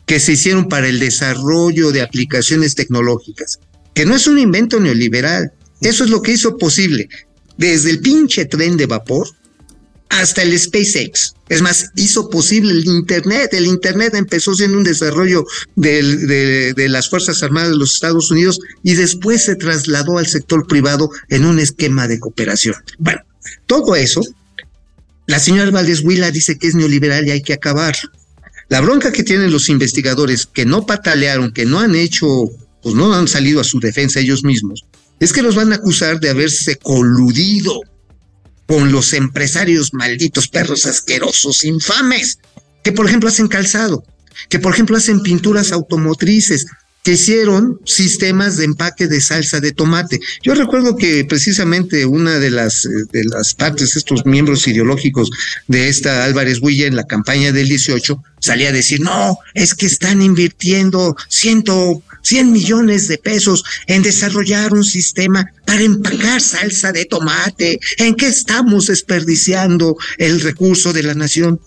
que 0.05 0.19
se 0.19 0.33
hicieron 0.33 0.67
para 0.67 0.87
el 0.87 0.99
desarrollo 0.99 1.91
de 1.91 2.01
aplicaciones 2.01 2.75
tecnológicas, 2.75 3.59
que 3.93 4.05
no 4.05 4.15
es 4.15 4.27
un 4.27 4.39
invento 4.39 4.79
neoliberal, 4.79 5.51
eso 5.81 6.03
es 6.03 6.09
lo 6.09 6.21
que 6.21 6.31
hizo 6.31 6.57
posible, 6.57 7.09
desde 7.57 7.91
el 7.91 7.99
pinche 7.99 8.45
tren 8.45 8.77
de 8.77 8.85
vapor 8.85 9.27
hasta 10.09 10.41
el 10.41 10.57
SpaceX. 10.57 11.35
Es 11.49 11.61
más, 11.61 11.91
hizo 11.95 12.29
posible 12.29 12.71
el 12.71 12.85
Internet. 12.85 13.53
El 13.53 13.67
Internet 13.67 14.15
empezó 14.15 14.55
siendo 14.55 14.77
un 14.77 14.83
desarrollo 14.83 15.45
de, 15.75 16.73
de, 16.73 16.89
las 16.89 17.09
Fuerzas 17.09 17.41
Armadas 17.43 17.71
de 17.71 17.77
los 17.77 17.93
Estados 17.93 18.31
Unidos 18.31 18.59
y 18.83 18.95
después 18.95 19.43
se 19.43 19.55
trasladó 19.55 20.17
al 20.17 20.27
sector 20.27 20.67
privado 20.67 21.09
en 21.29 21.45
un 21.45 21.59
esquema 21.59 22.07
de 22.07 22.19
cooperación. 22.19 22.75
Bueno, 22.97 23.21
todo 23.67 23.95
eso 23.95 24.21
la 25.29 25.37
señora 25.37 25.69
Valdés 25.69 26.01
Huila 26.01 26.31
dice 26.31 26.57
que 26.57 26.65
es 26.65 26.73
neoliberal 26.73 27.27
y 27.27 27.29
hay 27.29 27.43
que 27.43 27.53
acabar. 27.53 27.95
La 28.67 28.81
bronca 28.81 29.11
que 29.11 29.21
tienen 29.23 29.51
los 29.51 29.69
investigadores 29.69 30.47
que 30.51 30.65
no 30.65 30.87
patalearon, 30.87 31.53
que 31.53 31.67
no 31.67 31.79
han 31.79 31.93
hecho, 31.93 32.49
pues 32.81 32.95
no 32.95 33.13
han 33.13 33.27
salido 33.27 33.61
a 33.61 33.63
su 33.63 33.79
defensa 33.79 34.19
ellos 34.19 34.43
mismos, 34.43 34.85
es 35.19 35.31
que 35.31 35.43
los 35.43 35.53
van 35.53 35.71
a 35.71 35.75
acusar 35.75 36.19
de 36.19 36.31
haberse 36.31 36.77
coludido 36.77 37.79
con 38.65 38.91
los 38.91 39.13
empresarios 39.13 39.93
malditos, 39.93 40.47
perros 40.47 40.87
asquerosos, 40.87 41.63
infames, 41.63 42.39
que 42.83 42.91
por 42.91 43.05
ejemplo 43.05 43.29
hacen 43.29 43.49
calzado, 43.49 44.03
que 44.49 44.57
por 44.57 44.73
ejemplo 44.73 44.97
hacen 44.97 45.21
pinturas 45.21 45.71
automotrices, 45.71 46.65
que 47.03 47.13
hicieron 47.13 47.79
sistemas 47.85 48.57
de 48.57 48.65
empaque 48.65 49.07
de 49.07 49.21
salsa 49.21 49.59
de 49.59 49.71
tomate. 49.71 50.19
Yo 50.43 50.53
recuerdo 50.53 50.97
que 50.97 51.23
precisamente 51.25 52.05
una 52.05 52.39
de 52.39 52.51
las, 52.51 52.85
eh, 52.85 52.89
de 53.11 53.23
las 53.23 53.53
partes, 53.53 53.95
estos 53.95 54.25
miembros 54.25 54.67
ideológicos 54.67 55.29
de 55.67 55.87
esta 55.87 56.25
Álvarez 56.25 56.59
Huilla 56.61 56.87
en 56.87 56.95
la 56.95 57.07
campaña 57.07 57.51
del 57.51 57.69
18, 57.69 58.21
salía 58.39 58.69
a 58.69 58.73
decir, 58.73 58.99
no, 59.01 59.37
es 59.53 59.73
que 59.73 59.85
están 59.85 60.21
invirtiendo 60.21 61.15
ciento, 61.29 62.03
100 62.23 62.51
millones 62.51 63.07
de 63.07 63.17
pesos 63.17 63.63
en 63.87 64.01
desarrollar 64.01 64.73
un 64.73 64.83
sistema 64.83 65.49
para 65.65 65.81
empacar 65.81 66.41
salsa 66.41 66.91
de 66.91 67.05
tomate. 67.05 67.79
¿En 67.97 68.15
qué 68.15 68.27
estamos 68.27 68.87
desperdiciando 68.87 69.95
el 70.17 70.41
recurso 70.41 70.91
de 70.91 71.03
la 71.03 71.13
nación? 71.13 71.61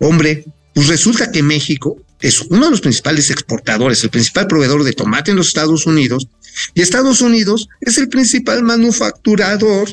Hombre, 0.00 0.44
pues 0.74 0.86
resulta 0.86 1.30
que 1.30 1.42
México 1.42 1.98
es 2.20 2.40
uno 2.42 2.66
de 2.66 2.70
los 2.72 2.80
principales 2.80 3.30
exportadores, 3.30 4.02
el 4.02 4.10
principal 4.10 4.46
proveedor 4.46 4.84
de 4.84 4.92
tomate 4.92 5.30
en 5.30 5.36
los 5.36 5.48
Estados 5.48 5.86
Unidos, 5.86 6.28
y 6.74 6.82
Estados 6.82 7.20
Unidos 7.20 7.68
es 7.80 7.98
el 7.98 8.08
principal 8.08 8.62
manufacturador 8.62 9.88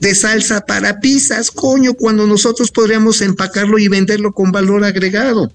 de 0.00 0.14
salsa 0.14 0.66
para 0.66 1.00
pizzas, 1.00 1.50
coño, 1.50 1.94
cuando 1.94 2.26
nosotros 2.26 2.70
podríamos 2.70 3.20
empacarlo 3.20 3.78
y 3.78 3.88
venderlo 3.88 4.32
con 4.32 4.52
valor 4.52 4.84
agregado. 4.84 5.52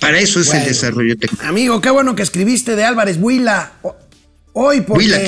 Para 0.00 0.18
eso 0.20 0.40
es 0.40 0.52
el 0.52 0.64
desarrollo 0.64 1.16
técnico. 1.16 1.44
Amigo, 1.44 1.80
qué 1.80 1.90
bueno 1.90 2.14
que 2.14 2.22
escribiste 2.22 2.76
de 2.76 2.84
Álvarez 2.84 3.18
Huila. 3.20 3.72
Hoy 4.52 4.82
porque... 4.82 5.04
Huila, 5.04 5.18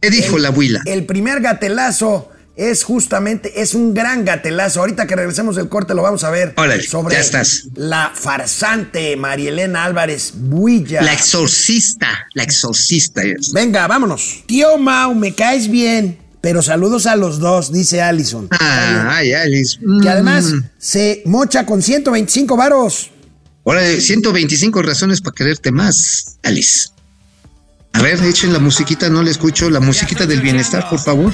¿qué 0.00 0.10
dijo 0.10 0.38
la 0.38 0.50
Huila? 0.50 0.80
El 0.86 1.04
primer 1.04 1.40
gatelazo 1.40 2.30
es 2.58 2.82
justamente, 2.82 3.62
es 3.62 3.74
un 3.74 3.94
gran 3.94 4.24
gatelazo. 4.24 4.80
Ahorita 4.80 5.06
que 5.06 5.14
regresemos 5.14 5.54
del 5.54 5.68
corte 5.68 5.94
lo 5.94 6.02
vamos 6.02 6.24
a 6.24 6.30
ver. 6.30 6.54
sobre 6.86 7.14
ya 7.14 7.20
estás. 7.20 7.68
la 7.76 8.10
farsante 8.12 9.16
Marielena 9.16 9.84
Álvarez 9.84 10.32
Builla. 10.34 11.00
La 11.02 11.12
exorcista, 11.12 12.26
la 12.34 12.42
exorcista. 12.42 13.22
Venga, 13.52 13.86
vámonos. 13.86 14.42
Tío 14.46 14.76
Mau, 14.76 15.14
me 15.14 15.34
caes 15.34 15.70
bien. 15.70 16.18
Pero 16.40 16.60
saludos 16.60 17.06
a 17.06 17.14
los 17.14 17.38
dos, 17.38 17.72
dice 17.72 18.02
Allison. 18.02 18.48
ay, 18.58 19.32
Alice. 19.32 19.78
Que 20.02 20.08
además 20.08 20.46
mm. 20.46 20.64
se 20.78 21.22
mocha 21.26 21.64
con 21.64 21.80
125 21.80 22.56
varos. 22.56 23.10
Ahora, 23.64 23.82
125 23.82 24.82
razones 24.82 25.20
para 25.20 25.34
quererte 25.34 25.70
más, 25.70 26.38
Alice. 26.42 26.88
A 27.92 28.02
ver, 28.02 28.22
echen 28.24 28.52
la 28.52 28.58
musiquita, 28.58 29.08
no 29.08 29.22
le 29.22 29.30
escucho. 29.30 29.70
La 29.70 29.80
musiquita 29.80 30.26
del 30.26 30.40
bienestar, 30.40 30.88
por 30.88 30.98
favor. 30.98 31.32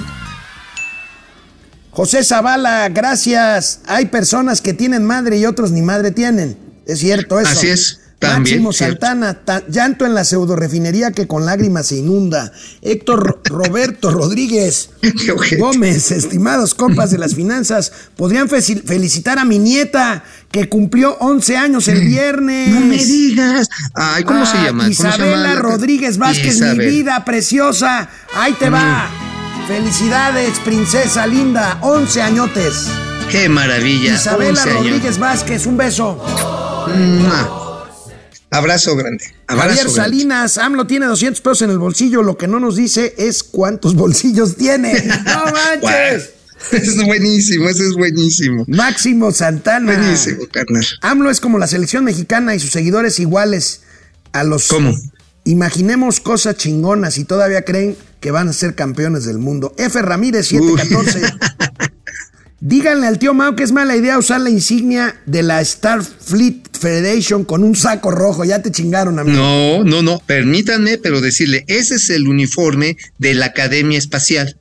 José 1.95 2.25
Zavala, 2.25 2.89
gracias. 2.89 3.81
Hay 3.87 4.07
personas 4.07 4.61
que 4.61 4.75
tienen 4.75 5.05
madre 5.05 5.39
y 5.39 5.47
otros 5.47 5.71
ni 5.71 5.81
madre 5.81 6.11
tienen. 6.11 6.57
Es 6.87 6.99
cierto 6.99 7.39
eso. 7.39 7.51
Así 7.51 7.69
es. 7.69 8.01
También, 8.19 8.63
Máximo 8.63 8.73
Santana, 8.73 9.43
llanto 9.69 10.07
en 10.07 10.15
la 10.15 10.25
pseudorefinería 10.25 11.13
que 11.13 11.29
con 11.29 11.47
lágrimas 11.47 11.89
se 11.89 11.97
inunda. 11.97 12.51
Héctor 12.83 13.41
Roberto 13.45 14.11
Rodríguez 14.11 14.91
Gómez, 15.59 16.11
estimados 16.11 16.75
compas 16.75 17.11
de 17.11 17.19
las 17.19 17.35
finanzas, 17.35 17.93
podrían 18.17 18.49
felicitar 18.49 19.39
a 19.39 19.45
mi 19.45 19.59
nieta 19.59 20.25
que 20.51 20.69
cumplió 20.69 21.17
11 21.21 21.57
años 21.57 21.87
el 21.87 22.01
viernes. 22.01 22.71
No 22.71 22.81
me 22.81 23.05
digas. 23.05 23.69
Ay, 23.95 24.25
¿cómo 24.25 24.45
se 24.47 24.57
ah, 24.57 24.65
llama? 24.65 24.89
Isabela 24.89 25.55
Rodríguez 25.57 26.19
Vázquez, 26.19 26.61
mi 26.61 26.79
vida 26.79 27.25
preciosa. 27.25 28.09
Ahí 28.35 28.55
te 28.55 28.69
va. 28.69 29.34
Felicidades, 29.67 30.59
princesa 30.61 31.27
linda, 31.27 31.79
11 31.81 32.21
añotes. 32.21 32.87
Qué 33.31 33.49
maravilla. 33.49 34.15
Isabela 34.15 34.63
Rodríguez 34.63 35.19
Vázquez, 35.19 35.65
un 35.65 35.79
beso. 35.79 36.23
Abrazo 38.51 38.95
grande. 38.95 39.25
Javier 39.49 39.89
Salinas, 39.89 40.59
AMLO 40.59 40.87
tiene 40.87 41.07
200 41.07 41.41
pesos 41.41 41.63
en 41.63 41.71
el 41.71 41.79
bolsillo, 41.79 42.23
lo 42.23 42.37
que 42.37 42.47
no 42.47 42.61
nos 42.61 42.77
dice 42.77 43.15
es 43.17 43.43
cuántos 43.43 43.95
bolsillos 43.97 44.57
tiene. 44.57 44.93
¡No 45.25 45.45
manches! 45.47 46.31
Es 46.71 47.03
buenísimo, 47.03 47.69
eso 47.69 47.85
es 47.85 47.95
buenísimo. 47.95 48.65
Máximo 48.69 49.33
Santana. 49.33 49.97
Buenísimo, 49.97 50.47
carnal. 50.53 50.85
AMLO 51.01 51.31
es 51.31 51.41
como 51.41 51.59
la 51.59 51.67
selección 51.67 52.05
mexicana 52.05 52.55
y 52.55 52.61
sus 52.61 52.71
seguidores 52.71 53.19
iguales 53.19 53.81
a 54.33 54.45
los. 54.45 54.69
¿Cómo? 54.69 54.93
Imaginemos 55.45 56.21
cosas 56.21 56.57
chingonas 56.57 57.19
y 57.19 57.25
todavía 57.25 57.65
creen 57.65 57.97
que 58.25 58.31
van 58.31 58.49
a 58.49 58.55
ser 58.55 58.75
campeones 58.75 59.27
del 59.27 59.37
mundo. 59.37 59.75
F. 59.77 60.01
Ramírez 60.01 60.47
714. 60.47 61.21
Díganle 62.61 63.07
al 63.07 63.19
tío 63.19 63.35
Mao 63.35 63.55
que 63.55 63.63
es 63.63 63.71
mala 63.71 63.95
idea 63.95 64.17
usar 64.17 64.41
la 64.41 64.49
insignia 64.49 65.21
de 65.27 65.43
la 65.43 65.63
Starfleet 65.63 66.75
Federation 66.75 67.45
con 67.45 67.63
un 67.63 67.77
saco 67.77 68.11
rojo. 68.11 68.47
Ya 68.47 68.63
te 68.63 68.73
chingaron, 68.73 69.19
amigo. 69.19 69.37
No, 69.37 69.85
no, 69.85 70.01
no. 70.01 70.23
Permítanme, 70.25 70.97
pero 70.97 71.21
decirle, 71.21 71.67
ese 71.69 71.97
es 71.97 72.09
el 72.09 72.27
uniforme 72.27 72.97
de 73.19 73.35
la 73.35 73.45
Academia 73.45 73.99
Espacial. 73.99 74.57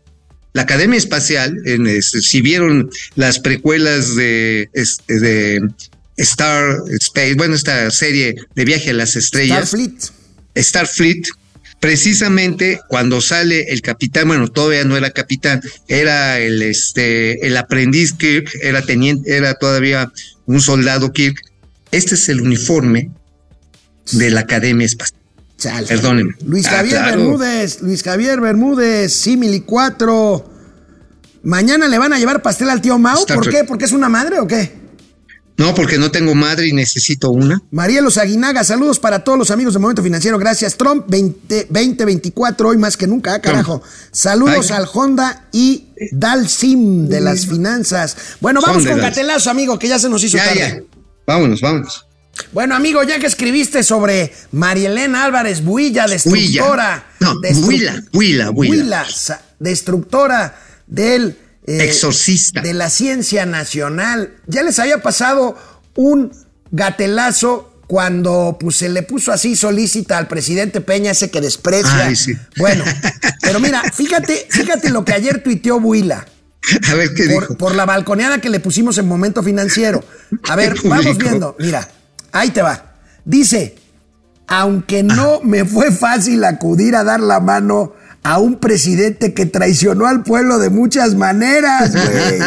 La 0.51 0.63
Academia 0.63 0.97
Espacial, 0.97 1.57
en, 1.63 2.03
si 2.03 2.41
vieron 2.41 2.89
las 3.15 3.39
precuelas 3.39 4.13
de, 4.17 4.69
de 5.07 5.61
Star 6.17 6.79
Space, 6.99 7.35
bueno, 7.35 7.55
esta 7.55 7.89
serie 7.91 8.35
de 8.55 8.65
viaje 8.65 8.89
a 8.89 8.93
las 8.93 9.15
estrellas. 9.15 9.69
Starfleet. 9.69 10.11
Starfleet, 10.57 11.27
precisamente 11.83 12.79
cuando 12.87 13.19
sale 13.19 13.73
el 13.73 13.81
capitán, 13.81 14.29
bueno, 14.29 14.47
todavía 14.47 14.85
no 14.85 14.95
era 14.95 15.11
capitán, 15.11 15.61
era 15.89 16.39
el, 16.39 16.61
este, 16.61 17.45
el 17.45 17.57
aprendiz 17.57 18.13
Kirk, 18.13 18.49
era 18.61 18.81
teniente, 18.83 19.35
era 19.35 19.55
todavía 19.55 20.09
un 20.45 20.61
soldado 20.61 21.11
Kirk. 21.11 21.35
Este 21.91 22.15
es 22.15 22.29
el 22.29 22.39
uniforme 22.39 23.11
de 24.13 24.29
la 24.29 24.39
Academia 24.39 24.85
Espacial. 24.85 25.19
Perdónenme. 25.85 26.35
Luis 26.45 26.67
ah, 26.67 26.77
Javier 26.77 27.03
Bermúdez, 27.03 27.81
Luis 27.81 28.01
Javier 28.01 28.39
Bermúdez, 28.39 29.11
Simili 29.11 29.59
4. 29.59 30.53
Mañana 31.43 31.89
le 31.89 31.97
van 31.97 32.13
a 32.13 32.17
llevar 32.17 32.41
pastel 32.41 32.69
al 32.69 32.79
tío 32.79 32.97
Mau. 32.97 33.25
¿Por 33.25 33.49
qué? 33.49 33.65
¿Porque 33.65 33.83
es 33.83 33.91
una 33.91 34.07
madre 34.07 34.39
o 34.39 34.47
qué? 34.47 34.82
No, 35.55 35.75
porque 35.75 35.99
no 35.99 36.09
tengo 36.09 36.33
madre 36.33 36.67
y 36.67 36.73
necesito 36.73 37.29
una. 37.29 37.61
Marielos 37.69 38.17
Aguinaga, 38.17 38.63
saludos 38.63 38.97
para 38.99 39.23
todos 39.23 39.37
los 39.37 39.51
amigos 39.51 39.73
de 39.73 39.79
Momento 39.79 40.01
Financiero. 40.01 40.39
Gracias. 40.39 40.75
Trump 40.77 41.05
20, 41.07 41.67
2024, 41.69 42.69
hoy 42.69 42.77
más 42.77 42.97
que 42.97 43.05
nunca, 43.05 43.35
ah, 43.35 43.39
carajo. 43.41 43.83
Saludos 44.11 44.71
Ay. 44.71 44.77
al 44.77 44.89
Honda 44.91 45.47
y 45.51 45.89
Dalsim 46.11 47.07
de 47.07 47.21
las 47.21 47.45
finanzas. 47.45 48.17
Bueno, 48.41 48.61
vamos 48.65 48.85
con. 48.85 48.97
Gatelazo, 48.97 49.51
amigo, 49.51 49.77
que 49.77 49.87
ya 49.87 49.99
se 49.99 50.09
nos 50.09 50.23
hizo 50.23 50.37
Ya, 50.37 50.45
tarde. 50.45 50.59
ya. 50.59 50.81
Vámonos, 51.27 51.61
vámonos. 51.61 52.05
Bueno, 52.51 52.75
amigo, 52.75 53.03
ya 53.03 53.19
que 53.19 53.27
escribiste 53.27 53.83
sobre 53.83 54.33
Marielena 54.53 55.23
Álvarez 55.23 55.63
Builla, 55.63 56.07
destructora. 56.07 57.05
No, 57.19 57.35
destru- 57.35 57.67
Huila, 57.67 58.03
Huila, 58.11 58.49
Huila. 58.49 58.71
Huila, 58.73 59.05
sa- 59.07 59.39
destructora 59.59 60.55
del 60.87 61.37
eh, 61.65 61.83
Exorcista. 61.83 62.61
de 62.61 62.73
la 62.73 62.89
ciencia 62.89 63.45
nacional. 63.45 64.35
Ya 64.47 64.63
les 64.63 64.79
había 64.79 65.01
pasado 65.01 65.57
un 65.95 66.31
gatelazo 66.71 67.73
cuando 67.87 68.57
pues, 68.59 68.77
se 68.77 68.89
le 68.89 69.03
puso 69.03 69.31
así 69.31 69.55
solícita 69.55 70.17
al 70.17 70.27
presidente 70.27 70.81
Peña, 70.81 71.11
ese 71.11 71.29
que 71.29 71.41
desprecia. 71.41 72.05
Ay, 72.05 72.15
sí. 72.15 72.33
Bueno, 72.57 72.83
pero 73.41 73.59
mira, 73.59 73.83
fíjate, 73.93 74.47
fíjate 74.49 74.89
lo 74.89 75.05
que 75.05 75.13
ayer 75.13 75.43
tuiteó 75.43 75.77
Huila. 75.77 76.25
A 76.89 76.93
ver 76.95 77.13
qué 77.13 77.25
por, 77.25 77.41
dijo. 77.41 77.57
por 77.57 77.75
la 77.75 77.85
balconeada 77.85 78.39
que 78.39 78.49
le 78.49 78.59
pusimos 78.59 78.97
en 78.97 79.07
momento 79.07 79.43
financiero. 79.43 80.03
A 80.49 80.55
ver, 80.55 80.73
¿Qué 80.73 80.87
vamos 80.87 81.17
viendo. 81.17 81.55
Mira, 81.59 81.87
ahí 82.31 82.49
te 82.51 82.61
va. 82.61 82.95
Dice, 83.25 83.75
aunque 84.47 85.03
no 85.03 85.41
me 85.41 85.65
fue 85.65 85.91
fácil 85.91 86.43
acudir 86.43 86.95
a 86.95 87.03
dar 87.03 87.19
la 87.19 87.39
mano 87.39 87.93
a 88.23 88.39
un 88.39 88.55
presidente 88.55 89.33
que 89.33 89.45
traicionó 89.45 90.07
al 90.07 90.23
pueblo 90.23 90.57
de 90.57 90.69
muchas 90.69 91.13
maneras, 91.13 91.91
güey. 91.91 92.39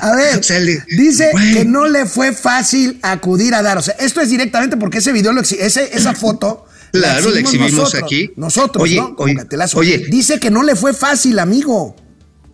A 0.00 0.14
ver, 0.14 0.40
dice 0.96 1.30
que 1.52 1.64
no 1.64 1.86
le 1.88 2.06
fue 2.06 2.32
fácil 2.32 3.00
acudir 3.02 3.54
a 3.54 3.62
dar. 3.62 3.76
O 3.78 3.82
sea, 3.82 3.96
esto 3.98 4.20
es 4.20 4.30
directamente 4.30 4.76
porque 4.76 4.98
ese 4.98 5.12
video, 5.12 5.32
lo 5.32 5.40
ese, 5.40 5.90
esa 5.92 6.14
foto. 6.14 6.66
Claro, 6.92 7.30
la 7.30 7.40
exhibimos 7.40 7.72
nosotros, 7.72 8.02
aquí. 8.04 8.30
Nosotros, 8.36 8.84
Oye, 8.84 8.96
¿no? 8.96 9.16
Oye, 9.18 9.36
oye. 9.74 9.98
Dice 10.08 10.38
que 10.38 10.52
no 10.52 10.62
le 10.62 10.76
fue 10.76 10.94
fácil, 10.94 11.40
amigo. 11.40 11.96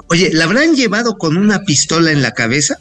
Oye, 0.08 0.30
¿la 0.32 0.44
habrán 0.44 0.74
llevado 0.74 1.18
con 1.18 1.36
una 1.36 1.60
pistola 1.60 2.10
en 2.10 2.22
la 2.22 2.32
cabeza? 2.32 2.78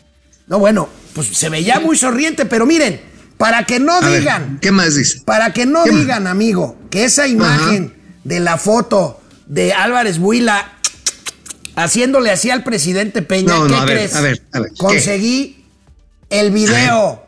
No, 0.47 0.57
bueno, 0.57 0.87
pues 1.13 1.27
se 1.27 1.49
veía 1.49 1.81
muy 1.81 1.97
sonriente, 1.97 2.45
pero 2.45 2.65
miren, 2.65 3.01
para 3.37 3.65
que 3.65 3.79
no 3.79 3.93
A 3.93 3.99
ver, 3.99 4.19
digan, 4.21 4.59
¿Qué 4.61 4.71
más 4.71 4.95
dice? 4.95 5.21
para 5.25 5.51
que 5.51 5.65
no 5.65 5.83
digan, 5.83 6.27
amigo, 6.27 6.77
que 6.89 7.03
esa 7.03 7.27
imagen 7.27 7.93
de 8.23 8.39
la 8.39 8.57
foto 8.57 9.18
de 9.49 9.73
Álvarez 9.73 10.17
Buila 10.19 10.71
haciéndole 11.75 12.31
así 12.31 12.49
al 12.49 12.63
presidente 12.63 13.21
Peña, 13.21 13.53
No, 13.55 13.63
¿qué 13.65 13.71
no, 13.71 13.77
a 13.81 13.85
ver, 13.85 13.97
crees? 13.97 14.15
a 14.15 14.21
ver, 14.21 14.41
a 14.53 14.59
ver, 14.61 14.69
¿qué? 14.71 14.77
Conseguí 14.77 15.65
el 16.29 16.51
video. 16.51 17.27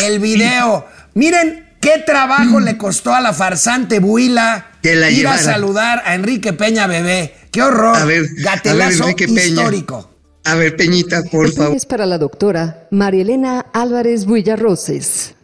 El 0.00 0.20
video. 0.20 0.86
Miren 1.14 1.68
qué 1.80 2.02
trabajo 2.06 2.60
le 2.60 2.76
costó 2.78 3.14
a 3.14 3.20
la 3.20 3.32
farsante 3.32 3.98
Buila 3.98 4.66
Que 4.82 4.94
la 4.94 5.10
ir 5.10 5.18
llevara. 5.18 5.36
a 5.40 5.42
saludar 5.42 6.02
a 6.06 6.14
Enrique 6.14 6.52
Peña 6.52 6.86
Bebé. 6.86 7.34
Qué 7.50 7.62
horror. 7.62 7.96
A 7.96 8.04
ver, 8.04 8.22
Gatelazo 8.36 9.04
a 9.04 9.06
ver, 9.06 9.14
Enrique 9.14 9.26
Peña. 9.26 9.42
histórico. 9.62 10.10
A 10.44 10.54
ver, 10.56 10.76
Peñita, 10.76 11.22
por 11.30 11.52
favor. 11.52 11.76
es 11.76 11.86
para 11.86 12.04
la 12.06 12.18
doctora 12.18 12.88
Marielena 12.90 13.66
Álvarez 13.72 14.26
Villarroses. 14.26 15.34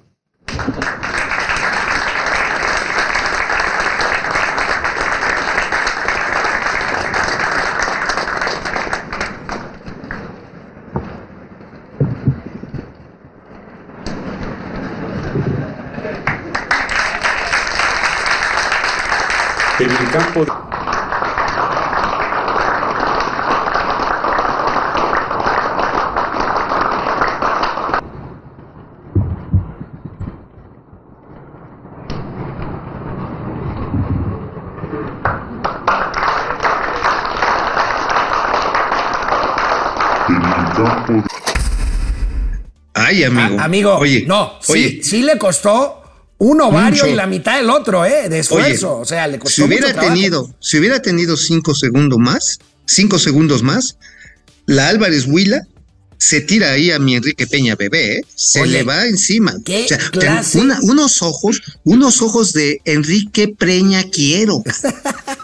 En 0.48 1.17
Ay, 43.18 43.24
amigo. 43.38 43.56
Ah, 43.60 43.64
amigo, 43.64 43.94
Oye, 43.98 44.24
no, 44.26 44.54
sí, 44.62 44.72
oye, 44.72 45.00
sí 45.02 45.22
le 45.22 45.38
costó 45.38 46.02
un 46.38 46.60
ovario 46.60 47.02
Mucho. 47.04 47.12
y 47.12 47.16
la 47.16 47.26
mitad 47.26 47.56
del 47.58 47.70
otro, 47.70 48.04
¿eh? 48.04 48.28
De 48.28 48.38
esfuerzo. 48.40 48.92
Oye, 48.94 49.02
o 49.02 49.04
sea, 49.04 49.26
le 49.26 49.38
costó 49.38 49.56
si 49.56 49.62
hubiera 49.62 49.88
mucho 49.88 50.00
tenido, 50.00 50.54
si 50.60 50.78
hubiera 50.78 51.02
tenido 51.02 51.36
cinco 51.36 51.74
segundos 51.74 52.18
más, 52.18 52.58
cinco 52.86 53.18
segundos 53.18 53.62
más, 53.62 53.96
la 54.66 54.88
Álvarez 54.88 55.26
Huila 55.26 55.62
se 56.20 56.40
tira 56.40 56.72
ahí 56.72 56.90
a 56.90 56.98
mi 56.98 57.14
Enrique 57.14 57.46
Peña 57.46 57.76
bebé, 57.76 58.16
¿eh? 58.18 58.24
se 58.34 58.62
Oye, 58.62 58.72
le 58.72 58.82
va 58.82 59.06
encima. 59.06 59.54
qué 59.64 59.84
O 59.84 59.88
sea, 59.88 59.98
clase. 60.10 60.58
una- 60.58 60.78
unos 60.82 61.22
ojos, 61.22 61.62
unos 61.84 62.22
ojos 62.22 62.52
de 62.52 62.80
Enrique 62.84 63.54
Preña 63.56 64.02
quiero. 64.10 64.62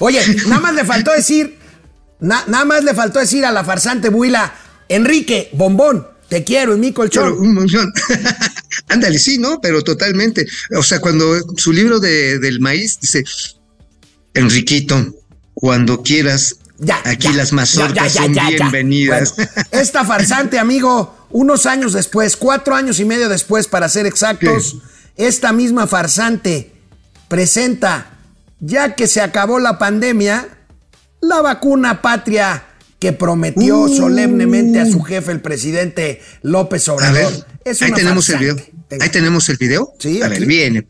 Oye, 0.00 0.20
nada 0.46 0.60
más 0.60 0.74
le 0.74 0.84
faltó 0.84 1.12
decir, 1.12 1.58
na- 2.20 2.44
nada 2.46 2.64
más 2.64 2.84
le 2.84 2.94
faltó 2.94 3.18
decir 3.18 3.44
a 3.44 3.52
la 3.52 3.64
farsante 3.64 4.08
Buila, 4.10 4.54
Enrique, 4.88 5.50
bombón, 5.52 6.06
te 6.28 6.44
quiero 6.44 6.74
en 6.74 6.80
mi 6.80 6.92
colchón. 6.92 7.24
Pero 7.24 7.40
un 7.40 7.54
montón. 7.54 7.92
Ándale, 8.88 9.18
sí, 9.18 9.38
¿no? 9.38 9.60
Pero 9.60 9.82
totalmente. 9.82 10.46
O 10.76 10.82
sea, 10.82 11.00
cuando 11.00 11.24
su 11.56 11.72
libro 11.72 11.98
de, 12.00 12.38
del 12.38 12.60
maíz 12.60 12.98
dice, 13.00 13.24
Enriquito, 14.34 15.14
cuando 15.54 16.02
quieras, 16.02 16.56
Ya, 16.78 17.00
aquí 17.04 17.28
ya, 17.28 17.32
las 17.32 17.52
mazorcas 17.52 18.14
ya, 18.14 18.22
son 18.22 18.32
bienvenidas. 18.32 19.34
Bueno, 19.36 19.50
esta 19.72 20.04
farsante, 20.04 20.58
amigo, 20.60 21.26
unos 21.30 21.66
años 21.66 21.92
después, 21.92 22.36
cuatro 22.36 22.74
años 22.74 23.00
y 23.00 23.04
medio 23.04 23.28
después, 23.28 23.66
para 23.66 23.88
ser 23.88 24.06
exactos, 24.06 24.76
esta 25.16 25.52
misma 25.52 25.86
farsante 25.86 26.72
presenta, 27.28 28.18
ya 28.60 28.94
que 28.94 29.06
se 29.06 29.20
acabó 29.20 29.58
la 29.58 29.78
pandemia, 29.78 30.48
la 31.20 31.42
vacuna 31.42 32.00
patria 32.00 32.67
que 32.98 33.12
prometió 33.12 33.82
Uh. 33.82 33.88
solemnemente 33.88 34.80
a 34.80 34.86
su 34.86 35.02
jefe, 35.02 35.32
el 35.32 35.40
presidente 35.40 36.20
López 36.42 36.88
A 36.88 36.94
Obrador. 36.94 37.14
ver, 37.32 37.46
Es 37.64 37.80
ahí 37.82 37.92
tenemos 37.92 38.28
el 38.28 38.38
video. 38.38 38.56
Venga. 38.90 39.04
Ahí 39.04 39.10
tenemos 39.10 39.48
el 39.48 39.56
video. 39.56 39.92
Sí, 39.98 40.20
a 40.22 40.26
aquí. 40.26 40.38
ver, 40.38 40.46
viene. 40.46 40.86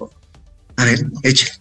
A 0.77 0.85
ver, 0.85 1.07
échale. 1.23 1.53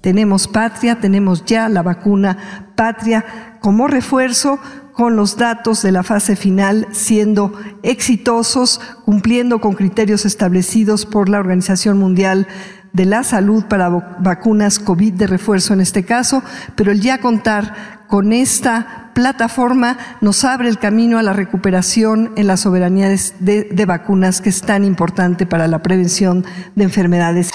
Tenemos 0.00 0.46
patria, 0.46 1.00
tenemos 1.00 1.44
ya 1.46 1.68
la 1.68 1.82
vacuna 1.82 2.70
patria 2.76 3.58
como 3.60 3.88
refuerzo 3.88 4.60
con 4.92 5.16
los 5.16 5.36
datos 5.36 5.82
de 5.82 5.90
la 5.92 6.02
fase 6.02 6.36
final 6.36 6.86
siendo 6.92 7.52
exitosos, 7.82 8.80
cumpliendo 9.04 9.60
con 9.60 9.74
criterios 9.74 10.24
establecidos 10.24 11.06
por 11.06 11.28
la 11.28 11.38
Organización 11.38 11.98
Mundial 11.98 12.46
de 12.92 13.04
la 13.04 13.24
Salud 13.24 13.64
para 13.64 13.88
vacunas 13.88 14.78
COVID 14.78 15.12
de 15.14 15.26
refuerzo 15.26 15.74
en 15.74 15.80
este 15.80 16.04
caso, 16.04 16.42
pero 16.76 16.92
el 16.92 17.00
ya 17.00 17.18
contar 17.20 18.06
con 18.06 18.32
esta 18.32 19.05
plataforma 19.20 20.18
nos 20.20 20.44
abre 20.44 20.68
el 20.68 20.78
camino 20.78 21.18
a 21.18 21.22
la 21.22 21.32
recuperación 21.32 22.32
en 22.36 22.46
la 22.46 22.58
soberanía 22.58 23.08
de, 23.08 23.18
de- 23.40 23.62
de 23.72 23.86
vacunas 23.86 24.42
que 24.42 24.50
es 24.50 24.60
tan 24.60 24.84
importante 24.84 25.46
para 25.46 25.66
la 25.68 25.82
prevención 25.82 26.44
de 26.74 26.84
enfermedades. 26.84 27.50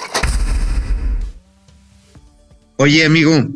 Oye, 2.77 3.05
amigo, 3.05 3.47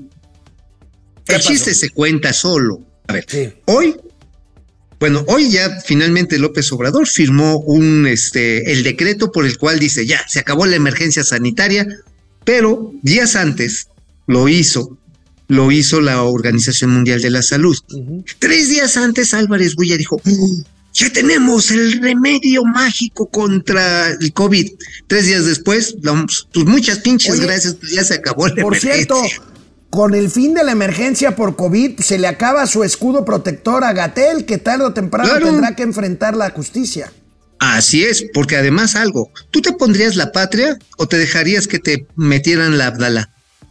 ¿Qué 1.26 1.36
el 1.36 1.42
chiste 1.42 1.74
se 1.74 1.90
cuenta 1.90 2.32
solo. 2.32 2.80
A 3.08 3.14
ver, 3.14 3.26
Sí. 3.28 3.52
hoy, 3.66 3.96
bueno, 5.00 5.26
hoy 5.28 5.50
ya 5.50 5.82
finalmente 5.84 6.38
López 6.38 6.72
Obrador 6.72 7.08
firmó 7.08 7.58
un, 7.58 8.06
este, 8.06 8.72
el 8.72 8.84
decreto 8.84 9.32
por 9.32 9.48
el 9.48 9.58
cual 9.58 9.80
dice, 9.80 10.06
ya, 10.06 10.22
se 10.28 10.40
acabó 10.40 10.68
la 10.68 10.76
emergencia 10.76 11.24
sanitaria, 11.24 11.88
pero 12.44 12.92
días 13.02 13.36
antes 13.36 13.88
lo 14.28 14.48
hizo, 14.48 14.96
lo 15.48 15.72
hizo 15.72 16.02
la 16.02 16.22
Organización 16.24 16.92
Mundial 16.92 17.22
de 17.22 17.30
la 17.30 17.42
Salud. 17.42 17.78
Tres 18.40 18.70
días 18.70 18.98
antes 18.98 19.34
Álvarez 19.34 19.76
Bulla 19.76 19.98
dijo, 19.98 20.20
"Uh, 20.26 20.64
ya 20.94 21.10
tenemos 21.12 21.72
el 21.72 22.02
remedio 22.02 22.64
mágico 22.64 23.28
contra 23.30 24.10
el 24.12 24.34
COVID. 24.34 24.72
Tres 25.08 25.26
días 25.28 25.46
después, 25.46 25.96
la- 26.02 26.26
pues 26.54 26.66
muchas 26.66 27.00
pinches 27.00 27.34
Oye, 27.34 27.46
gracias, 27.46 27.76
pues 27.76 27.92
ya 27.92 28.04
se 28.04 28.16
acabó 28.16 28.48
la 28.48 28.62
Por 28.62 28.78
cierto, 28.78 29.22
con 29.90 30.14
el 30.16 30.30
fin 30.30 30.54
de 30.54 30.64
la 30.64 30.72
emergencia 30.72 31.36
por 31.36 31.56
COVID, 31.56 32.00
se 32.00 32.18
le 32.18 32.28
acaba 32.28 32.66
su 32.68 32.84
escudo 32.84 33.24
protector 33.24 33.84
a 33.84 33.94
Gatel, 33.94 34.46
que 34.46 34.58
tarde 34.58 34.86
o 34.86 34.94
temprano 34.94 35.30
Claro. 35.30 35.46
tendrá 35.48 35.76
que 35.76 35.84
enfrentar 35.84 36.36
la 36.36 36.50
justicia. 36.50 37.12
Así 37.60 38.04
es, 38.04 38.26
porque 38.34 38.58
además 38.58 38.96
algo, 38.96 39.32
¿tú 39.52 39.62
te 39.62 39.72
pondrías 39.72 40.18
la 40.18 40.32
patria 40.34 40.78
o 40.98 41.08
te 41.08 41.18
dejarías 41.18 41.68
que 41.68 41.80
te 41.80 42.06
metieran 42.16 42.78
la 42.78 42.88
Abdala? 42.88 43.30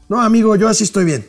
No, 0.09 0.21
amigo, 0.23 0.57
yo 0.57 0.69
así 0.69 0.85
estoy 0.85 1.05
bien. 1.05 1.27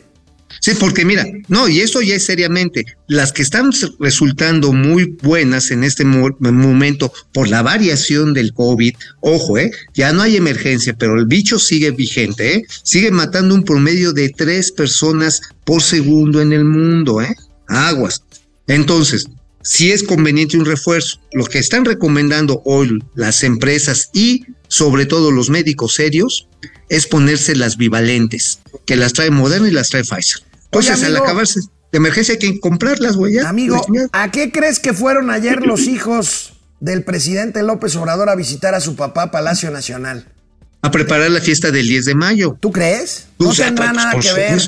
Sí, 0.60 0.72
porque 0.78 1.04
mira, 1.04 1.26
no, 1.48 1.68
y 1.68 1.80
eso 1.80 2.00
ya 2.02 2.14
es 2.14 2.24
seriamente, 2.24 2.84
las 3.06 3.32
que 3.32 3.42
están 3.42 3.70
resultando 4.00 4.72
muy 4.72 5.16
buenas 5.22 5.70
en 5.70 5.84
este 5.84 6.04
momento 6.04 7.12
por 7.32 7.48
la 7.48 7.62
variación 7.62 8.34
del 8.34 8.52
COVID, 8.52 8.94
ojo, 9.20 9.58
eh, 9.58 9.70
ya 9.94 10.12
no 10.12 10.22
hay 10.22 10.36
emergencia, 10.36 10.94
pero 10.98 11.18
el 11.18 11.26
bicho 11.26 11.58
sigue 11.58 11.90
vigente, 11.90 12.54
eh, 12.54 12.66
sigue 12.82 13.10
matando 13.10 13.54
un 13.54 13.64
promedio 13.64 14.12
de 14.12 14.30
tres 14.30 14.72
personas 14.72 15.40
por 15.64 15.82
segundo 15.82 16.40
en 16.40 16.52
el 16.52 16.64
mundo, 16.64 17.20
eh, 17.20 17.34
aguas. 17.68 18.22
Entonces, 18.66 19.26
si 19.66 19.90
es 19.90 20.04
conveniente 20.04 20.56
un 20.56 20.64
refuerzo. 20.64 21.20
Lo 21.32 21.44
que 21.44 21.58
están 21.58 21.84
recomendando 21.84 22.62
hoy 22.64 23.00
las 23.16 23.42
empresas 23.42 24.10
y 24.12 24.44
sobre 24.68 25.06
todo 25.06 25.32
los 25.32 25.50
médicos 25.50 25.94
serios 25.94 26.46
es 26.88 27.08
ponerse 27.08 27.56
las 27.56 27.76
bivalentes, 27.76 28.60
que 28.84 28.94
las 28.94 29.12
trae 29.12 29.30
Moderna 29.30 29.66
y 29.66 29.72
las 29.72 29.88
trae 29.88 30.04
Pfizer. 30.04 30.45
Entonces, 30.80 31.04
al 31.04 31.16
acabarse 31.16 31.60
de 31.60 31.98
emergencia 31.98 32.32
hay 32.32 32.38
que 32.38 32.60
comprarlas, 32.60 33.16
güey. 33.16 33.38
Amigo, 33.38 33.84
¿a 34.12 34.30
qué 34.30 34.52
crees 34.52 34.78
que 34.78 34.92
fueron 34.92 35.30
ayer 35.30 35.66
los 35.66 35.82
hijos 35.82 36.54
del 36.80 37.04
presidente 37.04 37.62
López 37.62 37.96
Obrador 37.96 38.28
a 38.28 38.34
visitar 38.34 38.74
a 38.74 38.80
su 38.80 38.96
papá 38.96 39.30
Palacio 39.30 39.70
Nacional? 39.70 40.28
A 40.82 40.90
preparar 40.90 41.30
la 41.30 41.40
fiesta 41.40 41.70
del 41.70 41.88
10 41.88 42.04
de 42.04 42.14
mayo. 42.14 42.56
¿Tú 42.60 42.70
crees? 42.70 43.26
¿No 43.38 43.52
tendrá 43.52 43.92
nada 43.92 44.20
que 44.20 44.32
ver 44.32 44.60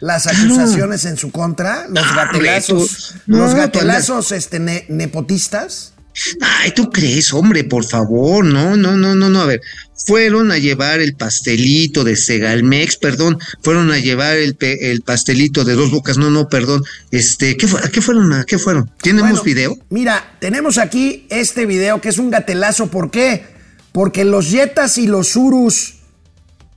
las 0.00 0.26
acusaciones 0.26 1.04
en 1.04 1.16
su 1.16 1.30
contra? 1.30 1.86
¿Los 1.88 2.04
ah, 2.04 2.14
gatelazos? 2.16 3.14
¿Los 3.26 3.54
gatelazos 3.54 4.32
este, 4.32 4.86
nepotistas? 4.88 5.94
Ay, 6.40 6.72
¿tú 6.72 6.90
crees, 6.90 7.32
hombre? 7.32 7.64
Por 7.64 7.84
favor, 7.84 8.44
no, 8.44 8.76
no, 8.76 8.96
no, 8.96 9.14
no, 9.14 9.28
no. 9.28 9.40
A 9.40 9.46
ver, 9.46 9.60
fueron 10.06 10.52
a 10.52 10.58
llevar 10.58 11.00
el 11.00 11.14
pastelito 11.14 12.04
de 12.04 12.16
Segalmex, 12.16 12.96
perdón, 12.96 13.38
fueron 13.62 13.90
a 13.90 13.98
llevar 13.98 14.36
el, 14.36 14.56
el 14.60 15.02
pastelito 15.02 15.64
de 15.64 15.74
dos 15.74 15.90
bocas, 15.90 16.18
no, 16.18 16.30
no, 16.30 16.48
perdón. 16.48 16.84
Este, 17.10 17.56
¿qué, 17.56 17.66
fue, 17.66 17.80
¿a 17.80 17.88
qué 17.88 18.00
fueron? 18.00 18.32
¿A 18.32 18.44
qué 18.44 18.58
fueron? 18.58 18.90
¿Tenemos 19.02 19.42
video? 19.42 19.76
Mira, 19.90 20.36
tenemos 20.40 20.78
aquí 20.78 21.26
este 21.30 21.66
video 21.66 22.00
que 22.00 22.08
es 22.08 22.18
un 22.18 22.30
gatelazo. 22.30 22.88
¿Por 22.88 23.10
qué? 23.10 23.44
Porque 23.92 24.24
los 24.24 24.50
Yetas 24.50 24.98
y 24.98 25.06
los 25.06 25.36
Urus 25.36 25.94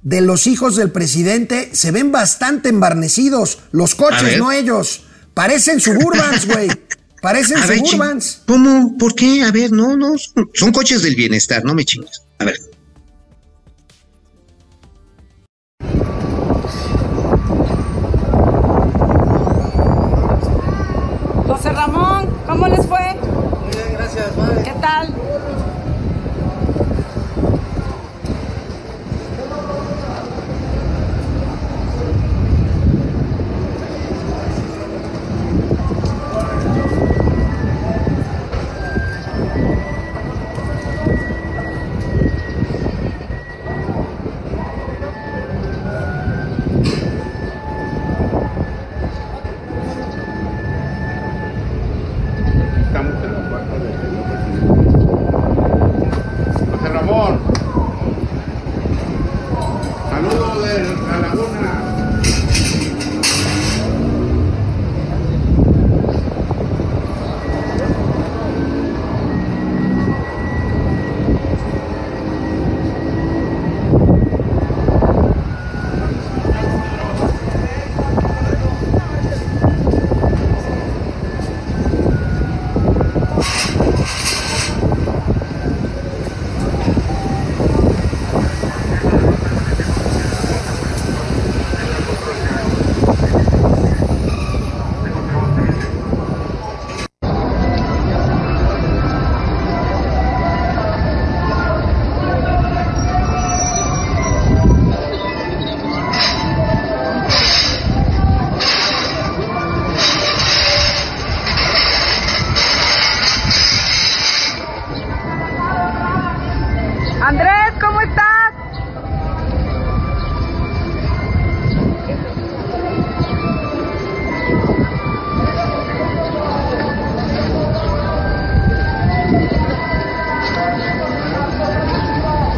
de 0.01 0.21
los 0.21 0.47
hijos 0.47 0.75
del 0.75 0.91
presidente 0.91 1.69
se 1.73 1.91
ven 1.91 2.11
bastante 2.11 2.69
embarnecidos. 2.69 3.59
Los 3.71 3.95
coches, 3.95 4.37
no 4.37 4.51
ellos. 4.51 5.03
Parecen 5.33 5.79
suburbans, 5.79 6.47
güey. 6.47 6.69
Parecen 7.22 7.57
suburbans. 7.59 8.41
¿Cómo? 8.47 8.97
¿Por 8.97 9.15
qué? 9.15 9.43
A 9.43 9.51
ver, 9.51 9.72
no, 9.72 9.95
no. 9.95 10.13
Son, 10.53 10.72
coches 10.72 11.03
del 11.03 11.15
bienestar, 11.15 11.63
no 11.63 11.74
me 11.74 11.86
chingas. 11.86 12.24
A 12.39 12.45
ver. 12.45 12.59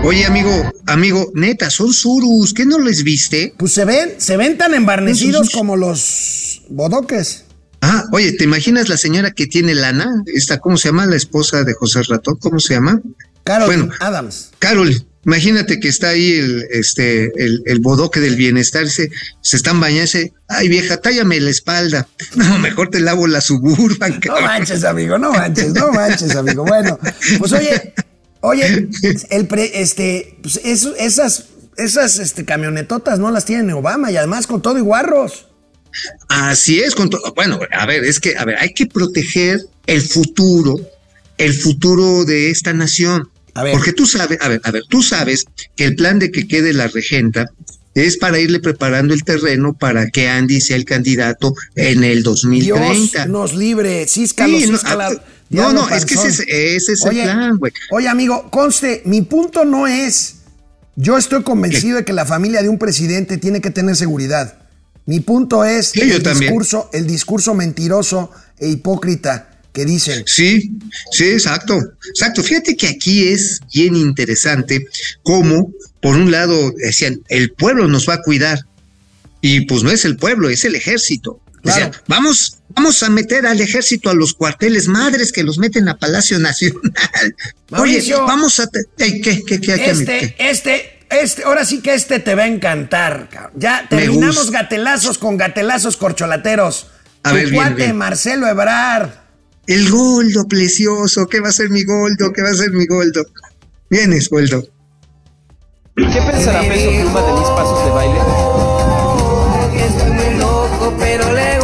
Oye, 0.06 0.26
amigo, 0.26 0.52
amigo, 0.86 1.32
neta, 1.34 1.70
son 1.70 1.94
surus, 1.94 2.54
¿qué 2.54 2.66
no 2.66 2.78
les 2.78 3.06
viste? 3.06 3.54
Pues 3.58 3.72
se 3.72 3.86
ven, 3.86 4.16
se 4.18 4.36
ven 4.36 4.58
tan 4.58 4.74
embarnecidos 4.74 5.50
como 5.50 5.78
los 5.78 6.62
bodoques. 6.70 7.46
Ah, 7.80 8.04
oye, 8.12 8.34
¿te 8.34 8.44
imaginas 8.44 8.90
la 8.90 8.98
señora 8.98 9.32
que 9.32 9.48
tiene 9.48 9.74
lana? 9.74 10.24
Esta, 10.26 10.60
¿cómo 10.60 10.76
se 10.76 10.90
llama? 10.90 11.06
La 11.06 11.16
esposa 11.16 11.64
de 11.64 11.74
José 11.74 12.04
Ratón, 12.04 12.36
¿cómo 12.36 12.60
se 12.60 12.74
llama? 12.74 13.00
Carol 13.46 13.68
bueno, 13.68 13.90
Adams. 14.02 14.52
Carol, 14.60 14.94
imagínate 15.26 15.80
que 15.80 15.88
está 15.88 16.10
ahí 16.10 16.34
el, 16.34 16.66
este, 16.72 17.32
el, 17.38 17.80
bodoque 17.80 18.20
del 18.20 18.36
bienestar, 18.36 18.90
se, 18.90 19.10
se 19.40 19.56
están 19.56 19.80
bañando, 19.80 20.12
ay 20.50 20.68
vieja, 20.68 20.98
tállame 20.98 21.40
la 21.40 21.50
espalda. 21.50 22.10
No, 22.36 22.60
mejor 22.60 22.90
te 22.90 23.00
lavo 23.00 23.26
la 23.28 23.40
suburban. 23.40 24.20
No 24.26 24.42
manches, 24.42 24.84
amigo, 24.84 25.18
no 25.18 25.32
manches, 25.32 25.74
no 25.74 25.94
manches, 25.94 26.36
amigo. 26.36 26.66
Bueno, 26.66 27.00
pues 27.40 27.54
oye, 27.54 27.94
Oye, 28.46 28.90
el 29.30 29.48
este, 29.74 30.38
pues 30.42 30.60
esas, 30.66 31.46
esas 31.78 32.20
este, 32.20 32.44
camionetotas 32.44 33.18
no 33.18 33.32
las 33.32 33.46
tiene 33.46 33.72
Obama 33.72 34.12
y 34.12 34.18
además 34.18 34.48
con 34.48 34.62
todo 34.62 34.78
y 34.78 34.82
guarros. 34.82 35.48
Así 36.28 36.82
es, 36.82 36.94
con 36.94 37.10
todo. 37.10 37.34
Bueno, 37.36 37.58
a 37.72 37.86
ver, 37.86 38.04
es 38.04 38.20
que, 38.20 38.36
a 38.38 38.44
ver, 38.44 38.58
hay 38.60 38.74
que 38.74 38.86
proteger 38.86 39.62
el 39.88 40.02
futuro, 40.02 40.76
el 41.38 41.54
futuro 41.54 42.26
de 42.26 42.50
esta 42.50 42.74
nación. 42.74 43.30
A 43.54 43.64
ver. 43.64 43.72
Porque 43.74 43.94
tú 43.94 44.06
sabes, 44.06 44.38
a 44.42 44.50
ver, 44.50 44.60
a 44.66 44.72
ver, 44.72 44.84
tú 44.90 45.02
sabes 45.02 45.46
que 45.78 45.86
el 45.86 45.96
plan 45.96 46.20
de 46.20 46.30
que 46.30 46.46
quede 46.46 46.74
la 46.74 46.90
regenta 46.90 47.50
es 47.94 48.18
para 48.18 48.40
irle 48.40 48.60
preparando 48.60 49.14
el 49.14 49.24
terreno 49.24 49.74
para 49.74 50.10
que 50.10 50.28
Andy 50.28 50.60
sea 50.60 50.76
el 50.76 50.84
candidato 50.84 51.54
en 51.76 52.04
el 52.04 52.24
2030. 52.24 53.26
Dios 53.26 53.28
nos 53.28 53.54
libre, 53.54 54.06
Cisca, 54.08 54.48
sí, 54.48 54.66
no, 54.68 54.80
no, 55.54 55.90
es 55.90 56.06
que 56.06 56.16
ese, 56.16 56.76
es 56.76 56.90
el 56.90 56.98
plan, 57.12 57.58
güey. 57.58 57.72
Oye, 57.92 58.08
amigo, 58.08 58.50
conste, 58.50 59.02
mi 59.06 59.22
punto 59.22 59.66
no 59.66 59.88
es. 59.88 60.36
Yo 60.96 61.18
estoy 61.18 61.44
convencido 61.44 61.98
de 61.98 62.06
que 62.06 62.14
la 62.14 62.26
familia 62.26 62.62
de 62.62 62.70
un 62.70 62.78
presidente 62.78 63.38
tiene 63.38 63.62
que 63.62 63.72
tener 63.72 63.96
seguridad. 63.96 64.58
Mi 65.06 65.20
punto 65.20 65.66
es 65.66 65.96
el, 65.96 66.24
discurso, 66.24 66.90
el 66.94 67.08
discurso 67.08 67.54
mentiroso 67.54 68.32
e 68.58 68.70
hipócrita 68.70 69.50
que 69.74 69.86
dicen. 69.86 70.24
Sí, 70.26 70.72
sí, 71.12 71.26
exacto. 71.26 71.80
Exacto. 72.10 72.44
Fíjate 72.44 72.78
que 72.78 72.88
aquí 72.88 73.28
es 73.28 73.60
bien 73.74 73.96
interesante 73.96 74.86
cómo, 75.24 75.72
por 76.02 76.16
un 76.16 76.32
lado, 76.32 76.72
decían, 76.78 77.22
el 77.28 77.52
pueblo 77.52 77.88
nos 77.88 78.08
va 78.08 78.16
a 78.16 78.22
cuidar. 78.22 78.60
Y 79.42 79.62
pues 79.66 79.84
no 79.84 79.92
es 79.92 80.06
el 80.06 80.16
pueblo, 80.16 80.50
es 80.50 80.64
el 80.64 80.76
ejército. 80.76 81.42
Claro. 81.64 81.92
vamos, 82.08 82.53
vamos 82.76 83.04
a 83.04 83.10
meter 83.10 83.46
al 83.46 83.60
ejército 83.62 84.10
a 84.10 84.14
los 84.14 84.34
cuarteles 84.34 84.88
madres 84.88 85.32
que 85.32 85.44
los 85.44 85.58
meten 85.58 85.88
a 85.90 85.98
Palacio 85.98 86.40
Nacional. 86.40 86.84
Oye, 87.72 88.04
vamos 88.28 88.60
a... 88.60 88.68
¿qué, 88.98 89.22
qué, 89.22 89.44
qué, 89.44 89.56
este, 89.56 90.36
este, 90.38 91.06
este, 91.10 91.44
ahora 91.44 91.66
sí 91.66 91.82
que 91.82 91.94
este 91.94 92.20
te 92.20 92.36
va 92.36 92.44
a 92.44 92.48
encantar. 92.48 93.30
cabrón. 93.30 93.54
Ya 93.56 93.86
terminamos 93.90 94.52
gatelazos 94.52 95.18
con 95.18 95.38
gatelazos 95.38 95.98
corcholateros. 95.98 96.88
A 97.24 97.30
tu 97.30 97.36
ver, 97.36 97.50
bien, 97.50 97.56
cuate 97.56 97.76
bien. 97.76 97.98
Marcelo 97.98 98.48
Ebrard. 98.48 99.10
El 99.68 99.90
Goldo, 99.90 100.48
precioso. 100.48 101.28
¿Qué 101.28 101.40
va 101.40 101.50
a 101.50 101.54
ser 101.54 101.70
mi 101.70 101.84
Goldo? 101.84 102.34
¿Qué 102.34 102.42
va 102.42 102.50
a 102.50 102.54
ser 102.54 102.72
mi 102.72 102.86
Goldo? 102.86 103.26
Vienes, 103.90 104.30
Goldo. 104.30 104.68
¿Qué 105.96 106.04
pensará 106.04 106.62
Peso 106.62 106.90
Pluma 106.90 107.22
de 107.22 107.34
mis 107.34 107.50
pasos 107.50 107.86
de 107.86 107.92
baile? 107.92 108.20
Estoy 109.86 110.12
muy 110.12 110.40
loco, 110.40 110.96
pero 111.00 111.32
le 111.32 111.63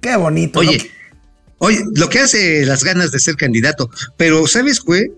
Qué 0.00 0.16
bonito. 0.16 0.62
¿no? 0.62 0.68
Oye, 0.70 0.90
oye, 1.58 1.84
lo 1.94 2.08
que 2.08 2.20
hace 2.20 2.64
las 2.66 2.84
ganas 2.84 3.10
de 3.12 3.18
ser 3.20 3.36
candidato, 3.36 3.90
pero 4.16 4.46
¿sabes 4.46 4.80
qué? 4.80 5.12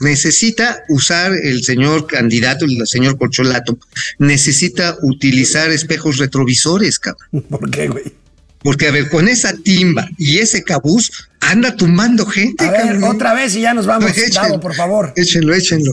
Necesita 0.00 0.82
usar 0.88 1.32
el 1.32 1.62
señor 1.62 2.06
candidato, 2.06 2.64
el 2.64 2.86
señor 2.86 3.16
Corcholato, 3.16 3.78
necesita 4.18 4.96
utilizar 5.02 5.70
espejos 5.70 6.18
retrovisores, 6.18 6.98
cabrón. 6.98 7.42
¿Por 7.48 7.70
qué, 7.70 7.88
güey? 7.88 8.12
Porque, 8.62 8.88
a 8.88 8.92
ver, 8.92 9.10
con 9.10 9.28
esa 9.28 9.54
timba 9.56 10.08
y 10.18 10.38
ese 10.38 10.62
cabuz, 10.62 11.28
anda 11.40 11.76
tumbando 11.76 12.24
gente, 12.24 12.64
A 12.64 12.70
ver, 12.70 12.80
cabrón. 12.80 13.04
otra 13.04 13.34
vez 13.34 13.54
y 13.54 13.60
ya 13.60 13.74
nos 13.74 13.84
vamos. 13.86 14.10
Échenlo. 14.16 14.48
Davo, 14.48 14.60
por 14.60 14.74
favor. 14.74 15.12
Échenlo, 15.16 15.54
échenlo. 15.54 15.92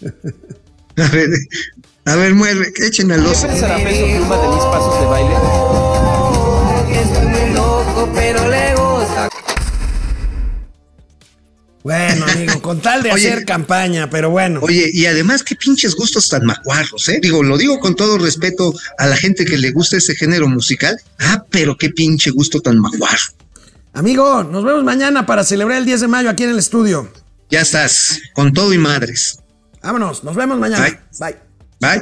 A 0.96 1.08
ver, 1.10 1.28
a 2.08 2.16
ver, 2.16 2.34
mueve, 2.34 2.72
echen 2.86 3.12
al 3.12 3.22
¿Qué 3.22 3.28
oso. 3.28 3.46
pensará 3.46 3.76
Peso 3.76 4.06
Pluma 4.16 4.36
de 4.38 4.48
mis 4.48 4.64
pasos 4.64 5.00
de 5.00 5.06
baile? 5.06 5.34
Estoy 7.00 7.26
muy 7.26 7.54
loco, 7.54 8.10
pero 8.14 8.48
le 8.48 8.74
gusta. 8.74 9.28
Bueno, 11.82 12.26
amigo, 12.26 12.60
con 12.62 12.80
tal 12.80 13.02
de 13.02 13.12
Oye. 13.12 13.28
hacer 13.30 13.44
campaña, 13.44 14.10
pero 14.10 14.30
bueno. 14.30 14.60
Oye, 14.62 14.90
y 14.92 15.06
además, 15.06 15.42
qué 15.42 15.54
pinches 15.54 15.94
gustos 15.94 16.28
tan 16.28 16.44
macuarros, 16.44 17.08
¿eh? 17.08 17.18
Digo, 17.22 17.42
lo 17.42 17.56
digo 17.56 17.78
con 17.78 17.94
todo 17.94 18.18
respeto 18.18 18.74
a 18.98 19.06
la 19.06 19.16
gente 19.16 19.44
que 19.44 19.58
le 19.58 19.70
gusta 19.72 19.96
ese 19.96 20.14
género 20.14 20.48
musical. 20.48 21.00
Ah, 21.18 21.44
pero 21.50 21.76
qué 21.76 21.90
pinche 21.90 22.30
gusto 22.30 22.60
tan 22.60 22.78
macuarro. 22.78 23.32
Amigo, 23.94 24.44
nos 24.44 24.64
vemos 24.64 24.84
mañana 24.84 25.26
para 25.26 25.44
celebrar 25.44 25.78
el 25.78 25.84
10 25.86 26.02
de 26.02 26.08
mayo 26.08 26.30
aquí 26.30 26.44
en 26.44 26.50
el 26.50 26.58
estudio. 26.58 27.10
Ya 27.50 27.62
estás, 27.62 28.20
con 28.34 28.52
todo 28.52 28.72
y 28.74 28.78
madres. 28.78 29.38
Vámonos, 29.82 30.24
nos 30.24 30.36
vemos 30.36 30.58
mañana. 30.58 30.84
Bye. 30.84 30.98
Bye. 31.32 31.47
来。 31.80 32.00